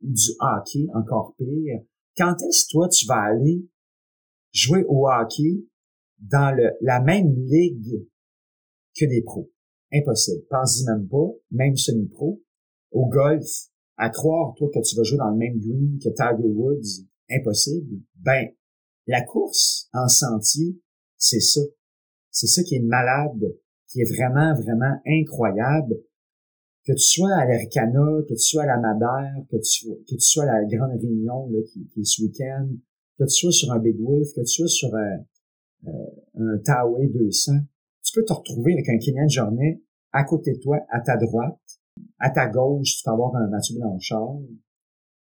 du 0.00 0.30
hockey, 0.40 0.86
encore 0.94 1.34
pire. 1.36 1.80
Quand 2.16 2.34
est-ce, 2.42 2.68
toi, 2.70 2.88
tu 2.88 3.06
vas 3.06 3.22
aller 3.22 3.66
jouer 4.52 4.84
au 4.88 5.08
hockey 5.08 5.64
dans 6.18 6.54
le, 6.54 6.70
la 6.80 7.00
même 7.00 7.34
ligue 7.34 8.06
que 8.98 9.06
des 9.06 9.22
pros? 9.22 9.50
Impossible. 9.92 10.44
Pense-y 10.50 10.84
même 10.86 11.08
pas, 11.08 11.30
même 11.50 11.76
semi-pro. 11.76 12.42
Au 12.90 13.06
golf, 13.06 13.48
à 13.96 14.10
croire, 14.10 14.54
toi, 14.56 14.68
que 14.72 14.80
tu 14.80 14.96
vas 14.96 15.02
jouer 15.02 15.18
dans 15.18 15.30
le 15.30 15.36
même 15.36 15.58
green 15.58 15.98
que 15.98 16.08
Tiger 16.08 16.48
Woods, 16.48 17.06
impossible. 17.30 18.00
Ben, 18.16 18.48
la 19.06 19.22
course 19.22 19.88
en 19.92 20.08
sentier, 20.08 20.78
c'est 21.16 21.40
ça. 21.40 21.60
C'est 22.30 22.46
ça 22.46 22.62
qui 22.62 22.76
est 22.76 22.80
malade, 22.80 23.56
qui 23.88 24.00
est 24.00 24.16
vraiment, 24.16 24.54
vraiment 24.54 25.00
incroyable. 25.06 25.94
Que 26.84 26.92
tu 26.92 27.02
sois 27.02 27.34
à 27.34 27.46
l'Aricana, 27.46 28.22
que 28.28 28.34
tu 28.34 28.42
sois 28.42 28.64
à 28.64 28.66
la 28.66 28.78
Madère, 28.78 29.44
que 29.50 29.56
tu, 29.56 29.88
que 29.88 30.14
tu 30.14 30.20
sois 30.20 30.44
à 30.44 30.60
la 30.60 30.64
Grande 30.64 31.00
Réunion 31.00 31.48
là, 31.50 31.58
qui, 31.62 32.00
est 32.00 32.04
ce 32.04 32.22
week-end, 32.22 32.68
que 33.18 33.24
tu 33.24 33.30
sois 33.30 33.52
sur 33.52 33.72
un 33.72 33.78
Big 33.78 33.98
Wolf, 33.98 34.28
que 34.34 34.40
tu 34.40 34.46
sois 34.48 34.68
sur 34.68 34.94
un, 34.94 35.24
euh, 35.86 35.90
un 36.34 36.58
Taway 36.58 37.06
200, 37.08 37.52
tu 38.02 38.12
peux 38.14 38.24
te 38.24 38.32
retrouver 38.32 38.74
avec 38.74 38.88
un 38.88 38.98
Kenyan 38.98 39.28
Journée 39.28 39.82
à 40.12 40.24
côté 40.24 40.52
de 40.52 40.58
toi, 40.60 40.78
à 40.90 41.00
ta 41.00 41.16
droite, 41.16 41.58
à 42.18 42.30
ta 42.30 42.48
gauche, 42.48 42.96
tu 42.96 43.02
peux 43.04 43.10
avoir 43.10 43.34
un 43.36 43.48
Mathieu 43.48 43.76
Blanchard. 43.78 44.38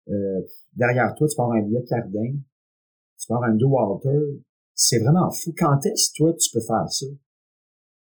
Euh, 0.08 0.40
derrière 0.74 1.14
toi, 1.14 1.28
tu 1.28 1.36
peux 1.36 1.42
avoir 1.42 1.56
un 1.56 1.64
Elliott 1.64 1.86
Cardin. 1.86 2.32
Tu 3.18 3.26
peux 3.26 3.34
avoir 3.34 3.50
un 3.50 3.58
Joe 3.58 3.70
Walter. 3.70 4.42
C'est 4.74 4.98
vraiment 4.98 5.30
fou. 5.30 5.54
Quand 5.56 5.84
est-ce, 5.86 6.12
toi, 6.14 6.32
tu 6.34 6.50
peux 6.50 6.60
faire 6.60 6.90
ça? 6.90 7.06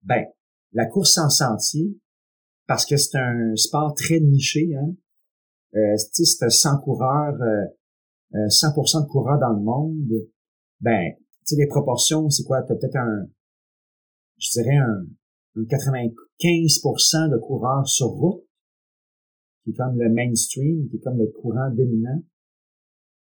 Ben, 0.03 0.25
la 0.73 0.87
course 0.87 1.19
en 1.19 1.31
sentier, 1.31 1.99
parce 2.67 2.87
que 2.87 2.97
c'est 2.97 3.19
un 3.19 3.55
sport 3.57 3.95
très 3.95 4.21
niché, 4.21 4.75
hein. 4.77 4.95
Euh, 5.77 5.97
c'est 6.13 6.51
100 6.51 6.81
coureurs, 6.81 7.41
euh, 7.41 8.49
100% 8.49 8.99
euh, 8.99 9.01
de 9.03 9.07
coureurs 9.07 9.39
dans 9.39 9.53
le 9.53 9.61
monde. 9.61 10.29
Ben, 10.81 11.13
tu 11.47 11.55
sais, 11.55 11.57
les 11.57 11.69
proportions, 11.69 12.29
c'est 12.29 12.43
quoi? 12.43 12.63
T'as 12.63 12.75
peut-être 12.75 12.97
un, 12.97 13.27
je 14.39 14.51
dirais 14.51 14.77
un 14.77 15.07
95% 15.57 17.31
de 17.31 17.39
coureurs 17.39 17.87
sur 17.87 18.07
route, 18.07 18.45
qui 19.65 19.71
est 19.71 19.75
comme 19.75 19.99
le 19.99 20.09
mainstream, 20.11 20.89
qui 20.89 20.97
est 20.97 21.01
comme 21.01 21.19
le 21.19 21.27
courant 21.27 21.71
dominant. 21.71 22.23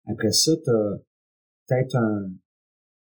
Après 0.05 0.31
ça, 0.31 0.51
tu 0.63 0.69
as 0.69 0.99
peut-être 1.67 1.95
un 1.95 2.31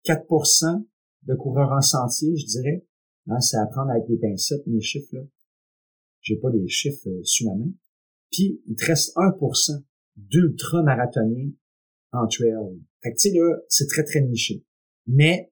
4% 0.05 0.85
de 1.23 1.35
coureurs 1.35 1.71
en 1.71 1.81
sentier, 1.81 2.35
je 2.35 2.45
dirais. 2.45 2.85
Hein, 3.27 3.39
c'est 3.39 3.57
à 3.57 3.65
prendre 3.67 3.91
avec 3.91 4.03
les 4.09 4.17
pincettes, 4.17 4.65
mes 4.67 4.81
chiffres, 4.81 5.13
là. 5.15 5.21
J'ai 6.21 6.37
pas 6.37 6.49
les 6.51 6.67
chiffres 6.67 7.07
euh, 7.07 7.21
sous 7.23 7.45
la 7.45 7.55
main. 7.55 7.71
Puis, 8.31 8.61
il 8.67 8.75
te 8.75 8.85
reste 8.85 9.15
1% 9.15 9.83
d'ultra-marathoniens 10.15 11.51
en 12.11 12.27
trail. 12.27 12.53
Fait 13.01 13.11
que, 13.11 13.17
tu 13.17 13.29
sais, 13.29 13.37
là, 13.37 13.57
c'est 13.67 13.87
très, 13.87 14.03
très 14.03 14.21
niché. 14.21 14.63
Mais, 15.07 15.51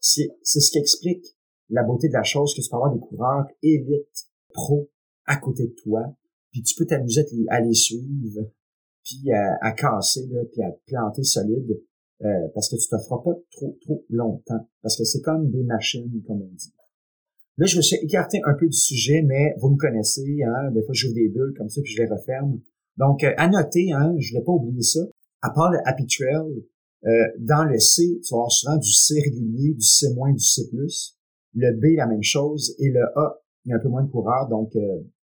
c'est 0.00 0.30
ce 0.42 0.70
qui 0.70 0.78
explique 0.78 1.24
la 1.70 1.82
beauté 1.82 2.08
de 2.08 2.12
la 2.12 2.22
chose 2.22 2.54
que 2.54 2.60
tu 2.60 2.68
peux 2.68 2.76
avoir 2.76 2.92
des 2.92 3.00
coureurs 3.00 3.46
élites, 3.62 4.28
pro, 4.52 4.90
à 5.26 5.36
côté 5.36 5.66
de 5.66 5.74
toi, 5.82 6.14
puis 6.50 6.62
tu 6.62 6.74
peux 6.74 6.86
t'amuser 6.86 7.24
à 7.48 7.60
les 7.60 7.74
suivre, 7.74 8.50
puis 9.04 9.32
à, 9.32 9.72
casser, 9.72 10.26
là, 10.30 10.42
puis 10.52 10.62
à 10.62 10.70
te 10.70 10.80
planter 10.86 11.22
solide, 11.22 11.80
euh, 12.22 12.48
parce 12.54 12.68
que 12.68 12.76
tu 12.76 12.88
te 12.88 12.98
feras 12.98 13.22
pas 13.22 13.34
trop, 13.52 13.78
trop 13.80 14.04
longtemps, 14.10 14.68
parce 14.82 14.96
que 14.96 15.04
c'est 15.04 15.22
comme 15.22 15.50
des 15.50 15.62
machines, 15.62 16.22
comme 16.26 16.42
on 16.42 16.52
dit. 16.54 16.74
Là, 17.56 17.66
je 17.66 17.76
me 17.76 17.82
suis 17.82 17.96
écarté 17.96 18.40
un 18.44 18.54
peu 18.54 18.66
du 18.66 18.76
sujet, 18.76 19.22
mais 19.22 19.54
vous 19.58 19.70
me 19.70 19.76
connaissez, 19.76 20.42
hein, 20.42 20.70
des 20.72 20.82
fois 20.82 20.94
j'ouvre 20.94 21.14
des 21.14 21.28
bulles 21.28 21.54
comme 21.56 21.68
ça, 21.68 21.80
puis 21.82 21.92
je 21.92 22.02
les 22.02 22.08
referme. 22.08 22.60
Donc, 22.96 23.24
euh, 23.24 23.32
à 23.36 23.48
noter, 23.48 23.92
hein, 23.92 24.14
je 24.18 24.34
n'ai 24.34 24.42
pas 24.42 24.52
oublié 24.52 24.82
ça, 24.82 25.00
à 25.42 25.50
part 25.50 25.70
le 25.70 25.78
Happy 25.84 26.06
Trail, 26.06 26.64
euh, 27.06 27.10
dans 27.38 27.64
le 27.64 27.78
C, 27.78 28.20
tu 28.22 28.30
vas 28.30 28.38
avoir 28.38 28.52
souvent 28.52 28.76
du 28.76 28.92
C 28.92 29.14
régulier, 29.20 29.74
du 29.74 29.82
C-, 29.82 30.08
du 30.08 30.44
C+. 30.44 30.62
Le 31.54 31.72
B, 31.72 31.96
la 31.96 32.06
même 32.06 32.22
chose. 32.22 32.74
Et 32.78 32.90
le 32.90 33.02
A, 33.16 33.40
il 33.64 33.70
y 33.70 33.72
a 33.72 33.76
un 33.76 33.80
peu 33.80 33.88
moins 33.88 34.04
de 34.04 34.10
coureurs, 34.10 34.48
donc 34.48 34.74
euh, 34.76 34.80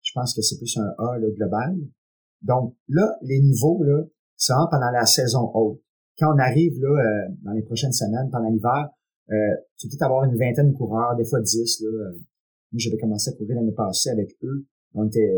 je 0.02 0.12
pense 0.14 0.34
que 0.34 0.42
c'est 0.42 0.56
plus 0.58 0.76
un 0.76 0.94
A 0.98 1.18
le 1.18 1.30
global. 1.32 1.76
Donc 2.42 2.74
là, 2.88 3.16
les 3.22 3.40
niveaux, 3.40 3.82
là, 3.82 4.04
c'est 4.36 4.52
vraiment 4.52 4.68
pendant 4.68 4.90
la 4.90 5.06
saison 5.06 5.50
haute. 5.54 5.80
quand 6.18 6.34
on 6.34 6.38
arrive 6.38 6.80
là 6.80 6.88
euh, 6.88 7.34
dans 7.42 7.52
les 7.52 7.62
prochaines 7.62 7.92
semaines, 7.92 8.28
pendant 8.30 8.48
l'hiver, 8.48 8.90
euh, 9.30 9.34
tu 9.76 9.86
peux 9.86 9.92
peut-être 9.92 10.02
avoir 10.02 10.24
une 10.24 10.36
vingtaine 10.36 10.72
de 10.72 10.76
coureurs, 10.76 11.16
des 11.16 11.24
fois 11.24 11.40
dix. 11.40 11.80
Là, 11.80 11.88
euh. 11.88 12.12
moi, 12.12 12.78
j'avais 12.78 12.98
commencé 12.98 13.30
à 13.30 13.34
courir 13.34 13.56
l'année 13.56 13.72
passée 13.72 14.10
avec 14.10 14.36
eux. 14.42 14.66
On 14.94 15.06
était 15.06 15.32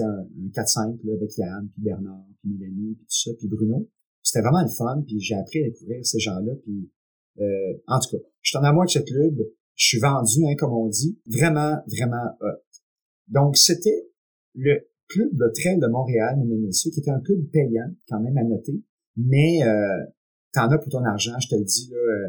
un, 0.00 0.04
un 0.04 0.48
4-5 0.52 0.98
là, 1.04 1.14
avec 1.14 1.36
Yann, 1.36 1.68
puis 1.68 1.82
Bernard, 1.82 2.26
puis 2.40 2.50
Mélanie, 2.50 2.94
puis 2.96 3.06
tout 3.06 3.30
ça, 3.30 3.30
puis 3.38 3.48
Bruno. 3.48 3.88
C'était 4.22 4.40
vraiment 4.40 4.62
le 4.62 4.68
fun, 4.68 5.02
puis 5.06 5.20
j'ai 5.20 5.36
appris 5.36 5.60
à 5.60 5.64
découvrir 5.66 6.04
ces 6.04 6.18
gens-là. 6.18 6.52
Puis 6.64 6.90
euh, 7.38 7.74
en 7.86 8.00
tout 8.00 8.16
cas, 8.16 8.22
je 8.42 8.50
suis 8.50 8.58
en 8.58 8.64
amour 8.64 8.82
avec 8.82 8.90
ce 8.90 8.98
club. 8.98 9.38
Je 9.76 9.86
suis 9.86 9.98
vendu, 10.00 10.44
hein, 10.46 10.54
comme 10.58 10.72
on 10.72 10.88
dit. 10.88 11.18
Vraiment, 11.26 11.76
vraiment 11.86 12.36
hot. 12.40 12.62
Donc, 13.28 13.56
c'était 13.56 14.08
le 14.54 14.88
club 15.08 15.30
de 15.32 15.52
trail 15.54 15.78
de 15.78 15.86
Montréal, 15.86 16.36
mesdames 16.38 16.64
et 16.64 16.66
messieurs, 16.66 16.90
qui 16.90 17.00
était 17.00 17.10
un 17.10 17.20
club 17.20 17.40
payant, 17.52 17.90
quand 18.08 18.20
même 18.20 18.36
à 18.36 18.42
noter. 18.42 18.82
Mais 19.16 19.62
euh, 19.62 20.04
t'en 20.52 20.68
as 20.70 20.78
pour 20.78 20.90
ton 20.90 21.04
argent, 21.04 21.38
je 21.38 21.48
te 21.48 21.54
le 21.54 21.64
dis. 21.64 21.90
Là, 21.90 21.96
euh, 21.96 22.28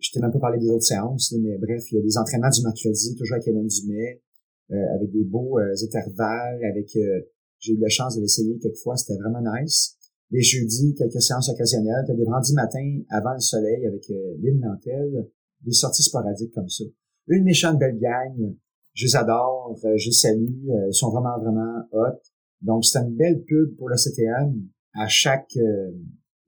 je 0.00 0.10
t'ai 0.12 0.20
même 0.20 0.32
pas 0.32 0.38
parlé 0.38 0.58
des 0.58 0.70
autres 0.70 0.84
séances, 0.84 1.34
mais 1.40 1.58
bref, 1.58 1.82
il 1.90 1.96
y 1.96 1.98
a 1.98 2.02
des 2.02 2.18
entraînements 2.18 2.50
du 2.50 2.62
mercredi, 2.62 3.14
toujours 3.16 3.34
avec 3.34 3.48
Hélène 3.48 3.66
Dumais, 3.66 4.22
euh, 4.70 4.94
avec 4.94 5.10
des 5.10 5.24
beaux 5.24 5.58
euh, 5.58 5.74
intervalles, 5.82 6.64
avec 6.64 6.94
euh, 6.96 7.22
j'ai 7.58 7.72
eu 7.72 7.78
la 7.78 7.88
chance 7.88 8.16
de 8.16 8.20
l'essayer 8.20 8.58
quelquefois, 8.58 8.96
c'était 8.96 9.18
vraiment 9.18 9.40
nice. 9.40 9.96
Les 10.30 10.42
jeudis, 10.42 10.94
quelques 10.94 11.22
séances 11.22 11.48
occasionnelles, 11.48 12.04
t'as 12.06 12.14
des 12.14 12.24
vendredis 12.24 12.54
matin 12.54 13.00
avant 13.08 13.32
le 13.32 13.40
soleil 13.40 13.86
avec 13.86 14.08
euh, 14.10 14.34
l'île 14.38 14.60
Nantel, 14.60 15.26
des 15.62 15.72
sorties 15.72 16.02
sporadiques 16.02 16.52
comme 16.52 16.68
ça. 16.68 16.84
Une 17.28 17.44
méchante 17.44 17.78
belle 17.78 17.98
gang, 17.98 18.54
je 18.94 19.06
les 19.06 19.16
adore, 19.16 19.78
je 19.82 20.06
les 20.06 20.12
salue, 20.12 20.66
ils 20.88 20.94
sont 20.94 21.10
vraiment, 21.10 21.38
vraiment 21.38 21.82
hot. 21.92 22.20
Donc, 22.62 22.84
c'est 22.84 22.98
une 22.98 23.14
belle 23.14 23.44
pub 23.44 23.76
pour 23.76 23.88
le 23.88 23.96
CTM 23.96 24.68
à 24.94 25.06
chaque 25.06 25.56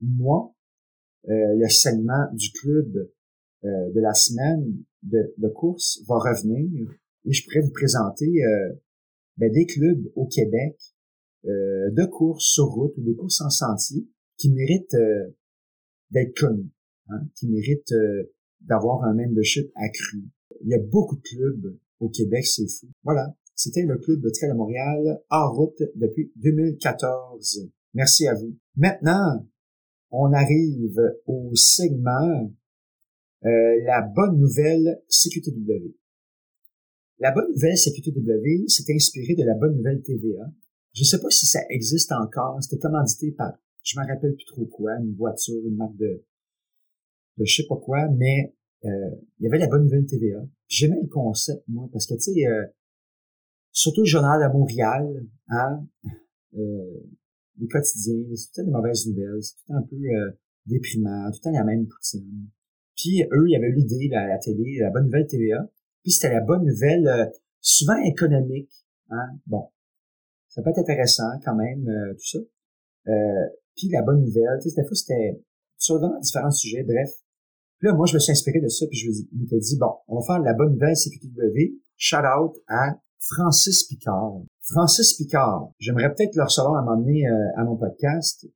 mois. 0.01 0.53
le 1.27 1.67
segment 1.69 2.27
du 2.33 2.51
club 2.51 3.09
de 3.63 3.99
la 4.01 4.13
semaine 4.13 4.83
de, 5.03 5.33
de 5.37 5.47
course 5.49 6.01
va 6.07 6.15
revenir 6.15 6.89
et 7.25 7.33
je 7.33 7.43
pourrais 7.45 7.61
vous 7.61 7.71
présenter 7.71 8.43
euh, 8.43 8.73
ben, 9.37 9.51
des 9.51 9.65
clubs 9.65 10.11
au 10.15 10.27
Québec 10.27 10.77
euh, 11.45 11.89
de 11.91 12.05
courses 12.05 12.45
sur 12.45 12.65
route 12.65 12.93
ou 12.97 13.01
des 13.01 13.15
courses 13.15 13.41
en 13.41 13.49
sentier 13.49 14.07
qui 14.37 14.51
méritent 14.51 14.93
euh, 14.95 15.35
d'être 16.11 16.35
connus, 16.37 16.71
hein, 17.09 17.21
qui 17.35 17.47
méritent 17.47 17.93
d'avoir 18.61 19.03
un 19.03 19.13
membership 19.13 19.71
accru. 19.75 20.23
Il 20.61 20.69
y 20.69 20.73
a 20.73 20.79
beaucoup 20.79 21.15
de 21.15 21.21
clubs 21.21 21.77
au 21.99 22.09
Québec, 22.09 22.45
c'est 22.45 22.67
fou. 22.67 22.87
Voilà, 23.03 23.35
c'était 23.55 23.83
le 23.83 23.97
club 23.97 24.21
de 24.21 24.29
trail 24.29 24.49
de 24.49 24.55
Montréal 24.55 25.21
en 25.29 25.53
route 25.53 25.81
depuis 25.95 26.31
2014. 26.37 27.69
Merci 27.93 28.27
à 28.27 28.33
vous. 28.33 28.55
Maintenant, 28.75 29.45
on 30.11 30.31
arrive 30.33 30.99
au 31.25 31.51
segment 31.55 32.51
la 33.43 34.01
bonne 34.01 34.39
nouvelle 34.39 35.01
CQTW. 35.07 35.95
La 37.19 37.31
bonne 37.31 37.51
nouvelle 37.53 37.77
CQTW 37.77 38.67
s'est 38.67 38.93
inspirée 38.93 39.35
de 39.35 39.43
la 39.43 39.55
bonne 39.55 39.75
nouvelle 39.75 40.01
TVA. 40.01 40.51
Je 40.93 41.01
ne 41.01 41.05
sais 41.05 41.19
pas 41.19 41.29
si 41.29 41.45
ça 41.45 41.59
existe 41.69 42.11
encore. 42.11 42.57
C'était 42.61 42.79
commandité 42.79 43.31
par, 43.31 43.53
je 43.83 43.99
me 43.99 44.05
rappelle 44.05 44.35
plus 44.35 44.45
trop 44.45 44.65
quoi, 44.65 44.97
une 44.99 45.15
voiture, 45.15 45.61
une 45.65 45.75
marque 45.75 45.97
de 45.97 46.23
je 47.45 47.61
sais 47.61 47.67
pas 47.67 47.77
quoi, 47.77 48.07
mais 48.09 48.53
euh, 48.85 49.11
il 49.39 49.43
y 49.43 49.47
avait 49.47 49.59
la 49.59 49.67
bonne 49.67 49.83
nouvelle 49.83 50.05
TVA. 50.05 50.43
J'aimais 50.67 50.99
le 51.01 51.07
concept, 51.07 51.63
moi, 51.67 51.87
parce 51.91 52.05
que, 52.07 52.15
tu 52.15 52.33
sais, 52.33 52.47
euh, 52.47 52.65
surtout 53.71 54.01
le 54.01 54.07
journal 54.07 54.41
à 54.41 54.49
Montréal, 54.49 55.25
hein, 55.49 55.85
euh, 56.57 56.99
les 57.59 57.67
quotidiens, 57.67 58.23
c'est 58.35 58.51
tout 58.53 58.61
le 58.61 58.65
des 58.65 58.71
mauvaises 58.71 59.07
nouvelles, 59.07 59.43
c'est 59.43 59.55
tout 59.55 59.73
un 59.73 59.81
peu 59.83 59.95
euh, 59.95 60.31
déprimant, 60.65 61.29
tout 61.31 61.39
le 61.39 61.43
temps 61.43 61.51
la 61.51 61.63
même 61.63 61.87
poutine. 61.87 62.49
Puis 62.95 63.23
eux, 63.31 63.47
il 63.47 63.51
y 63.51 63.55
avait 63.55 63.67
eu 63.67 63.75
l'idée, 63.75 64.07
la, 64.09 64.27
la 64.27 64.37
télé, 64.39 64.77
la 64.79 64.89
bonne 64.89 65.05
nouvelle 65.05 65.27
TVA, 65.27 65.69
puis 66.03 66.11
c'était 66.11 66.33
la 66.33 66.41
bonne 66.41 66.65
nouvelle, 66.65 67.31
souvent 67.59 67.97
économique. 68.03 68.71
Hein? 69.09 69.37
Bon, 69.45 69.69
ça 70.49 70.61
peut 70.61 70.71
être 70.71 70.79
intéressant 70.79 71.39
quand 71.43 71.55
même, 71.55 71.85
tout 72.13 72.25
ça. 72.25 72.39
Puis 73.75 73.89
la 73.89 74.01
bonne 74.01 74.21
nouvelle, 74.21 74.59
tu 74.61 74.69
sais, 74.69 74.83
fois 74.83 74.95
c'était 74.95 75.41
sur 75.77 75.99
vraiment 75.99 76.19
différents 76.19 76.51
sujets, 76.51 76.83
bref. 76.83 77.09
Là, 77.81 77.93
moi, 77.93 78.05
je 78.05 78.13
me 78.13 78.19
suis 78.19 78.31
inspiré 78.31 78.59
de 78.59 78.67
ça, 78.67 78.85
puis 78.87 78.97
je 78.97 79.09
me 79.09 79.13
suis 79.13 79.59
dit, 79.59 79.77
bon, 79.77 79.91
on 80.07 80.19
va 80.19 80.25
faire 80.25 80.39
la 80.39 80.53
bonne 80.53 80.73
nouvelle 80.73 80.95
CQTW. 80.95 81.79
Shout 81.97 82.17
out 82.17 82.55
à 82.67 82.99
Francis 83.19 83.83
Picard. 83.83 84.41
Francis 84.61 85.13
Picard, 85.13 85.71
j'aimerais 85.79 86.13
peut-être 86.13 86.35
le 86.35 86.43
recevoir 86.43 86.75
à 86.75 86.79
un 86.79 86.85
moment 86.85 86.97
donné 86.97 87.25
à 87.55 87.63
mon 87.63 87.77
podcast, 87.77 88.47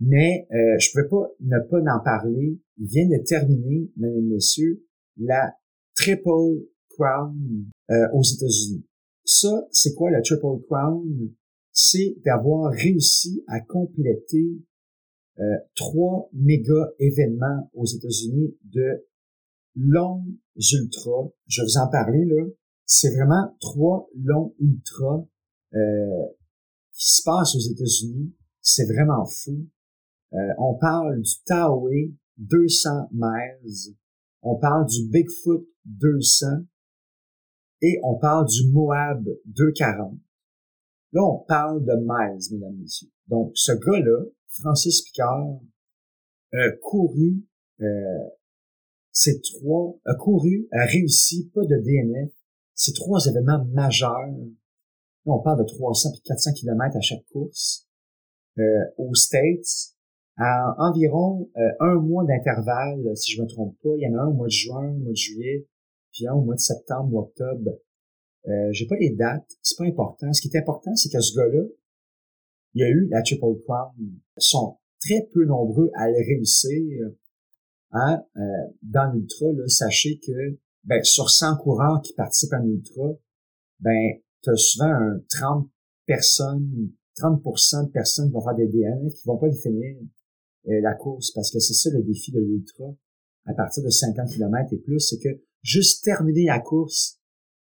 mais 0.00 0.46
euh, 0.52 0.78
je 0.78 0.90
pouvais 0.90 1.08
pas 1.08 1.30
ne 1.40 1.58
pas 1.70 1.92
en 1.92 2.00
parler. 2.00 2.58
Il 2.78 2.86
vient 2.88 3.08
de 3.08 3.22
terminer, 3.24 3.90
mesdames 3.96 4.18
et 4.18 4.34
messieurs, 4.34 4.84
la 5.16 5.54
Triple 5.94 6.66
Crown 6.90 7.66
euh, 7.90 8.08
aux 8.12 8.22
États-Unis. 8.22 8.84
Ça, 9.24 9.66
c'est 9.70 9.94
quoi 9.94 10.10
la 10.10 10.20
Triple 10.20 10.62
Crown? 10.68 11.30
C'est 11.72 12.16
d'avoir 12.24 12.72
réussi 12.72 13.44
à 13.48 13.60
compléter 13.60 14.58
euh, 15.38 15.56
trois 15.74 16.28
méga 16.32 16.92
événements 16.98 17.70
aux 17.74 17.84
États-Unis 17.84 18.56
de 18.64 19.06
longs 19.74 20.24
ultras. 20.56 21.28
Je 21.46 21.60
vais 21.60 21.66
vous 21.66 21.78
en 21.78 21.88
parler 21.88 22.24
là. 22.24 22.44
C'est 22.84 23.14
vraiment 23.14 23.54
trois 23.60 24.08
longs 24.16 24.54
ultras 24.60 25.26
euh, 25.74 26.26
qui 26.92 27.10
se 27.16 27.22
passent 27.24 27.54
aux 27.54 27.72
États-Unis. 27.72 28.34
C'est 28.60 28.86
vraiment 28.86 29.24
fou. 29.26 29.66
on 30.58 30.74
parle 30.74 31.20
du 31.20 31.32
Taoué 31.44 32.14
200 32.38 33.08
miles. 33.12 33.94
On 34.42 34.56
parle 34.56 34.86
du 34.86 35.08
Bigfoot 35.08 35.66
200 35.84 36.46
et 37.82 37.98
on 38.02 38.16
parle 38.16 38.46
du 38.46 38.70
Moab 38.70 39.26
240. 39.46 40.18
Là, 41.12 41.22
on 41.22 41.38
parle 41.46 41.84
de 41.84 41.92
miles, 41.92 42.40
mesdames 42.52 42.76
messieurs. 42.76 43.10
Donc, 43.28 43.52
ce 43.54 43.72
gars-là, 43.72 44.24
Francis 44.60 45.02
Picard, 45.02 45.60
a 46.52 46.70
couru 46.82 47.44
euh, 47.80 48.28
ces 49.12 49.40
trois, 49.40 49.98
a 50.04 50.14
couru, 50.14 50.68
a 50.72 50.84
réussi, 50.84 51.50
pas 51.54 51.62
de 51.62 51.76
DNF, 51.76 52.30
ces 52.74 52.92
trois 52.92 53.24
événements 53.26 53.64
majeurs. 53.72 54.28
Là, 54.28 55.32
on 55.32 55.40
parle 55.40 55.58
de 55.60 55.64
300 55.64 56.10
et 56.14 56.20
400 56.22 56.52
km 56.52 56.96
à 56.96 57.00
chaque 57.00 57.24
course. 57.32 57.88
Euh, 58.58 58.84
aux 58.98 59.14
States, 59.14 59.94
à 60.38 60.74
environ 60.78 61.50
euh, 61.56 61.72
un 61.80 61.94
mois 61.96 62.24
d'intervalle, 62.24 63.16
si 63.16 63.32
je 63.32 63.42
me 63.42 63.46
trompe 63.46 63.76
pas. 63.82 63.90
Il 63.96 64.02
y 64.02 64.06
en 64.06 64.18
a 64.18 64.22
un 64.22 64.28
au 64.28 64.34
mois 64.34 64.46
de 64.46 64.52
juin, 64.52 64.90
au 64.90 64.98
mois 64.98 65.12
de 65.12 65.16
juillet, 65.16 65.66
puis 66.12 66.28
au 66.28 66.42
mois 66.42 66.54
de 66.54 66.60
septembre 66.60 67.12
ou 67.14 67.20
octobre. 67.20 67.78
Euh, 68.48 68.72
j'ai 68.72 68.86
pas 68.86 68.96
les 68.96 69.10
dates, 69.10 69.50
c'est 69.62 69.76
pas 69.76 69.84
important. 69.84 70.32
Ce 70.32 70.40
qui 70.40 70.48
est 70.54 70.58
important, 70.58 70.94
c'est 70.94 71.10
que 71.10 71.20
ce 71.20 71.34
gars-là, 71.36 71.64
il 72.76 72.80
y 72.80 72.84
a 72.84 72.90
eu 72.90 73.08
la 73.08 73.22
Triple 73.22 73.58
Crown. 73.64 73.94
Ils 73.98 74.20
sont 74.36 74.76
très 75.00 75.26
peu 75.32 75.46
nombreux 75.46 75.90
à 75.94 76.08
le 76.08 76.18
réussir. 76.18 77.10
Hein? 77.92 78.22
Euh, 78.36 78.40
dans 78.82 79.10
l'ultra, 79.12 79.46
sachez 79.66 80.18
que 80.18 80.58
ben, 80.84 81.02
sur 81.02 81.30
100 81.30 81.56
coureurs 81.56 82.02
qui 82.02 82.12
participent 82.12 82.52
à 82.52 82.60
l'ultra, 82.60 83.14
ben, 83.80 84.20
tu 84.42 84.50
as 84.50 84.56
souvent 84.56 84.92
un 84.92 85.18
30 85.30 85.70
personnes, 86.04 86.92
30% 87.18 87.86
de 87.86 87.90
personnes 87.92 88.26
qui 88.26 88.34
vont 88.34 88.42
faire 88.42 88.54
des 88.54 88.68
DNF 88.68 89.14
qui 89.14 89.26
vont 89.26 89.38
pas 89.38 89.50
finir 89.50 89.96
euh, 90.68 90.80
la 90.82 90.94
course 90.94 91.30
parce 91.30 91.50
que 91.50 91.58
c'est 91.58 91.72
ça 91.72 91.88
le 91.90 92.02
défi 92.02 92.30
de 92.30 92.40
l'ultra 92.40 92.84
à 93.46 93.54
partir 93.54 93.84
de 93.84 93.88
50 93.88 94.28
km 94.28 94.74
et 94.74 94.78
plus, 94.78 95.00
c'est 95.00 95.18
que 95.18 95.40
juste 95.62 96.04
terminer 96.04 96.44
la 96.44 96.60
course, 96.60 97.20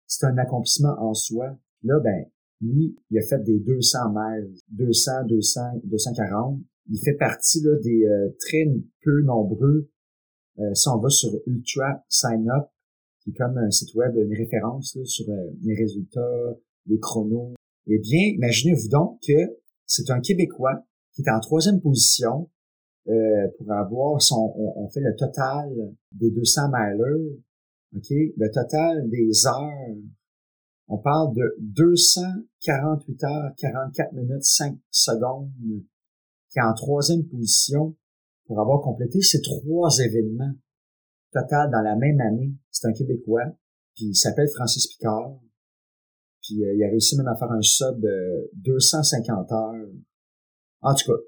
c'est 0.07 0.25
un 0.25 0.39
accomplissement 0.39 0.97
en 0.99 1.13
soi. 1.13 1.59
Là, 1.83 2.01
ben, 2.01 2.25
lui, 2.63 2.97
il 3.11 3.19
a 3.19 3.23
fait 3.23 3.43
des 3.43 3.59
200 3.59 3.99
miles, 4.15 4.55
200, 4.71 5.27
200, 5.29 5.61
240. 5.85 6.61
Il 6.91 6.99
fait 6.99 7.15
partie 7.15 7.61
là, 7.63 7.77
des 7.83 8.07
euh, 8.07 8.29
très 8.39 8.65
peu 9.03 9.23
nombreux. 9.23 9.89
Euh, 10.59 10.75
si 10.75 10.89
on 10.89 10.99
va 10.99 11.09
sur 11.09 11.31
Ultra 11.47 12.05
Sign 12.09 12.49
Up, 12.51 12.69
qui 13.23 13.31
est 13.31 13.35
comme 13.35 13.57
un 13.59 13.71
site 13.71 13.95
web, 13.95 14.17
une 14.17 14.37
référence 14.37 14.97
là, 14.97 15.05
sur 15.05 15.29
euh, 15.29 15.51
les 15.63 15.75
résultats, 15.75 16.57
les 16.87 16.99
chronos. 16.99 17.55
Eh 17.87 17.99
bien, 17.99 18.33
imaginez-vous 18.37 18.89
donc 18.89 19.21
que 19.27 19.59
c'est 19.87 20.11
un 20.11 20.21
Québécois 20.21 20.85
qui 21.15 21.23
est 21.23 21.31
en 21.31 21.41
troisième 21.41 21.81
position 21.81 22.49
euh, 23.09 23.49
pour 23.59 23.73
avoir 23.73 24.23
son, 24.23 24.53
on, 24.57 24.89
fait 24.91 25.01
le 25.01 25.15
total 25.17 25.69
des 26.13 26.31
200 26.31 26.63
milers 26.73 27.41
OK? 27.97 28.11
Le 28.11 28.51
total 28.51 29.09
des 29.11 29.47
heures, 29.47 29.97
on 30.93 30.99
parle 30.99 31.35
de 31.35 31.57
248 31.61 33.25
heures, 33.25 33.55
44 33.57 34.13
minutes, 34.13 34.45
5 34.45 34.79
secondes, 34.91 35.51
qui 36.51 36.59
est 36.59 36.63
en 36.63 36.75
troisième 36.75 37.27
position 37.27 37.97
pour 38.45 38.61
avoir 38.61 38.83
complété 38.83 39.23
ces 39.23 39.41
trois 39.41 39.89
événements 40.01 40.53
total 41.33 41.71
dans 41.71 41.81
la 41.81 41.97
même 41.97 42.21
année. 42.21 42.53
C'est 42.71 42.89
un 42.89 42.93
Québécois, 42.93 43.57
puis 43.95 44.09
il 44.09 44.15
s'appelle 44.15 44.49
Francis 44.55 44.87
Picard. 44.87 45.41
Puis 46.43 46.63
euh, 46.63 46.75
il 46.75 46.85
a 46.85 46.89
réussi 46.89 47.17
même 47.17 47.29
à 47.29 47.37
faire 47.37 47.51
un 47.51 47.63
sub 47.63 47.99
de 47.99 48.51
250 48.57 49.51
heures. 49.51 49.89
En 50.83 50.95
tout 50.95 51.11
cas, 51.11 51.19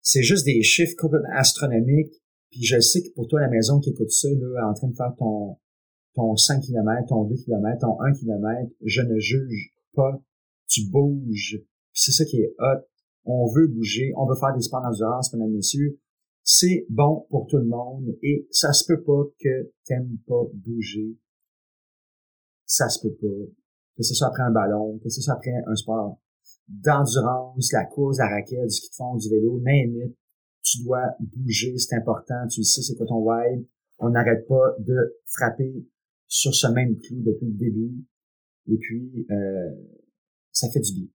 c'est 0.00 0.22
juste 0.22 0.44
des 0.44 0.62
chiffres 0.62 0.94
complètement 0.96 1.34
astronomiques. 1.34 2.22
Puis 2.50 2.62
je 2.62 2.78
sais 2.78 3.02
que 3.02 3.12
pour 3.14 3.26
toi, 3.26 3.40
la 3.40 3.48
maison 3.48 3.80
qui 3.80 3.90
écoute 3.90 4.10
ça, 4.10 4.28
là, 4.28 4.68
en 4.68 4.74
train 4.74 4.88
de 4.88 4.94
faire 4.94 5.12
ton, 5.18 5.58
ton 6.14 6.36
5 6.36 6.60
km, 6.60 7.08
ton 7.08 7.24
2 7.24 7.34
km, 7.36 7.78
ton 7.80 8.00
1 8.00 8.12
km, 8.12 8.70
je 8.84 9.02
ne 9.02 9.18
juge 9.18 9.72
pas. 9.94 10.20
Tu 10.68 10.88
bouges. 10.90 11.60
C'est 11.92 12.12
ça 12.12 12.24
qui 12.24 12.40
est 12.40 12.54
hot. 12.58 12.82
On 13.24 13.46
veut 13.46 13.68
bouger. 13.68 14.12
On 14.16 14.26
veut 14.26 14.36
faire 14.36 14.54
des 14.54 14.62
sports 14.62 14.82
d'endurance, 14.82 15.32
mesdames, 15.32 15.52
messieurs. 15.52 15.98
C'est 16.44 16.86
bon 16.88 17.26
pour 17.30 17.46
tout 17.46 17.58
le 17.58 17.66
monde 17.66 18.16
et 18.22 18.48
ça 18.50 18.72
se 18.72 18.84
peut 18.86 19.02
pas 19.02 19.22
que 19.38 19.72
t'aimes 19.84 20.18
pas 20.26 20.42
bouger. 20.54 21.16
Ça 22.66 22.88
se 22.88 23.00
peut 23.00 23.14
pas. 23.14 23.52
Que 23.96 24.02
ce 24.02 24.14
soit 24.14 24.28
après 24.28 24.42
un 24.42 24.50
ballon, 24.50 24.98
que 24.98 25.08
ce 25.08 25.20
soit 25.20 25.34
après 25.34 25.52
un 25.66 25.76
sport 25.76 26.18
d'endurance, 26.66 27.72
la 27.72 27.84
course, 27.84 28.18
la 28.18 28.28
raquette, 28.28 28.64
du 28.64 28.70
ski 28.70 28.88
de 28.88 28.94
fond, 28.94 29.16
du 29.16 29.28
vélo, 29.28 29.60
n'importe 29.60 30.16
tu 30.62 30.82
dois 30.84 31.14
bouger, 31.20 31.76
c'est 31.76 31.96
important, 31.96 32.46
tu 32.48 32.62
sais 32.62 32.82
c'est 32.82 32.94
quoi 32.94 33.06
ton 33.06 33.20
vibe. 33.20 33.66
On 33.98 34.10
n'arrête 34.10 34.46
pas 34.46 34.74
de 34.78 35.20
frapper 35.26 35.84
sur 36.32 36.54
ce 36.54 36.66
même 36.68 36.98
clou 36.98 37.20
depuis 37.20 37.46
le 37.46 37.52
début. 37.52 37.92
Et 38.66 38.78
puis, 38.78 39.26
euh, 39.30 39.70
ça 40.50 40.70
fait 40.70 40.80
du 40.80 40.94
bien. 40.94 41.08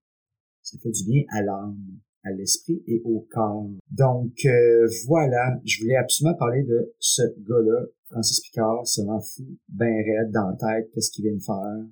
Ça 0.62 0.78
fait 0.78 0.92
du 0.92 1.06
bien 1.06 1.24
à 1.30 1.42
l'âme, 1.42 1.82
à 2.24 2.32
l'esprit 2.34 2.84
et 2.86 3.02
au 3.04 3.28
corps. 3.32 3.68
Donc, 3.90 4.34
euh, 4.46 4.88
voilà, 5.08 5.60
je 5.66 5.82
voulais 5.82 5.96
absolument 5.96 6.38
parler 6.38 6.62
de 6.64 6.94
ce 7.00 7.24
gars-là, 7.40 7.88
Francis 8.06 8.42
Picard, 8.42 8.86
c'est 8.86 9.02
vraiment 9.02 9.20
fou, 9.20 9.44
ben 9.70 9.88
raide 9.88 10.32
dans 10.32 10.52
la 10.52 10.56
tête, 10.56 10.92
qu'est-ce 10.92 11.10
qu'il 11.10 11.26
vient 11.26 11.36
de 11.36 11.42
faire. 11.42 11.86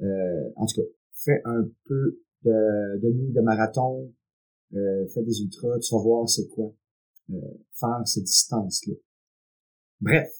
Euh, 0.00 0.50
en 0.56 0.64
tout 0.64 0.80
cas, 0.80 0.88
fait 1.12 1.42
un 1.44 1.68
peu 1.84 2.22
de 2.44 3.00
demi 3.02 3.32
de 3.32 3.40
marathon, 3.42 4.14
euh, 4.72 5.06
fais 5.08 5.22
des 5.22 5.42
ultras, 5.42 5.78
tu 5.80 5.94
vas 5.94 6.00
voir 6.00 6.26
c'est 6.26 6.48
quoi 6.48 6.72
faire 7.74 8.02
ces 8.06 8.22
distances-là. 8.22 8.94
Bref, 10.00 10.39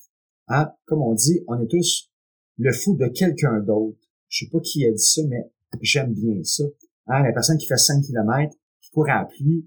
hein, 0.51 0.73
comme 0.85 1.03
on 1.03 1.15
dit, 1.15 1.41
on 1.49 1.61
est 1.61 1.69
tous 1.69 2.11
le 2.59 2.73
fou 2.73 2.97
de 2.97 3.07
quelqu'un 3.09 3.61
d'autre. 3.61 3.99
Je 4.29 4.45
sais 4.45 4.51
pas 4.51 4.61
qui 4.61 4.87
a 4.87 4.93
dit 4.93 5.03
ça, 5.03 5.23
mais 5.29 5.51
j'aime 5.81 6.13
bien 6.13 6.43
ça. 6.45 6.65
Hein, 7.07 7.23
la 7.23 7.33
personne 7.33 7.57
qui 7.57 7.67
fait 7.67 7.77
5 7.77 8.03
km, 8.03 8.55
qui 8.81 8.91
court 8.91 9.09
à 9.09 9.23
la 9.23 9.25
pluie, 9.25 9.67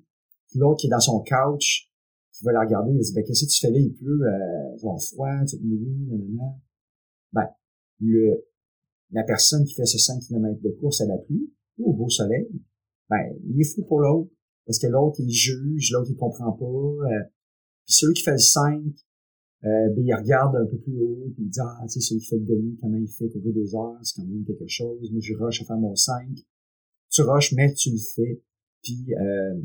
l'autre 0.55 0.81
qui 0.81 0.87
est 0.87 0.91
dans 0.91 0.99
son 0.99 1.23
couch, 1.23 1.89
qui 2.31 2.43
va 2.45 2.51
la 2.51 2.61
regarder, 2.61 2.91
il 2.91 2.99
dire, 2.99 3.13
ben, 3.15 3.23
qu'est-ce 3.25 3.45
que 3.45 3.51
tu 3.51 3.59
fais 3.59 3.71
là, 3.71 3.79
il 3.79 3.93
pleut, 3.93 4.21
euh, 4.21 4.75
vas 4.83 4.97
froid, 4.97 5.45
tu 5.47 5.57
vas 5.57 5.63
nanana. 5.63 6.55
Ben, 7.31 7.47
le, 7.99 8.45
la 9.11 9.23
personne 9.23 9.65
qui 9.65 9.73
fait 9.73 9.85
ce 9.85 9.97
5 9.97 10.21
km 10.21 10.61
de 10.61 10.69
course 10.79 11.01
à 11.01 11.05
la 11.05 11.17
pluie, 11.17 11.51
ou 11.77 11.91
au 11.91 11.93
beau 11.93 12.09
soleil, 12.09 12.47
ben, 13.09 13.35
il 13.45 13.59
est 13.59 13.75
fou 13.75 13.83
pour 13.85 13.99
l'autre. 14.01 14.31
Parce 14.65 14.79
que 14.79 14.87
l'autre, 14.87 15.19
il 15.19 15.29
juge, 15.29 15.91
l'autre, 15.91 16.09
il 16.09 16.15
comprend 16.15 16.51
pas. 16.53 16.65
Euh, 16.65 17.23
puis 17.85 17.95
celui 17.95 18.13
qui 18.13 18.23
fait 18.23 18.31
le 18.31 18.37
5, 18.37 18.81
euh, 19.65 19.89
ben, 19.95 20.05
il 20.05 20.13
regarde 20.13 20.55
un 20.57 20.65
peu 20.65 20.77
plus 20.77 20.99
haut, 20.99 21.31
puis 21.33 21.43
il 21.45 21.49
dit, 21.49 21.59
ah, 21.61 21.79
tu 21.83 21.89
sais, 21.89 21.99
celui 22.01 22.19
qui 22.21 22.27
fait 22.27 22.37
le 22.37 22.45
demi, 22.45 22.77
comment 22.81 22.97
il 22.97 23.07
fait 23.07 23.29
courir 23.29 23.53
deux 23.53 23.75
heures, 23.75 23.97
c'est 24.01 24.21
quand 24.21 24.27
même 24.27 24.43
quelque 24.43 24.67
chose. 24.67 25.09
Moi, 25.11 25.21
je 25.21 25.33
rush 25.35 25.61
à 25.61 25.65
faire 25.65 25.77
mon 25.77 25.95
5. 25.95 26.27
Tu 27.09 27.21
rushes, 27.21 27.53
mais 27.53 27.73
tu 27.73 27.91
le 27.91 27.97
fais. 27.97 28.41
Puis, 28.81 29.13
euh, 29.15 29.61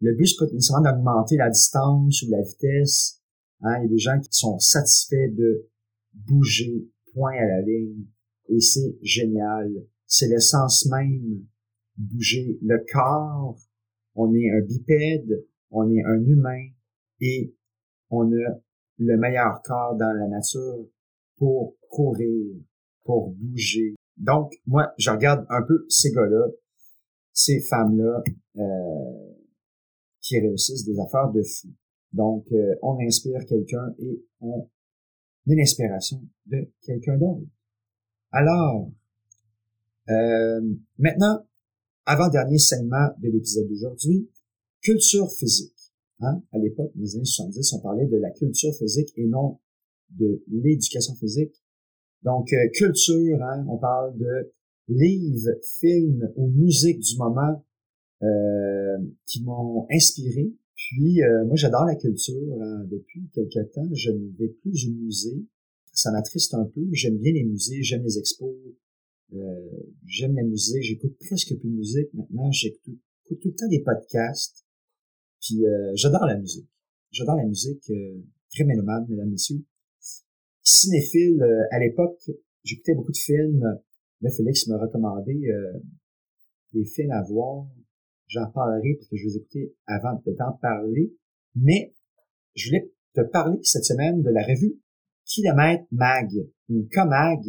le 0.00 0.14
but, 0.14 0.26
c'est 0.26 0.44
pas 0.44 0.52
nécessairement 0.52 0.90
d'augmenter 0.90 1.36
la 1.36 1.50
distance 1.50 2.22
ou 2.22 2.30
la 2.30 2.42
vitesse. 2.42 3.22
Hein? 3.62 3.78
Il 3.78 3.82
y 3.82 3.86
a 3.86 3.88
des 3.88 3.98
gens 3.98 4.18
qui 4.18 4.28
sont 4.32 4.58
satisfaits 4.58 5.32
de 5.34 5.68
bouger, 6.12 6.88
point 7.14 7.34
à 7.34 7.46
la 7.46 7.62
ligne. 7.62 8.04
Et 8.48 8.60
c'est 8.60 8.96
génial. 9.00 9.86
C'est 10.06 10.28
l'essence 10.28 10.86
même. 10.86 11.46
Bouger 11.96 12.58
le 12.62 12.84
corps, 12.92 13.58
on 14.14 14.34
est 14.34 14.50
un 14.50 14.60
bipède, 14.60 15.46
on 15.70 15.90
est 15.90 16.02
un 16.02 16.22
humain 16.24 16.68
et 17.20 17.54
on 18.10 18.30
a 18.32 18.60
le 18.98 19.16
meilleur 19.16 19.62
corps 19.62 19.96
dans 19.96 20.12
la 20.12 20.26
nature 20.28 20.86
pour 21.36 21.76
courir, 21.88 22.56
pour 23.04 23.30
bouger. 23.30 23.94
Donc, 24.16 24.54
moi, 24.66 24.92
je 24.98 25.10
regarde 25.10 25.46
un 25.50 25.62
peu 25.62 25.84
ces 25.88 26.12
gars-là, 26.12 26.46
ces 27.32 27.60
femmes-là 27.60 28.22
euh, 28.56 29.34
qui 30.20 30.40
réussissent 30.40 30.84
des 30.84 30.98
affaires 30.98 31.30
de 31.30 31.42
fou. 31.42 31.68
Donc, 32.12 32.46
euh, 32.52 32.74
on 32.82 32.98
inspire 33.00 33.44
quelqu'un 33.46 33.94
et 33.98 34.24
on 34.40 34.68
est 35.48 35.54
l'inspiration 35.54 36.22
de 36.46 36.70
quelqu'un 36.82 37.18
d'autre. 37.18 37.46
Alors, 38.32 38.90
euh, 40.08 40.60
maintenant, 40.98 41.46
avant-dernier 42.06 42.58
segment 42.58 43.08
de 43.18 43.28
l'épisode 43.28 43.68
d'aujourd'hui, 43.68 44.30
culture 44.80 45.30
physique. 45.30 45.75
Hein? 46.20 46.42
À 46.52 46.58
l'époque, 46.58 46.90
les 46.96 47.16
années 47.16 47.24
70, 47.24 47.72
on 47.74 47.80
parlait 47.80 48.06
de 48.06 48.16
la 48.16 48.30
culture 48.30 48.74
physique 48.74 49.12
et 49.16 49.26
non 49.26 49.58
de 50.10 50.42
l'éducation 50.48 51.14
physique. 51.14 51.54
Donc, 52.22 52.52
euh, 52.52 52.68
culture, 52.72 53.42
hein? 53.42 53.66
on 53.68 53.78
parle 53.78 54.16
de 54.16 54.52
livres, 54.88 55.50
films 55.80 56.32
ou 56.36 56.48
musique 56.48 57.00
du 57.00 57.16
moment 57.18 57.64
euh, 58.22 58.98
qui 59.26 59.42
m'ont 59.42 59.86
inspiré. 59.90 60.52
Puis, 60.74 61.22
euh, 61.22 61.44
moi, 61.46 61.56
j'adore 61.56 61.84
la 61.84 61.96
culture. 61.96 62.62
Hein. 62.62 62.84
Depuis 62.90 63.28
quelque 63.32 63.64
temps, 63.72 63.88
je 63.92 64.10
ne 64.10 64.30
vais 64.38 64.48
plus 64.48 64.88
au 64.88 64.92
musée. 64.92 65.44
Ça 65.92 66.12
m'attriste 66.12 66.54
un 66.54 66.64
peu. 66.64 66.86
J'aime 66.92 67.18
bien 67.18 67.32
les 67.32 67.44
musées, 67.44 67.82
j'aime 67.82 68.02
les 68.02 68.18
expos, 68.18 68.54
euh, 69.32 69.70
j'aime 70.04 70.34
la 70.34 70.42
musique, 70.42 70.82
j'écoute 70.82 71.16
presque 71.18 71.56
plus 71.58 71.68
de 71.68 71.74
musique 71.74 72.12
maintenant, 72.14 72.50
j'écoute 72.52 72.98
tout, 73.26 73.38
le 73.44 73.54
temps 73.54 73.68
des 73.68 73.80
podcasts. 73.80 74.65
Puis 75.46 75.66
euh, 75.66 75.92
j'adore 75.94 76.26
la 76.26 76.36
musique. 76.36 76.68
J'adore 77.10 77.36
la 77.36 77.44
musique, 77.44 77.88
euh, 77.90 78.22
très 78.52 78.64
mélomane, 78.64 79.06
mesdames, 79.08 79.30
messieurs. 79.30 79.64
Cinéphile, 80.62 81.40
à 81.70 81.78
l'époque, 81.78 82.28
j'écoutais 82.64 82.94
beaucoup 82.94 83.12
de 83.12 83.16
films. 83.16 83.62
Là, 84.20 84.30
Félix 84.30 84.66
m'a 84.66 84.78
recommandé 84.78 85.48
des 86.72 86.84
films 86.84 87.12
à 87.12 87.22
voir. 87.22 87.68
J'en 88.26 88.50
parlerai 88.50 88.96
parce 88.96 89.08
que 89.08 89.16
je 89.16 89.26
les 89.26 89.36
ai 89.36 89.76
avant 89.86 90.20
de 90.26 90.32
t'en 90.32 90.54
parler. 90.60 91.14
Mais 91.54 91.94
je 92.56 92.68
voulais 92.68 92.92
te 93.14 93.20
parler 93.20 93.60
cette 93.62 93.84
semaine 93.84 94.22
de 94.22 94.30
la 94.30 94.42
revue 94.42 94.80
Kilomètre 95.24 95.84
Mag, 95.92 96.32
une 96.68 96.88
comag 96.88 97.44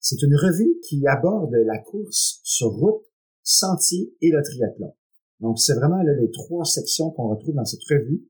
c'est 0.00 0.22
une 0.22 0.36
revue 0.36 0.78
qui 0.88 1.06
aborde 1.06 1.54
la 1.54 1.78
course 1.78 2.40
sur 2.44 2.68
route, 2.68 3.04
sentier 3.42 4.14
et 4.20 4.30
le 4.30 4.42
triathlon. 4.42 4.94
Donc, 5.40 5.58
c'est 5.58 5.74
vraiment 5.74 6.02
là, 6.02 6.12
les 6.14 6.30
trois 6.30 6.64
sections 6.64 7.10
qu'on 7.10 7.28
retrouve 7.28 7.54
dans 7.54 7.64
cette 7.64 7.84
revue. 7.88 8.24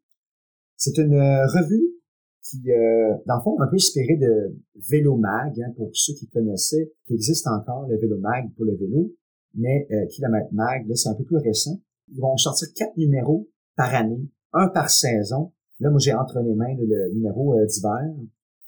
C'est 0.77 0.99
une 0.99 1.15
euh, 1.15 1.47
revue 1.47 1.99
qui, 2.43 2.71
euh, 2.71 3.15
dans 3.27 3.37
le 3.37 3.43
fond, 3.43 3.61
un 3.61 3.67
peu 3.67 3.77
inspirée 3.77 4.17
de 4.17 4.57
Vélo 4.91 5.17
Mag, 5.17 5.61
hein, 5.61 5.73
pour 5.77 5.91
ceux 5.93 6.15
qui 6.15 6.29
connaissaient, 6.29 6.93
qui 7.07 7.15
existe 7.15 7.47
encore, 7.47 7.87
le 7.89 7.97
Vélo 7.99 8.19
Mag 8.19 8.53
pour 8.55 8.65
le 8.65 8.77
vélo, 8.77 9.13
mais 9.55 9.87
euh, 9.91 10.07
Kilomètre 10.07 10.53
Mag, 10.53 10.87
là, 10.89 10.95
c'est 10.95 11.09
un 11.09 11.15
peu 11.15 11.25
plus 11.25 11.39
récent. 11.39 11.81
Ils 12.09 12.21
vont 12.21 12.37
sortir 12.37 12.69
quatre 12.75 12.97
numéros 12.97 13.49
par 13.77 13.95
année, 13.95 14.29
un 14.53 14.69
par 14.69 14.91
saison. 14.91 15.53
Là, 15.81 15.91
moi, 15.91 15.99
j'ai 15.99 16.13
entre 16.13 16.41
les 16.41 16.55
mains 16.55 16.75
le 16.79 17.13
numéro 17.15 17.59
euh, 17.59 17.67
d'hiver. 17.67 18.15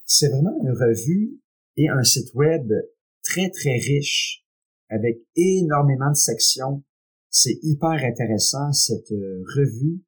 C'est 0.04 0.28
vraiment 0.28 0.56
une 0.62 0.70
revue 0.70 1.38
et 1.76 1.88
un 1.88 2.02
site 2.02 2.34
web 2.34 2.72
très, 3.22 3.50
très 3.50 3.76
riche 3.76 4.44
avec 4.88 5.18
énormément 5.36 6.10
de 6.10 6.16
sections. 6.16 6.82
C'est 7.30 7.58
hyper 7.62 8.04
intéressant, 8.04 8.72
cette 8.72 9.12
euh, 9.12 9.42
revue 9.56 10.02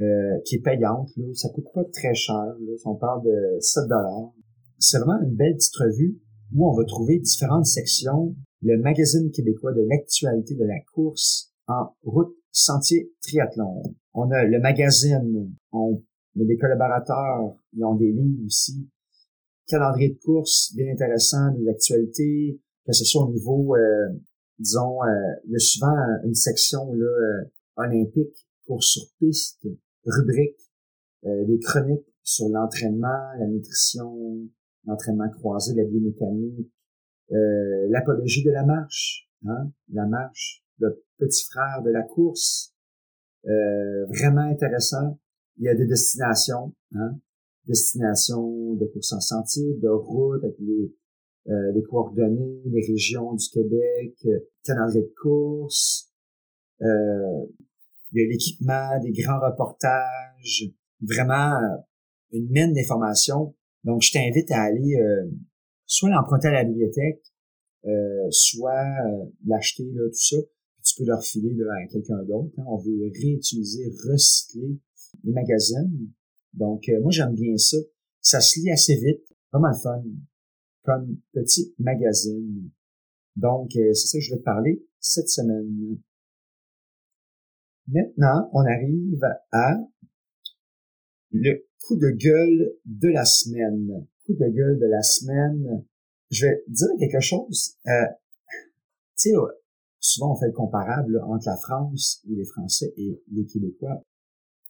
euh, 0.00 0.38
qui 0.44 0.56
est 0.56 0.62
payante. 0.62 1.08
Là. 1.16 1.26
Ça 1.34 1.48
coûte 1.50 1.66
pas 1.72 1.84
très 1.84 2.14
cher. 2.14 2.34
Là. 2.34 2.74
On 2.84 2.96
parle 2.96 3.24
de 3.24 3.60
7 3.60 3.84
dollars. 3.84 4.32
C'est 4.78 4.98
vraiment 4.98 5.20
une 5.22 5.34
belle 5.34 5.54
petite 5.54 5.76
revue 5.76 6.18
où 6.54 6.68
on 6.68 6.74
va 6.74 6.84
trouver 6.84 7.18
différentes 7.18 7.66
sections. 7.66 8.34
Le 8.62 8.76
magazine 8.80 9.30
québécois 9.30 9.72
de 9.72 9.82
l'actualité 9.88 10.54
de 10.54 10.64
la 10.64 10.80
course 10.92 11.52
en 11.66 11.94
route 12.02 12.34
sentier 12.50 13.12
triathlon. 13.22 13.82
On 14.14 14.30
a 14.30 14.44
le 14.44 14.60
magazine, 14.60 15.54
on 15.72 16.02
a 16.40 16.44
des 16.44 16.56
collaborateurs, 16.56 17.54
ils 17.72 17.84
ont 17.84 17.94
des 17.94 18.10
livres 18.10 18.44
aussi 18.46 18.88
calendrier 19.68 20.10
de 20.10 20.18
course 20.24 20.72
bien 20.74 20.90
intéressant, 20.90 21.52
des 21.52 21.68
actualités, 21.68 22.60
que 22.84 22.92
ce 22.92 23.04
soit 23.04 23.24
au 23.24 23.30
niveau, 23.30 23.76
euh, 23.76 24.08
disons, 24.58 25.02
euh, 25.04 25.08
il 25.44 25.52
y 25.52 25.56
a 25.56 25.58
souvent 25.58 25.94
une 26.24 26.34
section 26.34 26.92
là, 26.92 27.06
euh, 27.06 27.44
olympique, 27.76 28.48
course 28.66 28.86
sur 28.86 29.02
piste, 29.18 29.66
rubrique, 30.04 30.58
des 31.24 31.58
chroniques 31.58 32.06
sur 32.22 32.48
l'entraînement, 32.48 33.32
la 33.38 33.46
nutrition, 33.46 34.48
l'entraînement 34.84 35.28
croisé, 35.30 35.74
la 35.74 35.84
biomécanique, 35.84 36.70
l'apologie 37.30 38.44
de 38.44 38.50
la 38.50 38.64
marche, 38.64 39.28
hein, 39.46 39.72
la 39.92 40.06
marche, 40.06 40.64
le 40.78 41.04
petit 41.18 41.44
frère 41.50 41.82
de 41.82 41.90
la 41.90 42.02
course, 42.02 42.74
vraiment 43.44 44.42
intéressant. 44.42 45.18
Il 45.56 45.64
y 45.64 45.68
a 45.68 45.74
des 45.74 45.86
destinations, 45.86 46.72
hein, 46.94 47.18
destination 47.66 48.74
de 48.74 48.86
course 48.86 49.12
en 49.12 49.20
sentier, 49.20 49.74
de 49.82 49.88
route, 49.88 50.44
avec 50.44 50.56
les, 50.60 50.94
euh, 51.48 51.72
les 51.74 51.82
coordonnées, 51.82 52.62
les 52.66 52.86
régions 52.86 53.34
du 53.34 53.48
Québec, 53.48 54.14
euh, 54.26 54.38
de 54.68 55.14
course. 55.22 56.10
Euh, 56.82 57.46
il 58.12 58.20
y 58.20 58.24
a 58.24 58.28
l'équipement, 58.28 59.00
des 59.02 59.12
grands 59.12 59.40
reportages, 59.40 60.64
vraiment 61.00 61.54
euh, 61.54 61.76
une 62.32 62.48
mine 62.50 62.72
d'informations. 62.72 63.54
Donc, 63.84 64.02
je 64.02 64.12
t'invite 64.12 64.50
à 64.50 64.62
aller 64.62 64.96
euh, 64.96 65.30
soit 65.86 66.10
l'emprunter 66.10 66.48
à 66.48 66.52
la 66.52 66.64
bibliothèque, 66.64 67.22
soit 68.30 68.84
l'acheter, 69.46 69.90
là, 69.94 70.06
tout 70.08 70.12
ça. 70.12 70.36
Puis 70.36 70.82
tu 70.82 70.94
peux 70.98 71.06
le 71.08 71.14
refiler 71.14 71.54
là, 71.54 71.72
à 71.82 71.86
quelqu'un 71.86 72.22
d'autre. 72.24 72.52
Hein. 72.58 72.64
On 72.66 72.76
veut 72.76 73.10
réutiliser, 73.22 73.90
recycler 74.06 74.78
les 75.24 75.32
magazines. 75.32 76.10
Donc, 76.52 76.84
moi, 77.00 77.10
j'aime 77.10 77.34
bien 77.34 77.56
ça. 77.56 77.78
Ça 78.20 78.40
se 78.40 78.60
lit 78.60 78.70
assez 78.70 78.96
vite, 78.96 79.22
vraiment 79.50 79.68
le 79.68 79.80
fun, 79.80 80.02
comme 80.88 81.18
petit 81.34 81.74
magazine. 81.78 82.70
Donc, 83.36 83.72
c'est 83.72 83.94
ça 83.94 84.18
que 84.18 84.24
je 84.24 84.32
vais 84.32 84.38
te 84.38 84.44
parler 84.44 84.82
cette 85.00 85.28
semaine. 85.28 85.98
Maintenant, 87.88 88.48
on 88.54 88.64
arrive 88.64 89.22
à 89.52 89.76
le 91.30 91.66
coup 91.82 91.96
de 91.96 92.08
gueule 92.08 92.72
de 92.86 93.08
la 93.08 93.26
semaine. 93.26 94.06
Coup 94.24 94.32
de 94.32 94.48
gueule 94.48 94.78
de 94.78 94.86
la 94.86 95.02
semaine. 95.02 95.84
Je 96.30 96.46
vais 96.46 96.64
dire 96.68 96.88
quelque 96.98 97.20
chose. 97.20 97.76
Euh, 97.86 98.06
tu 99.18 99.30
sais, 99.30 99.34
souvent 100.00 100.32
on 100.32 100.36
fait 100.36 100.46
le 100.46 100.52
comparable 100.52 101.20
entre 101.20 101.48
la 101.48 101.56
France 101.58 102.22
ou 102.26 102.34
les 102.34 102.46
Français 102.46 102.94
et 102.96 103.22
les 103.30 103.44
Québécois. 103.44 104.02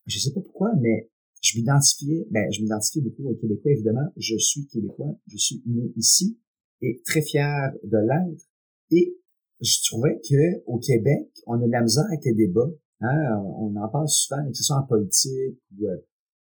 Je 0.07 0.19
sais 0.19 0.33
pas 0.33 0.41
pourquoi, 0.41 0.73
mais 0.81 1.09
je 1.41 1.59
m'identifiais, 1.59 2.27
ben, 2.31 2.51
je 2.53 2.63
m'identifie 2.63 3.01
beaucoup 3.01 3.29
aux 3.29 3.35
Québécois, 3.35 3.73
évidemment. 3.73 4.09
Je 4.17 4.37
suis 4.37 4.67
Québécois, 4.67 5.17
je 5.27 5.37
suis 5.37 5.63
né 5.67 5.93
ici 5.97 6.39
et 6.83 7.01
très 7.05 7.23
fier 7.23 7.73
de 7.85 7.99
l'être. 7.99 8.45
Et 8.91 9.17
je 9.61 9.79
trouvais 9.89 10.21
que 10.29 10.63
au 10.67 10.79
Québec, 10.79 11.29
on 11.47 11.55
a 11.55 11.67
de 11.67 11.71
la 11.71 11.83
misère 11.83 12.05
avec 12.07 12.25
les 12.25 12.35
débats. 12.35 12.71
Hein? 13.01 13.43
On 13.59 13.75
en 13.77 13.89
parle 13.89 14.09
souvent, 14.09 14.47
que 14.49 14.57
ce 14.57 14.65
soit 14.65 14.77
en 14.77 14.87
politique 14.87 15.59
ou, 15.77 15.87
euh, 15.87 15.97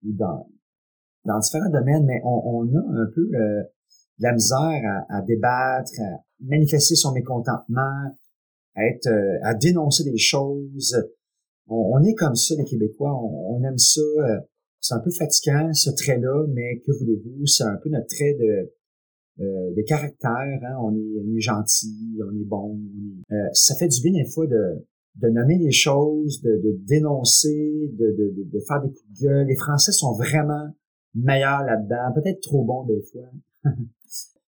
ou 0.04 0.14
dans, 0.14 0.50
dans 1.26 1.40
différents 1.40 1.70
domaines, 1.70 2.06
mais 2.06 2.22
on, 2.24 2.66
on 2.66 2.76
a 2.76 3.02
un 3.02 3.12
peu 3.14 3.22
euh, 3.22 3.64
de 4.20 4.24
la 4.24 4.34
misère 4.34 5.06
à, 5.10 5.22
débattre, 5.22 5.92
à 6.00 6.24
manifester 6.40 6.96
son 6.96 7.12
mécontentement, 7.12 8.16
à 8.76 8.86
être, 8.86 9.08
euh, 9.08 9.40
à 9.44 9.54
dénoncer 9.54 10.04
des 10.04 10.18
choses. 10.18 10.96
On, 11.68 12.02
est 12.04 12.16
comme 12.16 12.36
ça, 12.36 12.56
les 12.56 12.66
Québécois. 12.66 13.14
On, 13.14 13.64
aime 13.64 13.78
ça. 13.78 14.02
C'est 14.82 14.96
un 14.96 15.00
peu 15.00 15.12
fatigant, 15.12 15.74
ce 15.74 15.92
trait-là, 15.92 16.46
mais 16.54 16.80
que 16.80 16.92
voulez-vous? 16.92 17.46
C'est 17.46 17.64
un 17.64 17.78
peu 17.82 17.90
notre 17.90 18.08
trait 18.08 18.34
de, 18.34 18.74
de 19.40 19.82
caractère. 19.84 20.32
Hein? 20.32 20.78
On, 20.82 20.96
est, 20.96 21.22
on 21.24 21.36
est 21.36 21.40
gentil, 21.40 22.20
on 22.20 22.36
est 22.36 22.46
bon. 22.46 22.80
ça 23.54 23.76
fait 23.76 23.88
du 23.88 24.02
bien 24.02 24.24
des 24.24 24.30
fois 24.30 24.48
de, 24.48 24.84
de 25.16 25.30
nommer 25.30 25.58
les 25.58 25.72
choses, 25.72 26.42
de, 26.42 26.62
de 26.64 26.78
dénoncer, 26.86 27.92
de, 27.94 28.16
de, 28.18 28.44
de, 28.44 28.60
faire 28.68 28.82
des 28.82 28.90
coups 28.90 29.20
de 29.20 29.28
gueule. 29.28 29.48
Les 29.48 29.56
Français 29.56 29.92
sont 29.92 30.14
vraiment 30.14 30.70
meilleurs 31.14 31.64
là-dedans, 31.64 32.14
peut-être 32.16 32.42
trop 32.42 32.64
bons 32.64 32.86
des 32.86 33.02
fois. 33.12 33.30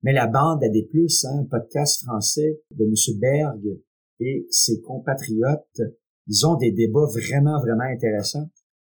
Mais 0.03 0.13
la 0.13 0.27
bande 0.27 0.63
a 0.65 0.69
des 0.69 0.85
plus, 0.85 1.25
hein, 1.27 1.47
podcast 1.51 2.05
français 2.05 2.61
de 2.71 2.85
M. 2.85 3.19
Berg 3.19 3.61
et 4.21 4.47
ses 4.51 4.81
compatriotes, 4.81 5.81
ils 6.27 6.47
ont 6.47 6.57
des 6.57 6.73
débats 6.73 7.07
vraiment, 7.07 7.59
vraiment 7.61 7.85
intéressants. 7.85 8.49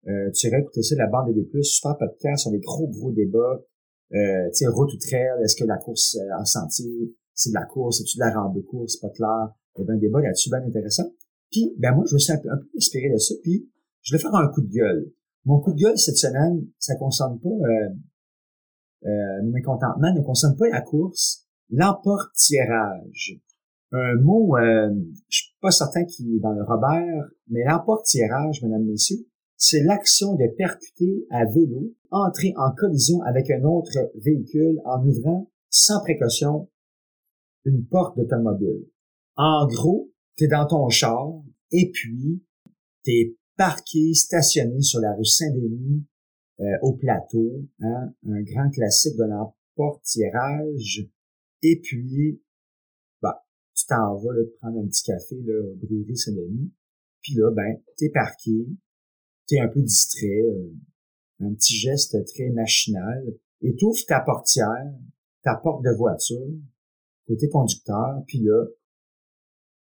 Euh, 0.10 0.32
tu 0.32 0.48
irais 0.48 0.62
écouter 0.62 0.82
ça, 0.82 0.96
la 0.96 1.08
bande 1.08 1.34
des 1.34 1.44
plus, 1.44 1.64
super 1.64 1.98
podcast, 1.98 2.48
ont 2.48 2.52
des 2.52 2.60
gros, 2.60 2.88
gros 2.88 3.12
débats. 3.12 3.62
Euh, 4.12 4.50
tu 4.50 4.66
sais, 4.66 4.68
route 4.68 4.92
ou 4.92 4.98
trail, 4.98 5.44
est-ce 5.44 5.56
que 5.56 5.66
la 5.66 5.78
course 5.78 6.18
en 6.40 6.46
sentier, 6.46 7.16
c'est 7.34 7.52
de 7.52 7.56
la 7.56 7.66
course, 7.66 8.00
c'est-tu 8.00 8.18
de 8.18 8.24
la 8.24 8.34
rando 8.34 8.62
course, 8.64 8.98
pas 8.98 9.10
clair? 9.10 9.54
Il 9.78 9.86
y 9.86 9.90
a 9.90 9.94
un 9.94 9.98
débat 9.98 10.22
là-dessus 10.22 10.50
bien 10.50 10.62
intéressant. 10.66 11.10
Puis, 11.52 11.74
ben 11.78 11.94
moi, 11.94 12.04
je 12.08 12.16
me 12.16 12.20
suis 12.20 12.34
un 12.34 12.38
peu, 12.38 12.50
inspiré 12.76 13.10
de 13.10 13.18
ça, 13.18 13.36
puis 13.44 13.70
je 14.02 14.16
vais 14.16 14.22
faire 14.22 14.34
un 14.36 14.48
coup 14.50 14.62
de 14.62 14.72
gueule. 14.72 15.12
Mon 15.46 15.60
coup 15.60 15.74
de 15.74 15.80
gueule 15.80 15.98
cette 15.98 16.18
semaine, 16.18 16.66
ça 16.80 16.96
concerne 16.96 17.40
pas 17.40 17.50
euh, 17.50 17.90
euh, 19.06 19.44
mon 19.44 19.52
mécontentement, 19.52 20.14
ne 20.14 20.22
concerne 20.22 20.58
pas 20.58 20.68
la 20.70 20.82
course, 20.82 21.48
l'emportiérage. 21.70 23.40
Un 23.92 24.16
mot, 24.16 24.58
euh, 24.58 24.94
je 25.30 25.38
suis 25.38 25.56
pas 25.62 25.72
certain 25.72 26.06
qu'il 26.06 26.36
est 26.36 26.40
dans 26.40 26.52
le 26.52 26.64
Robert, 26.64 27.30
mais 27.48 27.64
l'emportiérage, 27.64 28.62
mesdames, 28.62 28.86
messieurs, 28.86 29.26
c'est 29.60 29.84
l'action 29.84 30.36
de 30.36 30.48
percuter 30.58 31.28
à 31.30 31.44
vélo, 31.44 31.94
entrer 32.12 32.54
en 32.56 32.72
collision 32.74 33.22
avec 33.24 33.52
un 33.52 33.62
autre 33.66 33.92
véhicule 34.16 34.80
en 34.86 35.06
ouvrant 35.06 35.52
sans 35.70 36.02
précaution 36.02 36.70
une 37.66 37.86
porte 37.86 38.18
d'automobile. 38.18 38.88
En 39.36 39.68
gros, 39.68 40.12
t'es 40.38 40.48
dans 40.48 40.66
ton 40.66 40.88
char 40.88 41.34
et 41.72 41.92
puis 41.92 42.42
t'es 43.04 43.36
parqué, 43.58 44.14
stationné 44.14 44.82
sur 44.82 45.02
la 45.02 45.14
rue 45.14 45.26
Saint-Denis 45.26 46.06
euh, 46.62 46.78
au 46.82 46.94
plateau, 46.94 47.68
hein, 47.82 48.14
un 48.28 48.42
grand 48.42 48.70
classique 48.70 49.18
de 49.18 49.26
l'emportiérage. 49.26 51.06
Et 51.64 51.82
puis, 51.84 52.42
bah, 53.22 53.46
tu 53.76 53.86
t'en 53.88 54.16
vas 54.16 54.34
là, 54.34 54.42
prendre 54.62 54.80
un 54.80 54.88
petit 54.88 55.04
café 55.04 55.36
là, 55.44 55.62
brûlé 55.76 56.16
Saint-Denis. 56.16 56.72
Puis 57.22 57.34
là, 57.34 57.52
ben, 57.52 57.82
t'es 57.98 58.10
parqué, 58.10 58.66
t'es 59.50 59.60
un 59.60 59.68
peu 59.68 59.82
distrait, 59.82 60.28
euh, 60.28 60.74
un 61.42 61.54
petit 61.54 61.76
geste 61.76 62.24
très 62.26 62.50
machinal, 62.50 63.26
et 63.62 63.76
t'ouvres 63.76 64.06
ta 64.08 64.20
portière, 64.22 64.94
ta 65.44 65.56
porte 65.56 65.84
de 65.84 65.96
voiture, 65.98 66.54
côté 67.28 67.50
conducteur, 67.50 68.24
puis 68.28 68.40
là, 68.40 68.66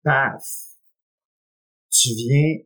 paf, 0.04 0.44
tu 1.90 2.10
viens 2.14 2.60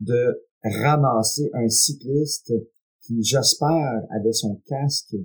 de 0.00 0.46
ramasser 0.62 1.50
un 1.54 1.68
cycliste 1.68 2.52
qui, 3.00 3.22
j'espère, 3.22 4.02
avait 4.10 4.32
son 4.32 4.56
casque 4.66 5.16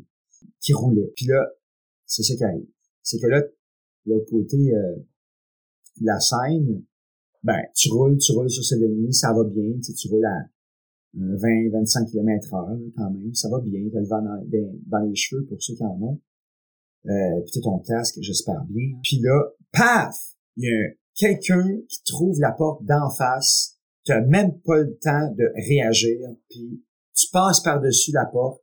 qui 0.61 0.73
roulait. 0.73 1.11
Puis 1.15 1.27
là, 1.27 1.45
c'est 2.05 2.23
ça 2.23 2.35
qui 2.35 2.43
arrive. 2.43 2.67
C'est 3.03 3.19
que 3.19 3.27
là, 3.27 3.41
l'autre 4.05 4.29
côté 4.29 4.57
euh, 4.73 4.95
de 5.99 6.05
la 6.05 6.19
scène, 6.19 6.83
ben, 7.43 7.61
tu 7.75 7.91
roules, 7.91 8.17
tu 8.17 8.31
roules 8.31 8.49
sur 8.49 8.63
ce 8.63 8.75
demi, 8.75 9.13
ça 9.13 9.33
va 9.33 9.43
bien, 9.43 9.73
tu, 9.77 9.83
sais, 9.83 9.93
tu 9.93 10.09
roules 10.09 10.25
à 10.25 10.49
20-25 11.15 12.11
km 12.11 12.53
heure 12.53 12.77
quand 12.95 13.09
même, 13.09 13.33
ça 13.33 13.49
va 13.49 13.59
bien, 13.59 13.81
t'as 13.91 13.99
le 13.99 14.07
vent 14.07 14.21
dans, 14.21 14.99
les 14.99 15.15
cheveux 15.15 15.45
pour 15.45 15.61
ceux 15.61 15.75
qui 15.75 15.83
en 15.83 15.99
ont. 16.01 16.21
Euh, 17.07 17.41
puis 17.45 17.61
ton 17.61 17.79
casque, 17.79 18.17
j'espère 18.21 18.63
bien. 18.65 18.99
Puis 19.01 19.19
là, 19.21 19.51
paf! 19.71 20.15
Il 20.57 20.65
y 20.65 20.67
a 20.67 20.75
un 20.75 20.91
quelqu'un 21.17 21.65
qui 21.89 22.03
trouve 22.05 22.39
la 22.39 22.51
porte 22.51 22.83
d'en 22.85 23.09
face, 23.09 23.77
tu 24.05 24.11
n'as 24.11 24.21
même 24.21 24.59
pas 24.61 24.77
le 24.77 24.97
temps 24.99 25.31
de 25.33 25.51
réagir, 25.67 26.19
puis 26.49 26.83
tu 27.13 27.27
passes 27.31 27.61
par-dessus 27.61 28.11
la 28.13 28.25
porte, 28.25 28.61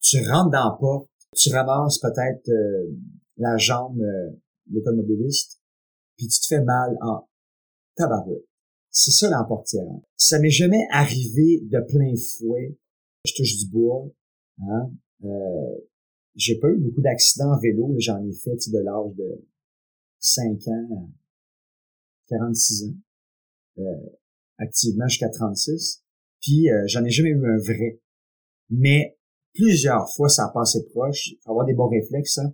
tu 0.00 0.18
rentres 0.26 0.50
dans 0.50 0.70
la 0.70 0.76
porte, 0.78 1.10
tu 1.36 1.52
ramasses 1.52 1.98
peut-être 1.98 2.48
euh, 2.48 2.96
la 3.36 3.56
jambe 3.56 4.00
euh, 4.00 4.30
l'automobiliste, 4.70 5.60
puis 6.16 6.28
tu 6.28 6.40
te 6.40 6.46
fais 6.46 6.62
mal 6.62 6.96
en 7.02 7.28
tabarouette. 7.96 8.49
C'est 8.90 9.12
ça 9.12 9.30
l'emportière. 9.30 9.86
Ça 10.16 10.38
m'est 10.38 10.50
jamais 10.50 10.84
arrivé 10.90 11.60
de 11.62 11.80
plein 11.80 12.12
fouet. 12.16 12.76
Je 13.24 13.34
touche 13.36 13.58
du 13.58 13.70
bois. 13.70 14.08
Hein? 14.62 14.90
Euh, 15.24 15.78
j'ai 16.34 16.58
pas 16.58 16.68
eu 16.68 16.78
beaucoup 16.78 17.00
d'accidents 17.00 17.52
en 17.52 17.60
vélo. 17.60 17.94
J'en 17.98 18.24
ai 18.24 18.32
fait 18.32 18.56
de 18.70 18.78
l'âge 18.78 19.14
de 19.16 19.46
5 20.18 20.68
ans 20.68 21.10
46 22.30 22.84
ans, 22.84 22.94
euh, 23.78 23.82
activement 24.58 25.08
jusqu'à 25.08 25.28
36. 25.28 26.02
Puis 26.40 26.70
euh, 26.70 26.84
j'en 26.86 27.04
ai 27.04 27.10
jamais 27.10 27.30
eu 27.30 27.44
un 27.44 27.58
vrai. 27.58 28.00
Mais 28.70 29.18
plusieurs 29.52 30.08
fois, 30.14 30.28
ça 30.28 30.46
a 30.46 30.52
passé 30.52 30.84
proche. 30.92 31.34
Faut 31.42 31.50
avoir 31.50 31.66
des 31.66 31.74
bons 31.74 31.88
réflexes. 31.88 32.38
Hein. 32.38 32.52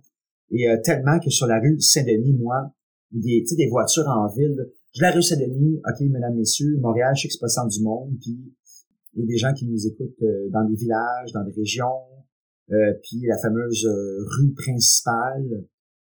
Et 0.51 0.67
euh, 0.67 0.77
tellement 0.83 1.19
que 1.19 1.29
sur 1.29 1.47
la 1.47 1.59
rue 1.59 1.79
Saint-Denis, 1.79 2.33
moi, 2.33 2.73
des, 3.11 3.43
des 3.55 3.67
voitures 3.67 4.07
en 4.07 4.27
ville, 4.27 4.71
la 5.01 5.11
rue 5.11 5.21
Saint-Denis, 5.21 5.77
OK, 5.77 6.01
mesdames, 6.01 6.35
messieurs, 6.35 6.77
Montréal, 6.79 7.13
je 7.15 7.27
sais 7.27 7.27
que 7.27 7.69
du 7.69 7.83
monde, 7.83 8.15
puis 8.21 8.53
il 9.13 9.21
y 9.21 9.23
a 9.23 9.27
des 9.27 9.37
gens 9.37 9.53
qui 9.53 9.67
nous 9.67 9.87
écoutent 9.87 10.23
dans 10.51 10.63
des 10.63 10.75
villages, 10.75 11.31
dans 11.33 11.43
des 11.43 11.51
régions, 11.51 12.03
puis 12.67 13.21
la 13.27 13.37
fameuse 13.39 13.85
rue 13.87 14.53
principale. 14.53 15.65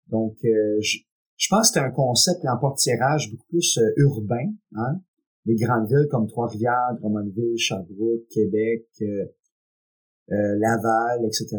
Donc, 0.09 0.37
je, 0.43 0.99
je 1.37 1.49
pense 1.49 1.69
que 1.69 1.75
c'est 1.75 1.85
un 1.85 1.91
concept, 1.91 2.45
l'emportiérage, 2.45 3.31
beaucoup 3.31 3.47
plus 3.49 3.79
euh, 3.79 3.93
urbain. 3.97 4.53
Hein? 4.77 5.01
Les 5.47 5.57
grandes 5.57 5.89
villes 5.89 6.09
comme 6.11 6.27
Trois-Rivières, 6.27 6.97
Drummondville, 7.01 7.59
Sherbrooke, 7.59 8.27
Québec, 8.31 8.87
euh, 9.03 9.27
euh, 10.31 10.59
Laval, 10.59 11.25
etc. 11.27 11.59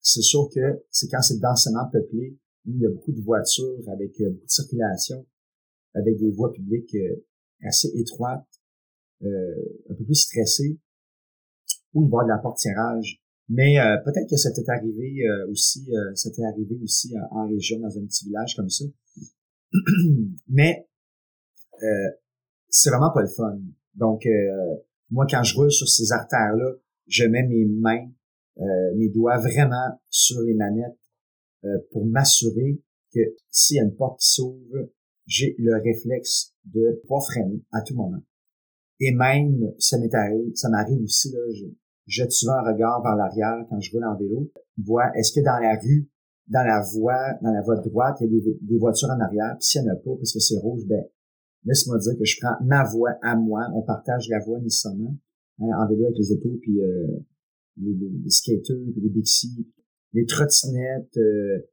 C'est 0.00 0.22
sûr 0.22 0.48
que 0.54 0.84
c'est 0.90 1.08
quand 1.08 1.22
c'est 1.22 1.38
densément 1.38 1.88
peuplé, 1.90 2.36
où 2.66 2.72
il 2.72 2.80
y 2.80 2.86
a 2.86 2.90
beaucoup 2.90 3.12
de 3.12 3.22
voitures 3.22 3.88
avec 3.88 4.12
beaucoup 4.18 4.44
de 4.44 4.50
circulation, 4.50 5.24
avec 5.94 6.16
des 6.18 6.30
voies 6.30 6.52
publiques 6.52 6.96
assez 7.62 7.88
étroites, 7.96 8.46
un 9.22 9.94
peu 9.96 10.04
plus 10.04 10.14
stressées, 10.14 10.78
où 11.92 12.04
il 12.04 12.10
va 12.10 12.16
y 12.16 12.20
avoir 12.20 12.24
de 12.24 12.30
l'emportiérage. 12.30 13.22
Mais 13.48 13.76
peut-être 14.04 14.28
que 14.28 14.36
c'était 14.36 14.68
arrivé 14.70 15.22
aussi, 15.48 15.88
c'était 16.14 16.44
arrivé 16.44 16.76
aussi 16.82 17.14
en 17.30 17.48
région, 17.48 17.80
dans 17.80 17.98
un 17.98 18.04
petit 18.04 18.26
village 18.26 18.54
comme 18.56 18.70
ça. 18.70 18.84
Mais 20.48 20.88
euh, 21.82 22.10
c'est 22.68 22.90
vraiment 22.90 23.12
pas 23.12 23.22
le 23.22 23.28
fun. 23.28 23.58
Donc, 23.94 24.26
euh, 24.26 24.76
Moi, 25.10 25.26
quand 25.30 25.42
je 25.42 25.54
roule 25.54 25.70
sur 25.70 25.88
ces 25.88 26.12
artères-là, 26.12 26.72
je 27.06 27.24
mets 27.24 27.46
mes 27.46 27.64
mains, 27.64 28.10
euh, 28.58 28.94
mes 28.96 29.08
doigts 29.10 29.38
vraiment 29.38 30.00
sur 30.08 30.40
les 30.40 30.54
manettes 30.54 30.98
euh, 31.64 31.78
pour 31.92 32.06
m'assurer 32.06 32.80
que 33.12 33.20
s'il 33.50 33.76
y 33.76 33.80
a 33.80 33.84
une 33.84 33.94
porte 33.94 34.18
qui 34.20 34.32
s'ouvre, 34.32 34.88
j'ai 35.26 35.54
le 35.58 35.74
réflexe 35.82 36.54
de 36.64 37.00
pouvoir 37.02 37.24
freiner 37.24 37.62
à 37.72 37.82
tout 37.82 37.94
moment. 37.94 38.22
Et 39.00 39.12
même, 39.12 39.72
ça 39.78 39.98
m'est 39.98 40.14
arrivé, 40.14 40.52
ça 40.54 40.68
m'arrive 40.68 41.02
aussi, 41.02 41.32
là, 41.32 41.38
je 41.52 41.66
jette 42.06 42.32
souvent 42.32 42.54
un 42.54 42.72
regard 42.72 43.02
vers 43.02 43.16
l'arrière 43.16 43.66
quand 43.68 43.80
je 43.80 43.90
roule 43.92 44.04
en 44.04 44.16
vélo, 44.16 44.50
vois, 44.78 45.10
est-ce 45.16 45.32
que 45.32 45.44
dans 45.44 45.58
la 45.58 45.78
rue, 45.80 46.08
dans 46.48 46.62
la 46.62 46.82
voie, 46.94 47.34
dans 47.42 47.50
la 47.50 47.62
voie 47.62 47.76
de 47.76 47.88
droite, 47.88 48.16
il 48.20 48.24
y 48.24 48.26
a 48.26 48.42
des, 48.42 48.58
des 48.60 48.78
voitures 48.78 49.08
en 49.08 49.20
arrière, 49.20 49.56
puis 49.58 49.66
s'il 49.66 49.82
n'y 49.82 49.90
en 49.90 49.94
a 49.94 49.96
pas, 49.96 50.14
parce 50.16 50.32
que 50.32 50.38
c'est 50.38 50.58
rouge, 50.58 50.82
ben, 50.86 51.02
laisse-moi 51.64 51.98
dire 51.98 52.12
que 52.18 52.24
je 52.24 52.36
prends 52.40 52.54
ma 52.64 52.84
voie 52.84 53.16
à 53.22 53.34
moi, 53.36 53.66
on 53.74 53.82
partage 53.82 54.28
la 54.28 54.38
voie 54.44 54.60
nécessairement, 54.60 55.16
hein, 55.60 55.66
en 55.76 55.88
vélo 55.88 56.04
avec 56.04 56.18
les 56.18 56.32
autos, 56.32 56.58
puis 56.60 56.82
euh, 56.82 57.18
les, 57.78 57.94
les, 57.94 58.30
skaters, 58.30 58.92
puis 58.92 59.02
les 59.02 59.10
bixies, 59.10 59.66
les 60.12 60.26
trottinettes, 60.26 61.16
euh, 61.16 61.66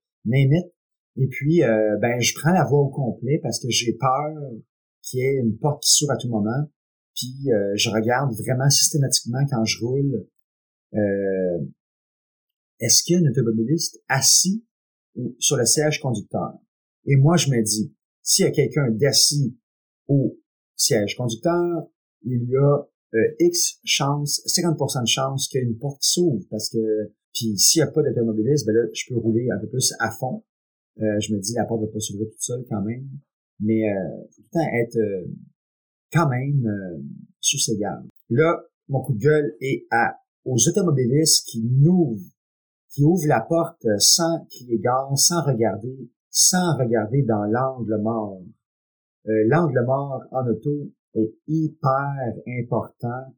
Et 1.18 1.28
puis, 1.28 1.64
euh, 1.64 1.98
ben, 2.02 2.20
je 2.20 2.34
prends 2.40 2.52
la 2.52 2.64
voie 2.64 2.80
au 2.80 2.90
complet 2.90 3.40
parce 3.44 3.60
que 3.60 3.70
j'ai 3.70 3.94
peur 3.94 4.34
qu'il 5.02 5.20
y 5.20 5.24
ait 5.24 5.36
une 5.36 5.58
porte 5.58 5.84
qui 5.84 5.92
s'ouvre 5.92 6.12
à 6.12 6.18
tout 6.18 6.30
moment. 6.30 6.70
Puis, 7.16 7.52
euh, 7.52 7.74
je 7.76 7.90
regarde 7.90 8.34
vraiment 8.34 8.70
systématiquement 8.70 9.46
quand 9.50 9.66
je 9.66 9.84
roule, 9.84 10.28
euh, 10.94 11.66
est-ce 12.80 13.04
qu'il 13.04 13.16
y 13.16 13.18
a 13.18 13.28
un 13.28 13.32
automobiliste 13.32 14.02
assis 14.08 14.66
ou 15.16 15.36
sur 15.40 15.58
le 15.58 15.66
siège 15.66 16.00
conducteur? 16.00 16.54
Et 17.06 17.16
moi, 17.16 17.36
je 17.38 17.50
me 17.50 17.62
dis, 17.62 17.94
s'il 18.22 18.46
y 18.46 18.48
a 18.48 18.52
quelqu'un 18.52 18.90
d'assis 18.92 19.58
au 20.08 20.40
siège 20.76 21.16
conducteur, 21.16 21.88
il 22.24 22.50
y 22.50 22.56
a 22.56 22.88
euh, 23.14 23.36
X 23.40 23.80
chance, 23.84 24.42
50% 24.46 25.02
de 25.02 25.08
chance 25.08 25.48
qu'il 25.48 25.60
y 25.60 25.64
ait 25.64 25.68
une 25.68 25.78
porte 25.78 26.02
qui 26.02 26.12
s'ouvre 26.12 26.46
parce 26.50 26.70
que 26.70 27.12
puis 27.34 27.58
s'il 27.58 27.82
n'y 27.82 27.88
a 27.88 27.92
pas 27.92 28.02
d'automobiliste, 28.04 28.66
ben 28.66 28.74
là, 28.74 28.88
je 28.94 29.06
peux 29.08 29.18
rouler 29.18 29.48
un 29.52 29.60
peu 29.60 29.68
plus 29.68 29.94
à 30.00 30.12
fond. 30.12 30.44
Euh, 31.02 31.20
je 31.20 31.34
me 31.34 31.40
dis 31.40 31.54
la 31.54 31.66
porte 31.66 31.82
va 31.82 31.88
pas 31.88 32.00
s'ouvrir 32.00 32.28
toute 32.30 32.42
seule 32.42 32.66
quand 32.70 32.82
même. 32.82 33.08
Mais 33.60 33.90
euh, 33.90 34.22
faut 34.32 34.42
tout 34.42 34.48
le 34.54 34.60
temps 34.60 34.74
être 34.74 34.98
euh, 34.98 35.28
quand 36.12 36.30
même 36.30 36.68
sous 37.40 37.60
ses 37.60 37.78
gardes. 37.78 38.08
Là, 38.30 38.62
mon 38.90 39.02
coup 39.02 39.14
de 39.14 39.20
gueule 39.20 39.56
est 39.62 39.86
à 39.92 40.18
aux 40.44 40.58
automobilistes 40.68 41.48
qui 41.48 41.64
n'ouvrent, 41.64 42.20
qui 42.90 43.04
ouvrent 43.04 43.28
la 43.28 43.42
porte 43.42 43.86
sans 44.00 44.46
crier 44.50 44.80
gare, 44.80 45.16
sans 45.18 45.44
regarder, 45.44 46.10
sans 46.30 46.78
regarder 46.78 47.22
dans 47.24 47.46
l'angle 47.46 47.98
mort. 48.02 48.42
l'angle 49.26 49.86
mort 49.86 50.24
en 50.32 50.48
auto, 50.48 50.92
est 51.16 51.34
hyper 51.48 52.34
important. 52.48 53.34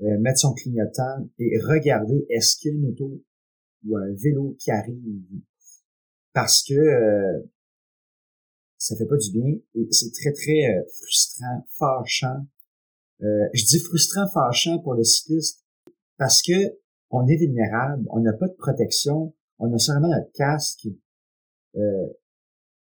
Euh, 0.00 0.18
mettre 0.20 0.38
son 0.38 0.54
clignotant 0.54 1.28
et 1.40 1.58
regarder 1.58 2.24
est-ce 2.30 2.56
qu'il 2.58 2.70
y 2.70 2.74
a 2.74 2.78
une 2.78 2.86
auto 2.90 3.20
ou 3.84 3.96
un 3.96 4.12
vélo 4.14 4.56
qui 4.60 4.70
arrive? 4.70 5.24
Parce 6.32 6.62
que 6.62 6.74
euh, 6.74 7.42
ça 8.78 8.96
fait 8.96 9.06
pas 9.06 9.16
du 9.16 9.32
bien 9.32 9.58
et 9.74 9.88
c'est 9.90 10.12
très, 10.12 10.32
très 10.32 10.70
euh, 10.70 10.82
frustrant, 11.00 11.66
fâchant. 11.78 12.46
Euh, 13.22 13.48
je 13.52 13.64
dis 13.64 13.80
frustrant, 13.80 14.28
fâchant 14.28 14.78
pour 14.78 14.94
les 14.94 15.04
cyclistes 15.04 15.64
parce 16.16 16.40
que 16.42 16.78
on 17.10 17.26
est 17.26 17.36
vulnérable, 17.36 18.06
on 18.10 18.20
n'a 18.20 18.32
pas 18.32 18.46
de 18.46 18.54
protection, 18.54 19.34
on 19.58 19.72
a 19.74 19.78
seulement 19.78 20.08
notre 20.08 20.30
casque. 20.32 20.86
Euh, 21.76 22.06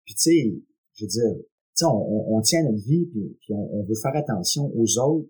puis 0.04 0.14
tu 0.14 0.20
sais, 0.20 0.62
je 0.94 1.04
veux 1.04 1.08
dire, 1.08 1.44
on, 1.82 2.36
on, 2.36 2.40
tient 2.40 2.62
notre 2.62 2.82
vie, 2.84 3.06
puis, 3.06 3.36
on, 3.50 3.84
veut 3.84 3.94
faire 3.94 4.16
attention 4.16 4.72
aux 4.74 4.98
autres. 4.98 5.28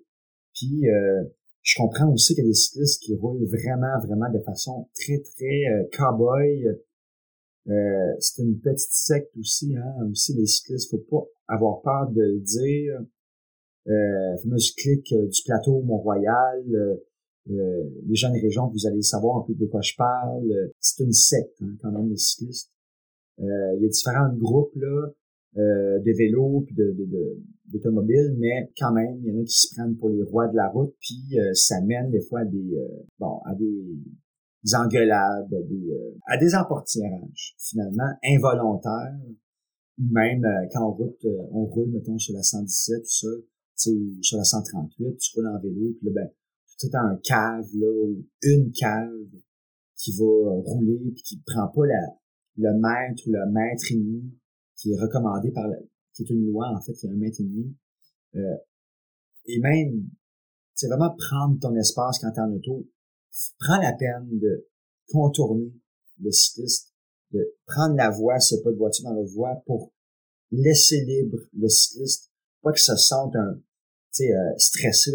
Puis 0.54 0.88
euh, 0.88 1.24
je 1.62 1.76
comprends 1.76 2.10
aussi 2.12 2.34
qu'il 2.34 2.44
y 2.44 2.46
a 2.46 2.50
des 2.50 2.54
cyclistes 2.54 3.02
qui 3.02 3.16
roulent 3.16 3.44
vraiment, 3.46 3.98
vraiment 4.06 4.30
de 4.30 4.38
façon 4.40 4.88
très, 4.94 5.18
très 5.18 5.88
cowboy. 5.92 6.64
Euh, 7.68 8.14
c'est 8.20 8.42
une 8.42 8.58
petite 8.60 8.92
secte 8.92 9.36
aussi, 9.38 9.74
hein. 9.76 10.08
Aussi, 10.10 10.34
les 10.34 10.46
cyclistes, 10.46 10.90
faut 10.90 10.98
pas 10.98 11.54
avoir 11.54 11.82
peur 11.82 12.10
de 12.10 12.22
le 12.22 12.40
dire. 12.40 13.00
Euh, 13.88 14.36
fameuse 14.42 14.72
clique 14.74 15.12
euh, 15.12 15.28
du 15.28 15.42
plateau 15.44 15.80
Mont-Royal. 15.82 16.64
les 17.46 18.14
gens 18.14 18.32
des 18.32 18.40
régions, 18.40 18.68
vous 18.68 18.86
allez 18.86 19.02
savoir 19.02 19.42
un 19.42 19.46
peu 19.46 19.54
de 19.54 19.66
quoi 19.66 19.80
je 19.80 19.94
parle. 19.96 20.70
C'est 20.80 21.04
une 21.04 21.12
secte, 21.12 21.56
hein, 21.62 21.76
quand 21.80 21.92
même, 21.92 22.08
les 22.08 22.16
cyclistes. 22.16 22.72
il 23.38 23.78
y 23.80 23.86
a 23.86 23.88
différents 23.88 24.32
groupes, 24.34 24.74
là. 24.76 25.12
Euh, 25.58 25.98
de 26.00 26.12
vélos 26.12 26.64
puis 26.66 26.74
de, 26.74 26.94
d'automobiles, 27.72 28.36
mais 28.38 28.70
quand 28.78 28.92
même, 28.92 29.16
il 29.22 29.32
y 29.32 29.34
en 29.34 29.40
a 29.40 29.44
qui 29.44 29.58
se 29.58 29.74
prennent 29.74 29.96
pour 29.96 30.10
les 30.10 30.22
rois 30.22 30.48
de 30.48 30.56
la 30.56 30.68
route, 30.68 30.94
puis 31.00 31.38
euh, 31.38 31.54
ça 31.54 31.80
mène 31.80 32.10
des 32.10 32.20
fois 32.20 32.40
à 32.40 32.44
des 32.44 32.76
euh, 32.76 33.02
bon 33.18 33.40
à 33.46 33.54
des, 33.54 33.86
engueulades, 34.74 35.52
à 35.52 35.62
des, 35.62 36.16
à 36.26 36.36
des 36.36 36.54
finalement, 37.58 38.10
involontaires, 38.24 39.18
même 39.98 40.42
quand 40.72 40.88
on 40.88 40.92
route, 40.92 41.24
on 41.52 41.64
roule, 41.66 41.90
mettons, 41.90 42.18
sur 42.18 42.34
la 42.34 42.42
117, 42.42 43.02
tout 43.02 43.28
ça, 43.74 43.90
ou 43.90 44.22
sur 44.22 44.38
la 44.38 44.44
138, 44.44 45.16
tu 45.18 45.36
roules 45.36 45.48
en 45.48 45.60
vélo, 45.60 45.92
puis 45.98 46.08
là, 46.08 46.12
ben, 46.14 46.30
tu 46.78 46.86
as 46.92 47.00
un 47.00 47.16
cave, 47.22 47.66
là, 47.74 47.88
ou 48.06 48.24
une 48.42 48.72
cave 48.72 49.28
qui 49.96 50.12
va 50.18 50.50
rouler, 50.64 51.12
puis 51.14 51.22
qui 51.22 51.42
prend 51.46 51.68
pas 51.68 51.86
la, 51.86 52.16
le 52.58 52.72
mètre 52.74 53.22
ou 53.26 53.32
le 53.32 53.50
mètre 53.50 53.84
et 53.92 53.96
demi 53.96 54.32
qui 54.76 54.92
est 54.92 55.00
recommandé 55.00 55.50
par 55.50 55.66
la, 55.68 55.76
qui 56.14 56.22
est 56.22 56.30
une 56.30 56.46
loi 56.46 56.68
en 56.74 56.80
fait 56.80 56.92
qui 56.92 57.06
a 57.06 57.10
un 57.10 57.16
mètre 57.16 57.40
et 57.40 57.44
demi. 57.44 57.74
Euh, 58.36 58.56
et 59.46 59.58
même, 59.60 60.08
c'est 60.74 60.88
vraiment 60.88 61.14
prendre 61.16 61.58
ton 61.60 61.74
espace 61.76 62.18
quand 62.18 62.30
t'es 62.32 62.40
en 62.40 62.52
auto. 62.52 62.86
Prends 63.58 63.80
la 63.80 63.92
peine 63.92 64.38
de 64.38 64.66
contourner 65.08 65.72
le 66.20 66.30
cycliste, 66.30 66.92
de 67.32 67.54
prendre 67.66 67.96
la 67.96 68.10
voie 68.10 68.34
a 68.34 68.62
pas 68.64 68.70
de 68.70 68.76
voiture 68.76 69.04
dans 69.04 69.14
la 69.14 69.26
voie 69.26 69.62
pour 69.66 69.92
laisser 70.50 71.04
libre 71.04 71.38
le 71.52 71.68
cycliste, 71.68 72.30
pas 72.62 72.72
que 72.72 72.80
ça 72.80 72.96
sente 72.96 73.34
un, 73.36 73.60
euh, 74.20 74.54
stressé 74.56 75.12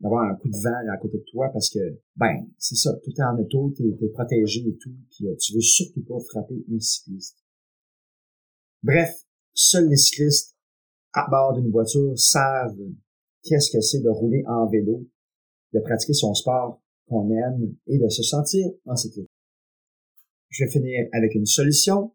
d'avoir 0.00 0.30
un 0.30 0.36
coup 0.36 0.48
de 0.48 0.56
vent 0.56 0.92
à 0.92 0.96
côté 0.98 1.18
de 1.18 1.24
toi 1.30 1.50
parce 1.52 1.68
que, 1.68 1.98
ben, 2.14 2.46
c'est 2.58 2.76
ça, 2.76 2.92
tout 3.02 3.10
est 3.10 3.22
en 3.22 3.36
auto, 3.38 3.74
t'es 3.76 3.84
es 3.84 4.08
protégé 4.10 4.60
et 4.60 4.76
tout, 4.76 4.94
puis 5.10 5.26
euh, 5.26 5.34
tu 5.40 5.54
veux 5.54 5.60
surtout 5.60 6.02
pas 6.02 6.18
frapper 6.30 6.64
un 6.72 6.78
cycliste. 6.78 7.38
Bref, 8.82 9.24
seuls 9.52 9.88
les 9.88 9.96
cyclistes 9.96 10.54
à 11.12 11.26
bord 11.28 11.54
d'une 11.54 11.70
voiture 11.70 12.16
savent 12.16 12.78
qu'est-ce 13.42 13.70
que 13.72 13.80
c'est 13.80 14.00
de 14.00 14.08
rouler 14.08 14.44
en 14.46 14.68
vélo, 14.68 15.04
de 15.72 15.80
pratiquer 15.80 16.12
son 16.12 16.34
sport 16.34 16.80
qu'on 17.06 17.30
aime 17.30 17.74
et 17.86 17.98
de 17.98 18.08
se 18.08 18.22
sentir 18.22 18.66
en 18.86 18.96
sécurité. 18.96 19.30
Je 20.48 20.64
vais 20.64 20.70
finir 20.70 21.06
avec 21.12 21.34
une 21.34 21.46
solution. 21.46 22.12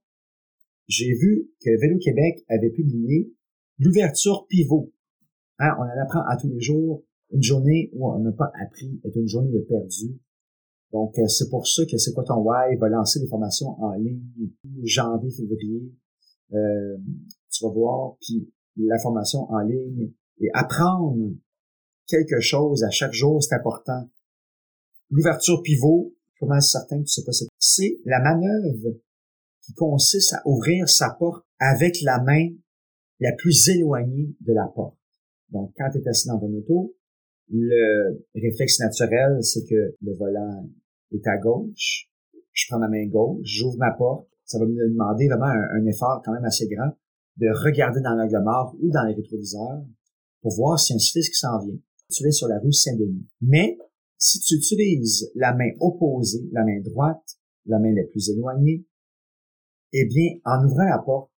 J'ai 0.87 1.13
vu 1.13 1.49
que 1.63 1.69
Vélo 1.79 1.97
Québec 1.99 2.43
avait 2.49 2.71
publié 2.71 3.33
l'ouverture 3.77 4.45
pivot. 4.47 4.91
Hein, 5.59 5.75
on 5.77 5.83
en 5.83 6.03
apprend 6.03 6.21
à 6.27 6.37
tous 6.37 6.49
les 6.49 6.61
jours. 6.61 7.03
Une 7.31 7.43
journée 7.43 7.89
où 7.93 8.09
on 8.11 8.19
n'a 8.19 8.31
pas 8.31 8.51
appris 8.61 8.99
est 9.05 9.15
une 9.15 9.27
journée 9.27 9.51
de 9.51 9.59
perdu. 9.59 10.19
Donc, 10.91 11.17
euh, 11.17 11.27
c'est 11.27 11.49
pour 11.49 11.65
ça 11.65 11.83
que 11.85 11.97
C'est 11.97 12.13
quoi 12.13 12.25
ton 12.25 12.41
why 12.41 12.75
va 12.75 12.89
lancer 12.89 13.21
des 13.21 13.27
formations 13.27 13.81
en 13.81 13.93
ligne 13.93 14.21
janvier, 14.83 15.31
février 15.31 15.93
euh, 16.53 16.97
tu 17.49 17.65
vas 17.65 17.71
voir, 17.71 18.17
puis 18.21 18.51
la 18.77 18.99
formation 18.99 19.49
en 19.51 19.59
ligne 19.59 20.11
et 20.39 20.49
apprendre 20.53 21.33
quelque 22.07 22.39
chose 22.39 22.83
à 22.83 22.89
chaque 22.89 23.13
jour, 23.13 23.41
c'est 23.41 23.55
important. 23.55 24.09
L'ouverture 25.11 25.61
pivot, 25.61 26.15
je 26.41 26.45
suis 26.45 26.69
certain 26.69 26.99
que 26.99 27.03
tu 27.03 27.11
sais 27.11 27.23
pas, 27.23 27.31
c'est 27.59 27.97
la 28.05 28.19
manœuvre 28.19 28.97
qui 29.61 29.73
consiste 29.73 30.33
à 30.33 30.41
ouvrir 30.45 30.87
sa 30.89 31.11
porte 31.11 31.45
avec 31.59 32.01
la 32.01 32.21
main 32.23 32.49
la 33.19 33.33
plus 33.33 33.69
éloignée 33.69 34.35
de 34.39 34.53
la 34.53 34.67
porte. 34.73 34.97
Donc, 35.49 35.73
quand 35.77 35.89
tu 35.91 35.99
es 35.99 36.07
assis 36.07 36.27
dans 36.27 36.39
ton 36.39 36.51
auto, 36.53 36.95
le 37.49 38.25
réflexe 38.33 38.79
naturel, 38.79 39.43
c'est 39.43 39.65
que 39.65 39.95
le 40.01 40.13
volant 40.15 40.67
est 41.11 41.27
à 41.27 41.37
gauche. 41.37 42.09
Je 42.53 42.65
prends 42.69 42.79
ma 42.79 42.87
main 42.87 43.05
gauche, 43.07 43.41
j'ouvre 43.43 43.77
ma 43.77 43.91
porte, 43.91 44.27
ça 44.45 44.59
va 44.59 44.65
me 44.65 44.89
demander 44.89 45.27
vraiment 45.27 45.45
un, 45.45 45.85
effort 45.85 46.21
quand 46.23 46.33
même 46.33 46.45
assez 46.45 46.67
grand 46.67 46.91
de 47.37 47.47
regarder 47.47 48.01
dans 48.01 48.15
l'angle 48.15 48.43
mort 48.43 48.75
ou 48.79 48.89
dans 48.91 49.03
les 49.03 49.13
rétroviseurs 49.13 49.83
pour 50.41 50.53
voir 50.55 50.79
si 50.79 50.93
un 50.93 50.99
cycliste 50.99 51.31
qui 51.31 51.39
s'en 51.39 51.59
vient. 51.59 51.77
Tu 52.09 52.25
es 52.27 52.31
sur 52.31 52.47
la 52.47 52.59
rue 52.59 52.73
Saint-Denis. 52.73 53.25
Mais 53.41 53.77
si 54.21 54.39
tu 54.39 54.53
utilises 54.55 55.31
la 55.33 55.51
main 55.55 55.71
opposée, 55.79 56.47
la 56.51 56.63
main 56.63 56.79
droite, 56.79 57.39
la 57.65 57.79
main 57.79 57.91
la 57.91 58.03
plus 58.03 58.29
éloignée, 58.29 58.85
eh 59.93 60.05
bien, 60.05 60.37
en 60.45 60.63
ouvrant 60.63 60.85
la 60.85 60.99
porte, 60.99 61.31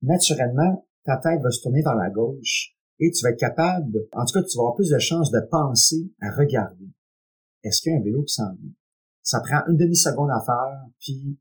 naturellement, 0.00 0.88
ta 1.04 1.18
tête 1.18 1.42
va 1.42 1.50
se 1.50 1.60
tourner 1.60 1.82
vers 1.82 1.94
la 1.94 2.08
gauche 2.08 2.74
et 2.98 3.10
tu 3.10 3.22
vas 3.22 3.30
être 3.30 3.38
capable, 3.38 3.98
en 4.12 4.24
tout 4.24 4.32
cas, 4.32 4.42
tu 4.42 4.56
vas 4.56 4.62
avoir 4.62 4.76
plus 4.76 4.88
de 4.88 4.98
chances 4.98 5.30
de 5.30 5.40
penser 5.50 6.10
à 6.22 6.30
regarder. 6.34 6.88
Est-ce 7.62 7.82
qu'il 7.82 7.92
y 7.92 7.94
a 7.94 7.98
un 7.98 8.02
vélo 8.02 8.22
qui 8.22 8.32
s'en? 8.32 8.56
Ça 9.22 9.40
prend 9.40 9.60
une 9.68 9.76
demi-seconde 9.76 10.30
à 10.30 10.40
faire, 10.40 10.86
puis 10.98 11.38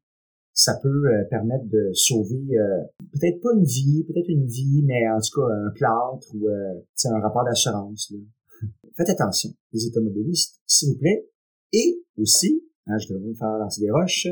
ça 0.51 0.77
peut 0.81 0.89
euh, 0.89 1.23
permettre 1.29 1.69
de 1.69 1.91
sauver 1.93 2.43
euh, 2.57 2.83
peut-être 3.13 3.39
pas 3.41 3.53
une 3.55 3.63
vie, 3.63 4.03
peut-être 4.03 4.27
une 4.27 4.45
vie, 4.45 4.83
mais 4.85 5.09
en 5.09 5.21
tout 5.21 5.39
cas 5.39 5.53
un 5.53 5.71
plâtre 5.71 6.27
ou 6.35 6.49
euh, 6.49 6.81
un 7.05 7.21
rapport 7.21 7.45
d'assurance. 7.45 8.11
Faites 8.97 9.09
attention, 9.09 9.51
les 9.71 9.85
automobilistes, 9.87 10.59
s'il 10.65 10.89
vous 10.89 10.97
plaît. 10.97 11.29
Et 11.71 12.03
aussi, 12.17 12.63
hein, 12.87 12.97
je 12.97 13.13
devrais 13.13 13.29
vous 13.29 13.35
faire 13.35 13.57
lancer 13.57 13.81
des 13.81 13.91
roches, 13.91 14.27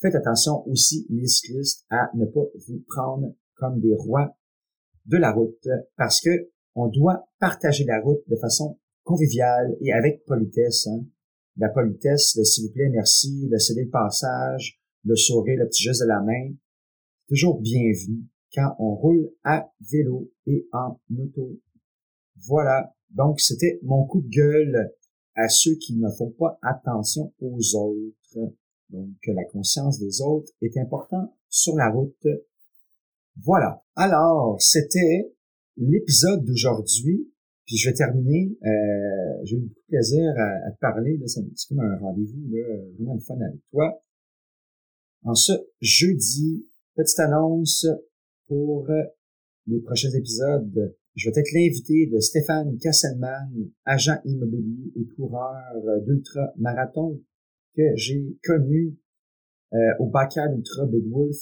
faites 0.00 0.14
attention 0.14 0.66
aussi, 0.66 1.06
les 1.10 1.26
cyclistes, 1.26 1.84
à 1.90 2.10
ne 2.14 2.26
pas 2.26 2.46
vous 2.66 2.82
prendre 2.88 3.34
comme 3.54 3.80
des 3.80 3.94
rois 3.94 4.36
de 5.04 5.18
la 5.18 5.32
route, 5.32 5.68
parce 5.96 6.20
que 6.20 6.50
on 6.74 6.88
doit 6.88 7.28
partager 7.38 7.84
la 7.84 8.00
route 8.00 8.22
de 8.28 8.36
façon 8.36 8.78
conviviale 9.02 9.76
et 9.80 9.92
avec 9.92 10.24
politesse. 10.24 10.86
Hein. 10.88 11.06
La 11.56 11.70
politesse, 11.70 12.36
le 12.36 12.44
s'il 12.44 12.66
vous 12.66 12.72
plaît, 12.72 12.90
merci, 12.90 13.48
le 13.50 13.58
céder 13.58 13.84
le 13.84 13.90
passage, 13.90 14.80
le 15.04 15.16
sourire, 15.16 15.58
le 15.58 15.68
petit 15.68 15.84
geste 15.84 16.02
de 16.02 16.08
la 16.08 16.20
main, 16.20 16.52
toujours 17.28 17.60
bienvenu 17.60 18.24
quand 18.54 18.74
on 18.78 18.94
roule 18.94 19.30
à 19.44 19.70
vélo 19.80 20.30
et 20.46 20.68
en 20.72 20.98
auto. 21.18 21.58
Voilà. 22.46 22.95
Donc, 23.16 23.40
c'était 23.40 23.80
mon 23.82 24.06
coup 24.06 24.20
de 24.20 24.28
gueule 24.28 24.92
à 25.34 25.48
ceux 25.48 25.74
qui 25.76 25.96
ne 25.96 26.08
font 26.10 26.30
pas 26.38 26.58
attention 26.62 27.32
aux 27.40 27.74
autres. 27.74 28.52
Donc, 28.90 29.16
la 29.26 29.44
conscience 29.44 29.98
des 29.98 30.20
autres 30.20 30.52
est 30.60 30.76
importante 30.76 31.30
sur 31.48 31.74
la 31.76 31.90
route. 31.90 32.26
Voilà. 33.42 33.82
Alors, 33.94 34.60
c'était 34.60 35.34
l'épisode 35.78 36.44
d'aujourd'hui. 36.44 37.32
Puis 37.64 37.78
je 37.78 37.88
vais 37.88 37.94
terminer. 37.94 38.56
Euh, 38.62 39.44
J'ai 39.44 39.56
eu 39.56 39.60
beaucoup 39.60 39.80
de 39.80 39.86
plaisir 39.88 40.34
à, 40.36 40.70
te 40.70 40.78
parler. 40.78 41.18
C'est 41.26 41.42
comme 41.68 41.80
un 41.80 41.98
rendez-vous, 41.98 42.48
vraiment 42.96 43.14
le 43.14 43.20
fun 43.20 43.40
avec 43.40 43.60
toi. 43.70 44.02
En 45.24 45.34
ce 45.34 45.52
jeudi, 45.80 46.66
petite 46.94 47.18
annonce 47.18 47.86
pour 48.46 48.86
les 49.66 49.80
prochains 49.80 50.12
épisodes. 50.12 50.94
Je 51.16 51.30
vais 51.30 51.40
être 51.40 51.52
l'invité 51.52 52.06
de 52.12 52.20
Stéphane 52.20 52.76
Kasselman, 52.76 53.48
agent 53.86 54.20
immobilier 54.26 54.92
et 54.96 55.06
coureur 55.16 55.72
d'ultra-marathon 56.06 57.22
que 57.74 57.96
j'ai 57.96 58.36
connu 58.44 58.98
euh, 59.72 59.78
au 59.98 60.10
Backyard 60.10 60.52
Ultra 60.54 60.84
Big 60.84 61.10
Wolf, 61.10 61.38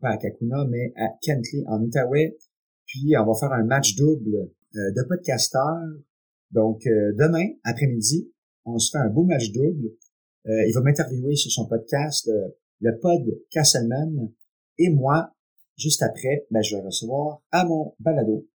pas 0.00 0.10
à 0.10 0.16
Kakuna, 0.16 0.64
mais 0.70 0.92
à 0.94 1.08
Kentley 1.22 1.64
en 1.66 1.82
Outaouais. 1.82 2.38
Puis 2.86 3.14
on 3.18 3.26
va 3.26 3.34
faire 3.34 3.52
un 3.52 3.64
match 3.64 3.96
double 3.96 4.36
euh, 4.36 4.90
de 4.92 5.08
podcasteurs. 5.08 5.88
Donc 6.52 6.86
euh, 6.86 7.12
demain 7.18 7.48
après-midi, 7.64 8.32
on 8.64 8.78
se 8.78 8.92
fait 8.92 9.02
un 9.02 9.10
beau 9.10 9.24
match 9.24 9.50
double. 9.50 9.90
il 10.44 10.72
va 10.72 10.82
m'interviewer 10.82 11.34
sur 11.34 11.50
son 11.50 11.66
podcast, 11.66 12.30
le 12.80 12.98
pod 12.98 13.22
Kasselman, 13.50 14.32
et 14.78 14.88
moi, 14.88 15.34
juste 15.76 16.02
après, 16.02 16.46
ben, 16.52 16.62
je 16.62 16.76
vais 16.76 16.82
recevoir 16.82 17.42
à 17.50 17.64
mon 17.64 17.94
balado. 17.98 18.46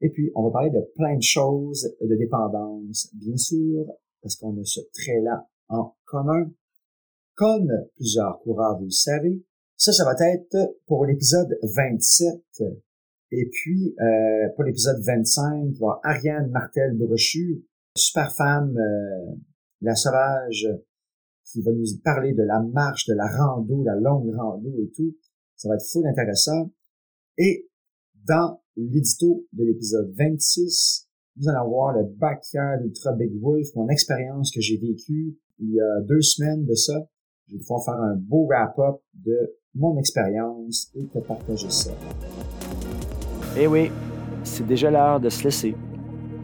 Et 0.00 0.10
puis, 0.10 0.30
on 0.34 0.44
va 0.44 0.50
parler 0.50 0.70
de 0.70 0.80
plein 0.94 1.16
de 1.16 1.22
choses 1.22 1.88
de 2.00 2.16
dépendance, 2.16 3.08
bien 3.14 3.36
sûr, 3.36 3.84
parce 4.22 4.36
qu'on 4.36 4.56
a 4.60 4.64
ce 4.64 4.80
trait-là 4.92 5.48
en 5.68 5.94
commun. 6.04 6.50
Comme 7.34 7.70
plusieurs 7.96 8.40
coureurs, 8.40 8.78
vous 8.78 8.86
le 8.86 8.90
savez, 8.90 9.42
ça, 9.76 9.92
ça 9.92 10.04
va 10.04 10.14
être 10.32 10.76
pour 10.86 11.04
l'épisode 11.06 11.56
27. 11.62 12.42
Et 13.30 13.48
puis, 13.50 13.94
euh, 14.00 14.48
pour 14.54 14.64
l'épisode 14.64 15.00
25, 15.04 15.68
il 15.70 15.78
va 15.78 16.00
Ariane 16.02 16.50
Martel-Brochu, 16.50 17.64
super 17.94 18.34
femme, 18.34 18.76
euh, 18.76 19.34
la 19.80 19.94
sauvage, 19.94 20.66
qui 21.44 21.62
va 21.62 21.72
nous 21.72 21.84
parler 22.04 22.32
de 22.32 22.42
la 22.42 22.60
marche, 22.60 23.06
de 23.06 23.14
la 23.14 23.26
rando, 23.26 23.82
la 23.84 23.94
longue 23.96 24.34
rando 24.34 24.70
et 24.80 24.90
tout. 24.94 25.16
Ça 25.56 25.68
va 25.68 25.76
être 25.76 25.86
full 25.90 26.06
intéressant. 26.06 26.70
Et 27.36 27.68
dans 28.26 28.60
l'édito 28.78 29.44
de 29.52 29.64
l'épisode 29.64 30.12
26, 30.16 31.08
nous 31.36 31.48
allons 31.48 31.68
voir 31.68 31.96
le 31.96 32.04
backyard 32.04 32.84
Ultra 32.84 33.12
Big 33.12 33.32
Wolf, 33.40 33.68
mon 33.74 33.88
expérience 33.88 34.52
que 34.52 34.60
j'ai 34.60 34.76
vécue 34.76 35.36
il 35.58 35.72
y 35.72 35.80
a 35.80 36.00
deux 36.02 36.20
semaines 36.20 36.64
de 36.64 36.74
ça. 36.74 36.94
Je 37.48 37.54
vais 37.54 37.58
pouvoir 37.58 37.84
faire 37.84 37.94
un 37.94 38.14
beau 38.16 38.46
wrap-up 38.46 39.00
de 39.14 39.56
mon 39.74 39.98
expérience 39.98 40.92
et 40.94 41.04
te 41.06 41.18
partager 41.18 41.70
ça. 41.70 41.90
Eh 43.58 43.66
oui, 43.66 43.90
c'est 44.44 44.66
déjà 44.66 44.90
l'heure 44.90 45.18
de 45.18 45.28
se 45.28 45.42
laisser. 45.42 45.74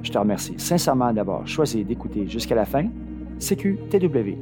Je 0.02 0.10
te 0.10 0.18
remercie 0.18 0.54
sincèrement 0.58 1.12
d'avoir 1.12 1.46
choisi 1.46 1.84
d'écouter 1.84 2.26
jusqu'à 2.26 2.56
la 2.56 2.64
fin. 2.64 2.88
CQTW. 3.38 4.36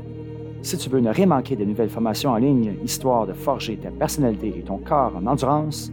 Si 0.63 0.77
tu 0.77 0.89
veux 0.89 1.01
ne 1.01 1.11
rien 1.11 1.27
manquer 1.27 1.57
de 1.57 1.65
nouvelles 1.65 1.91
formations 1.91 2.31
en 2.31 2.37
ligne, 2.37 2.77
histoire 2.85 3.27
de 3.27 3.33
forger 3.33 3.77
ta 3.77 3.91
personnalité 3.91 4.55
et 4.57 4.63
ton 4.63 4.79
corps 4.79 5.17
en 5.17 5.27
endurance, 5.27 5.93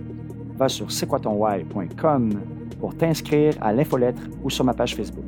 va 0.60 0.70
sur 0.70 0.92
c'estquoitonwhy.com 0.92 2.34
pour 2.80 2.96
t'inscrire 2.96 3.56
à 3.62 3.74
l'infolettre 3.74 4.22
ou 4.44 4.50
sur 4.50 4.66
ma 4.66 4.74
page 4.74 4.96
Facebook. 4.96 5.26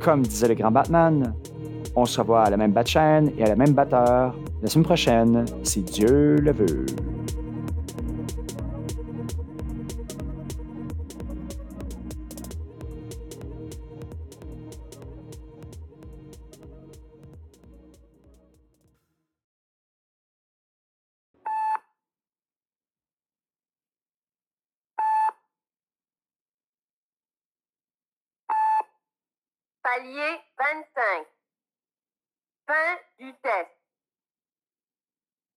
Comme 0.00 0.22
disait 0.22 0.48
le 0.48 0.54
grand 0.54 0.70
Batman, 0.70 1.34
on 1.96 2.06
se 2.06 2.20
revoit 2.20 2.44
à 2.44 2.50
la 2.50 2.56
même 2.56 2.72
batte 2.72 2.88
chaîne 2.88 3.32
et 3.36 3.44
à 3.44 3.48
la 3.48 3.56
même 3.56 3.72
batteur 3.72 4.34
la 4.62 4.68
semaine 4.68 4.84
prochaine, 4.84 5.44
si 5.62 5.82
Dieu 5.82 6.36
le 6.36 6.52
veut. 6.52 6.86